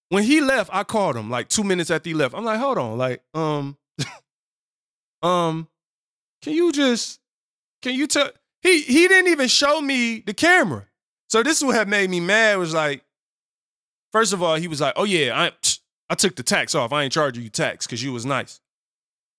When 0.09 0.23
he 0.23 0.39
left, 0.39 0.69
I 0.71 0.83
called 0.83 1.17
him 1.17 1.31
like 1.31 1.49
two 1.49 1.63
minutes 1.63 1.89
after 1.89 2.09
he 2.09 2.13
left. 2.13 2.35
I'm 2.35 2.45
like, 2.45 2.59
hold 2.59 2.77
on, 2.77 2.99
like, 2.99 3.23
um, 3.33 3.75
um, 5.23 5.67
can 6.43 6.53
you 6.53 6.71
just 6.71 7.19
can 7.81 7.95
you 7.95 8.05
tell 8.05 8.29
he 8.61 8.81
he 8.83 9.07
didn't 9.07 9.31
even 9.31 9.47
show 9.47 9.81
me 9.81 10.19
the 10.19 10.33
camera. 10.35 10.85
So 11.27 11.41
this 11.41 11.57
is 11.57 11.63
what 11.65 11.75
had 11.75 11.89
made 11.89 12.11
me 12.11 12.19
mad 12.19 12.59
was 12.59 12.73
like, 12.73 13.01
First 14.15 14.31
of 14.31 14.41
all, 14.41 14.55
he 14.55 14.69
was 14.69 14.79
like, 14.79 14.93
"Oh 14.95 15.03
yeah, 15.03 15.37
I 15.37 15.51
I 16.09 16.15
took 16.15 16.37
the 16.37 16.41
tax 16.41 16.73
off. 16.73 16.93
I 16.93 17.03
ain't 17.03 17.11
charging 17.11 17.43
you 17.43 17.49
tax 17.49 17.85
because 17.85 18.01
you 18.01 18.13
was 18.13 18.25
nice." 18.25 18.61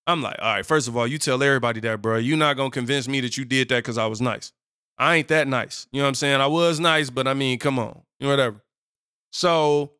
I'm 0.06 0.20
like, 0.20 0.36
"All 0.38 0.52
right, 0.52 0.66
first 0.66 0.86
of 0.86 0.94
all, 0.98 1.06
you 1.06 1.16
tell 1.16 1.42
everybody 1.42 1.80
that, 1.80 2.02
bro. 2.02 2.18
You're 2.18 2.36
not 2.36 2.58
gonna 2.58 2.68
convince 2.68 3.08
me 3.08 3.22
that 3.22 3.38
you 3.38 3.46
did 3.46 3.70
that 3.70 3.78
because 3.78 3.96
I 3.96 4.04
was 4.04 4.20
nice. 4.20 4.52
I 4.98 5.16
ain't 5.16 5.28
that 5.28 5.48
nice. 5.48 5.86
You 5.92 6.00
know 6.00 6.04
what 6.04 6.08
I'm 6.08 6.14
saying? 6.16 6.42
I 6.42 6.46
was 6.46 6.78
nice, 6.78 7.08
but 7.08 7.26
I 7.26 7.32
mean, 7.32 7.58
come 7.58 7.78
on, 7.78 8.02
you 8.20 8.26
know, 8.26 8.32
whatever." 8.32 8.62
So 9.32 9.92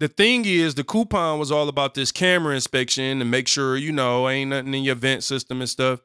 the 0.00 0.08
thing 0.08 0.46
is, 0.46 0.74
the 0.74 0.82
coupon 0.82 1.38
was 1.38 1.52
all 1.52 1.68
about 1.68 1.92
this 1.92 2.10
camera 2.10 2.54
inspection 2.54 3.18
to 3.18 3.26
make 3.26 3.46
sure 3.46 3.76
you 3.76 3.92
know 3.92 4.26
ain't 4.26 4.48
nothing 4.48 4.72
in 4.72 4.84
your 4.84 4.94
vent 4.94 5.22
system 5.22 5.60
and 5.60 5.68
stuff. 5.68 6.00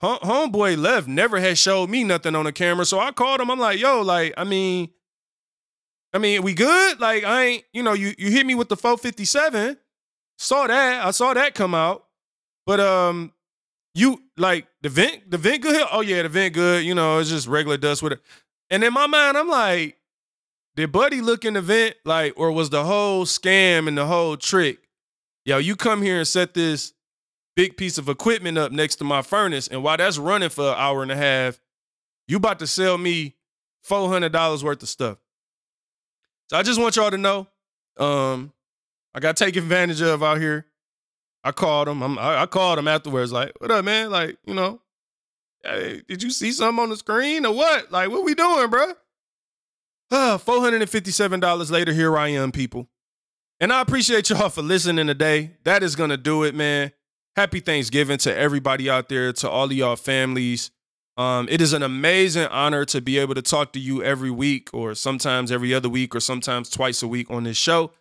Homeboy 0.00 0.78
left, 0.78 1.08
never 1.08 1.40
had 1.40 1.58
showed 1.58 1.90
me 1.90 2.04
nothing 2.04 2.36
on 2.36 2.44
the 2.44 2.52
camera, 2.52 2.84
so 2.84 3.00
I 3.00 3.10
called 3.10 3.40
him. 3.40 3.50
I'm 3.50 3.58
like, 3.58 3.80
"Yo, 3.80 4.00
like, 4.00 4.32
I 4.36 4.44
mean." 4.44 4.90
I 6.12 6.18
mean, 6.18 6.42
we 6.42 6.54
good? 6.54 7.00
Like, 7.00 7.24
I 7.24 7.44
ain't, 7.44 7.64
you 7.72 7.82
know, 7.82 7.92
you 7.92 8.14
you 8.18 8.30
hit 8.30 8.46
me 8.46 8.54
with 8.54 8.68
the 8.68 8.76
457. 8.76 9.76
Saw 10.38 10.66
that. 10.66 11.06
I 11.06 11.10
saw 11.10 11.34
that 11.34 11.54
come 11.54 11.74
out. 11.74 12.04
But 12.66 12.80
um, 12.80 13.32
you 13.94 14.22
like 14.36 14.66
the 14.82 14.88
vent, 14.88 15.30
the 15.30 15.38
vent 15.38 15.62
good? 15.62 15.86
Oh 15.92 16.00
yeah, 16.00 16.22
the 16.22 16.28
vent 16.28 16.54
good. 16.54 16.84
You 16.84 16.94
know, 16.94 17.18
it's 17.18 17.30
just 17.30 17.46
regular 17.46 17.76
dust 17.76 18.02
with 18.02 18.12
it. 18.12 18.20
And 18.70 18.84
in 18.84 18.92
my 18.92 19.06
mind, 19.06 19.36
I'm 19.36 19.48
like, 19.48 19.96
did 20.76 20.92
Buddy 20.92 21.20
look 21.20 21.44
in 21.44 21.54
the 21.54 21.62
vent? 21.62 21.96
Like, 22.04 22.34
or 22.36 22.52
was 22.52 22.70
the 22.70 22.84
whole 22.84 23.24
scam 23.24 23.88
and 23.88 23.98
the 23.98 24.06
whole 24.06 24.36
trick? 24.36 24.78
Yo, 25.44 25.58
you 25.58 25.74
come 25.74 26.02
here 26.02 26.18
and 26.18 26.28
set 26.28 26.54
this 26.54 26.92
big 27.56 27.76
piece 27.76 27.98
of 27.98 28.08
equipment 28.08 28.56
up 28.56 28.72
next 28.72 28.96
to 28.96 29.04
my 29.04 29.22
furnace, 29.22 29.66
and 29.68 29.82
while 29.82 29.96
that's 29.96 30.18
running 30.18 30.48
for 30.48 30.68
an 30.68 30.74
hour 30.76 31.02
and 31.02 31.10
a 31.10 31.16
half, 31.16 31.60
you 32.28 32.36
about 32.36 32.60
to 32.60 32.66
sell 32.66 32.96
me 32.98 33.34
four 33.82 34.08
hundred 34.08 34.32
dollars 34.32 34.62
worth 34.62 34.82
of 34.82 34.88
stuff. 34.88 35.18
So 36.50 36.56
I 36.56 36.64
just 36.64 36.80
want 36.80 36.96
y'all 36.96 37.12
to 37.12 37.16
know, 37.16 37.46
um, 37.96 38.52
I 39.14 39.20
got 39.20 39.36
taken 39.36 39.62
advantage 39.62 40.02
of 40.02 40.20
out 40.20 40.38
here. 40.38 40.66
I 41.44 41.52
called 41.52 41.86
him. 41.86 42.02
I'm, 42.02 42.18
I, 42.18 42.44
called 42.46 42.76
him 42.76 42.88
afterwards, 42.88 43.30
like, 43.30 43.52
"What 43.60 43.70
up, 43.70 43.84
man? 43.84 44.10
Like, 44.10 44.36
you 44.44 44.54
know, 44.54 44.80
hey, 45.62 46.02
did 46.08 46.24
you 46.24 46.30
see 46.32 46.50
something 46.50 46.82
on 46.82 46.88
the 46.88 46.96
screen 46.96 47.46
or 47.46 47.54
what? 47.54 47.92
Like, 47.92 48.10
what 48.10 48.24
we 48.24 48.34
doing, 48.34 48.68
bro?" 48.68 48.94
Uh, 50.10 50.38
fifty-seven 50.38 51.38
dollars 51.38 51.70
later, 51.70 51.92
here 51.92 52.18
I 52.18 52.30
am, 52.30 52.50
people. 52.50 52.88
And 53.60 53.72
I 53.72 53.80
appreciate 53.80 54.28
y'all 54.28 54.48
for 54.48 54.62
listening 54.62 55.06
today. 55.06 55.52
That 55.62 55.84
is 55.84 55.94
gonna 55.94 56.16
do 56.16 56.42
it, 56.42 56.56
man. 56.56 56.90
Happy 57.36 57.60
Thanksgiving 57.60 58.18
to 58.18 58.36
everybody 58.36 58.90
out 58.90 59.08
there, 59.08 59.32
to 59.34 59.48
all 59.48 59.66
of 59.66 59.72
y'all 59.72 59.94
families. 59.94 60.72
Um, 61.20 61.48
it 61.50 61.60
is 61.60 61.74
an 61.74 61.82
amazing 61.82 62.46
honor 62.46 62.86
to 62.86 63.02
be 63.02 63.18
able 63.18 63.34
to 63.34 63.42
talk 63.42 63.74
to 63.74 63.78
you 63.78 64.02
every 64.02 64.30
week, 64.30 64.70
or 64.72 64.94
sometimes 64.94 65.52
every 65.52 65.74
other 65.74 65.90
week, 65.90 66.14
or 66.14 66.20
sometimes 66.20 66.70
twice 66.70 67.02
a 67.02 67.06
week 67.06 67.30
on 67.30 67.44
this 67.44 67.58
show. 67.58 67.92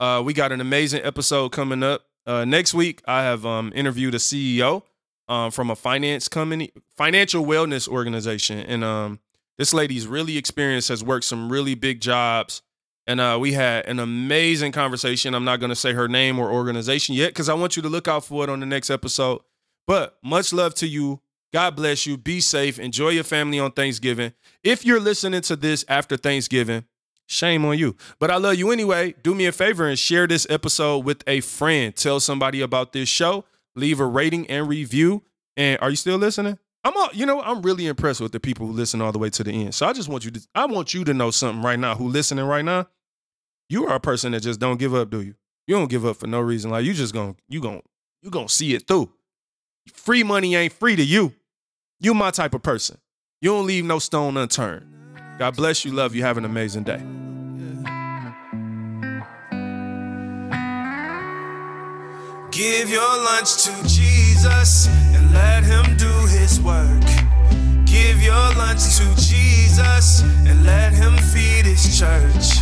Uh, 0.00 0.22
we 0.24 0.32
got 0.32 0.50
an 0.50 0.62
amazing 0.62 1.02
episode 1.04 1.50
coming 1.50 1.82
up 1.82 2.06
uh, 2.26 2.46
next 2.46 2.72
week. 2.72 3.02
I 3.04 3.20
have 3.20 3.44
um, 3.44 3.70
interviewed 3.74 4.14
a 4.14 4.18
CEO 4.18 4.82
um, 5.28 5.50
from 5.50 5.68
a 5.68 5.76
finance 5.76 6.26
company, 6.26 6.72
financial 6.96 7.44
wellness 7.44 7.86
organization, 7.86 8.60
and 8.60 8.82
um, 8.82 9.20
this 9.58 9.74
lady's 9.74 10.06
really 10.06 10.38
experienced, 10.38 10.88
has 10.88 11.04
worked 11.04 11.26
some 11.26 11.52
really 11.52 11.74
big 11.74 12.00
jobs, 12.00 12.62
and 13.06 13.20
uh, 13.20 13.36
we 13.38 13.52
had 13.52 13.84
an 13.84 14.00
amazing 14.00 14.72
conversation. 14.72 15.34
I'm 15.34 15.44
not 15.44 15.60
going 15.60 15.68
to 15.68 15.76
say 15.76 15.92
her 15.92 16.08
name 16.08 16.38
or 16.38 16.50
organization 16.50 17.14
yet 17.14 17.28
because 17.28 17.50
I 17.50 17.54
want 17.54 17.76
you 17.76 17.82
to 17.82 17.90
look 17.90 18.08
out 18.08 18.24
for 18.24 18.42
it 18.42 18.48
on 18.48 18.60
the 18.60 18.66
next 18.66 18.88
episode. 18.88 19.42
But 19.86 20.16
much 20.24 20.54
love 20.54 20.72
to 20.76 20.86
you 20.86 21.20
God 21.54 21.76
bless 21.76 22.04
you. 22.04 22.16
Be 22.16 22.40
safe. 22.40 22.80
Enjoy 22.80 23.10
your 23.10 23.22
family 23.22 23.60
on 23.60 23.70
Thanksgiving. 23.70 24.32
If 24.64 24.84
you're 24.84 24.98
listening 24.98 25.40
to 25.42 25.54
this 25.54 25.84
after 25.86 26.16
Thanksgiving, 26.16 26.84
shame 27.28 27.64
on 27.64 27.78
you. 27.78 27.94
But 28.18 28.32
I 28.32 28.38
love 28.38 28.56
you 28.56 28.72
anyway. 28.72 29.14
Do 29.22 29.36
me 29.36 29.46
a 29.46 29.52
favor 29.52 29.86
and 29.86 29.96
share 29.96 30.26
this 30.26 30.48
episode 30.50 31.04
with 31.04 31.22
a 31.28 31.42
friend. 31.42 31.94
Tell 31.94 32.18
somebody 32.18 32.60
about 32.60 32.92
this 32.92 33.08
show. 33.08 33.44
Leave 33.76 34.00
a 34.00 34.04
rating 34.04 34.50
and 34.50 34.66
review. 34.66 35.22
And 35.56 35.78
are 35.80 35.90
you 35.90 35.96
still 35.96 36.18
listening? 36.18 36.58
I'm 36.82 36.96
all, 36.96 37.10
you 37.12 37.24
know, 37.24 37.40
I'm 37.40 37.62
really 37.62 37.86
impressed 37.86 38.20
with 38.20 38.32
the 38.32 38.40
people 38.40 38.66
who 38.66 38.72
listen 38.72 39.00
all 39.00 39.12
the 39.12 39.20
way 39.20 39.30
to 39.30 39.44
the 39.44 39.52
end. 39.52 39.76
So 39.76 39.86
I 39.86 39.92
just 39.92 40.08
want 40.08 40.24
you 40.24 40.32
to 40.32 40.40
I 40.56 40.66
want 40.66 40.92
you 40.92 41.04
to 41.04 41.14
know 41.14 41.30
something 41.30 41.62
right 41.62 41.78
now 41.78 41.94
who 41.94 42.08
listening 42.08 42.46
right 42.46 42.64
now. 42.64 42.88
You 43.68 43.86
are 43.86 43.94
a 43.94 44.00
person 44.00 44.32
that 44.32 44.40
just 44.40 44.58
don't 44.58 44.80
give 44.80 44.92
up, 44.92 45.08
do 45.08 45.22
you? 45.22 45.36
You 45.68 45.76
don't 45.76 45.88
give 45.88 46.04
up 46.04 46.16
for 46.16 46.26
no 46.26 46.40
reason. 46.40 46.72
Like 46.72 46.84
you 46.84 46.94
just 46.94 47.14
going 47.14 47.34
to 47.34 47.40
you 47.48 47.60
going 47.60 47.78
to 47.78 47.84
you 48.22 48.30
going 48.30 48.48
to 48.48 48.52
see 48.52 48.74
it 48.74 48.88
through. 48.88 49.12
Free 49.92 50.24
money 50.24 50.56
ain't 50.56 50.72
free 50.72 50.96
to 50.96 51.04
you. 51.04 51.32
You 52.04 52.12
my 52.12 52.30
type 52.30 52.52
of 52.52 52.62
person. 52.62 52.98
You 53.40 53.52
don't 53.52 53.66
leave 53.66 53.86
no 53.86 53.98
stone 53.98 54.36
unturned. 54.36 54.84
God 55.38 55.56
bless 55.56 55.86
you. 55.86 55.92
Love 55.92 56.14
you. 56.14 56.22
Have 56.22 56.36
an 56.36 56.44
amazing 56.44 56.82
day. 56.82 56.98
Give 62.50 62.90
your 62.90 63.16
lunch 63.24 63.64
to 63.64 63.72
Jesus. 63.88 64.86
And 65.14 65.32
let 65.32 65.64
him 65.64 65.96
do 65.96 66.12
his 66.26 66.60
work. 66.60 67.08
Give 67.86 68.20
your 68.20 68.52
lunch 68.52 68.98
to 68.98 69.06
Jesus 69.16 70.20
and 70.46 70.62
let 70.66 70.92
him 70.92 71.16
feed 71.32 71.64
his 71.64 71.98
church. 71.98 72.60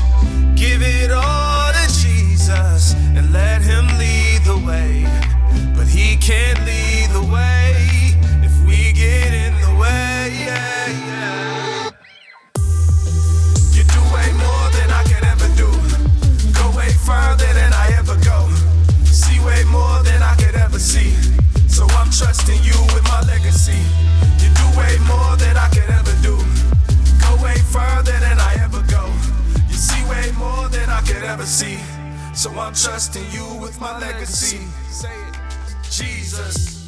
Give 0.54 0.82
it 0.82 1.10
all 1.10 1.72
to 1.72 1.86
Jesus 2.00 2.94
and 2.94 3.32
let 3.32 3.60
him 3.60 3.88
lead 3.98 4.44
the 4.44 4.62
way. 4.64 5.04
But 5.74 5.88
he 5.88 6.16
can't 6.18 6.64
lead 6.64 7.10
the 7.10 7.24
way 7.24 7.81
further 17.06 17.52
than 17.52 17.72
I 17.72 17.92
ever 17.98 18.16
go. 18.24 18.48
See 19.04 19.38
way 19.40 19.62
more 19.70 20.02
than 20.02 20.22
I 20.22 20.34
could 20.36 20.54
ever 20.54 20.78
see. 20.78 21.10
So 21.68 21.84
I'm 21.98 22.10
trusting 22.10 22.62
you 22.62 22.78
with 22.94 23.04
my 23.04 23.20
legacy. 23.26 23.80
You 24.42 24.48
do 24.60 24.66
way 24.78 24.94
more 25.06 25.36
than 25.36 25.56
I 25.56 25.68
could 25.74 25.90
ever 25.98 26.14
do. 26.22 26.36
Go 27.22 27.30
way 27.42 27.58
further 27.74 28.16
than 28.26 28.38
I 28.38 28.52
ever 28.60 28.82
go. 28.88 29.04
You 29.68 29.74
see 29.74 30.02
way 30.08 30.30
more 30.38 30.68
than 30.68 30.88
I 30.90 31.00
could 31.00 31.24
ever 31.24 31.46
see. 31.46 31.78
So 32.34 32.50
I'm 32.50 32.74
trusting 32.74 33.28
you 33.30 33.46
with 33.60 33.80
my 33.80 33.98
legacy. 33.98 34.58
Say 34.88 35.14
it. 35.28 35.34
Jesus. 35.90 36.81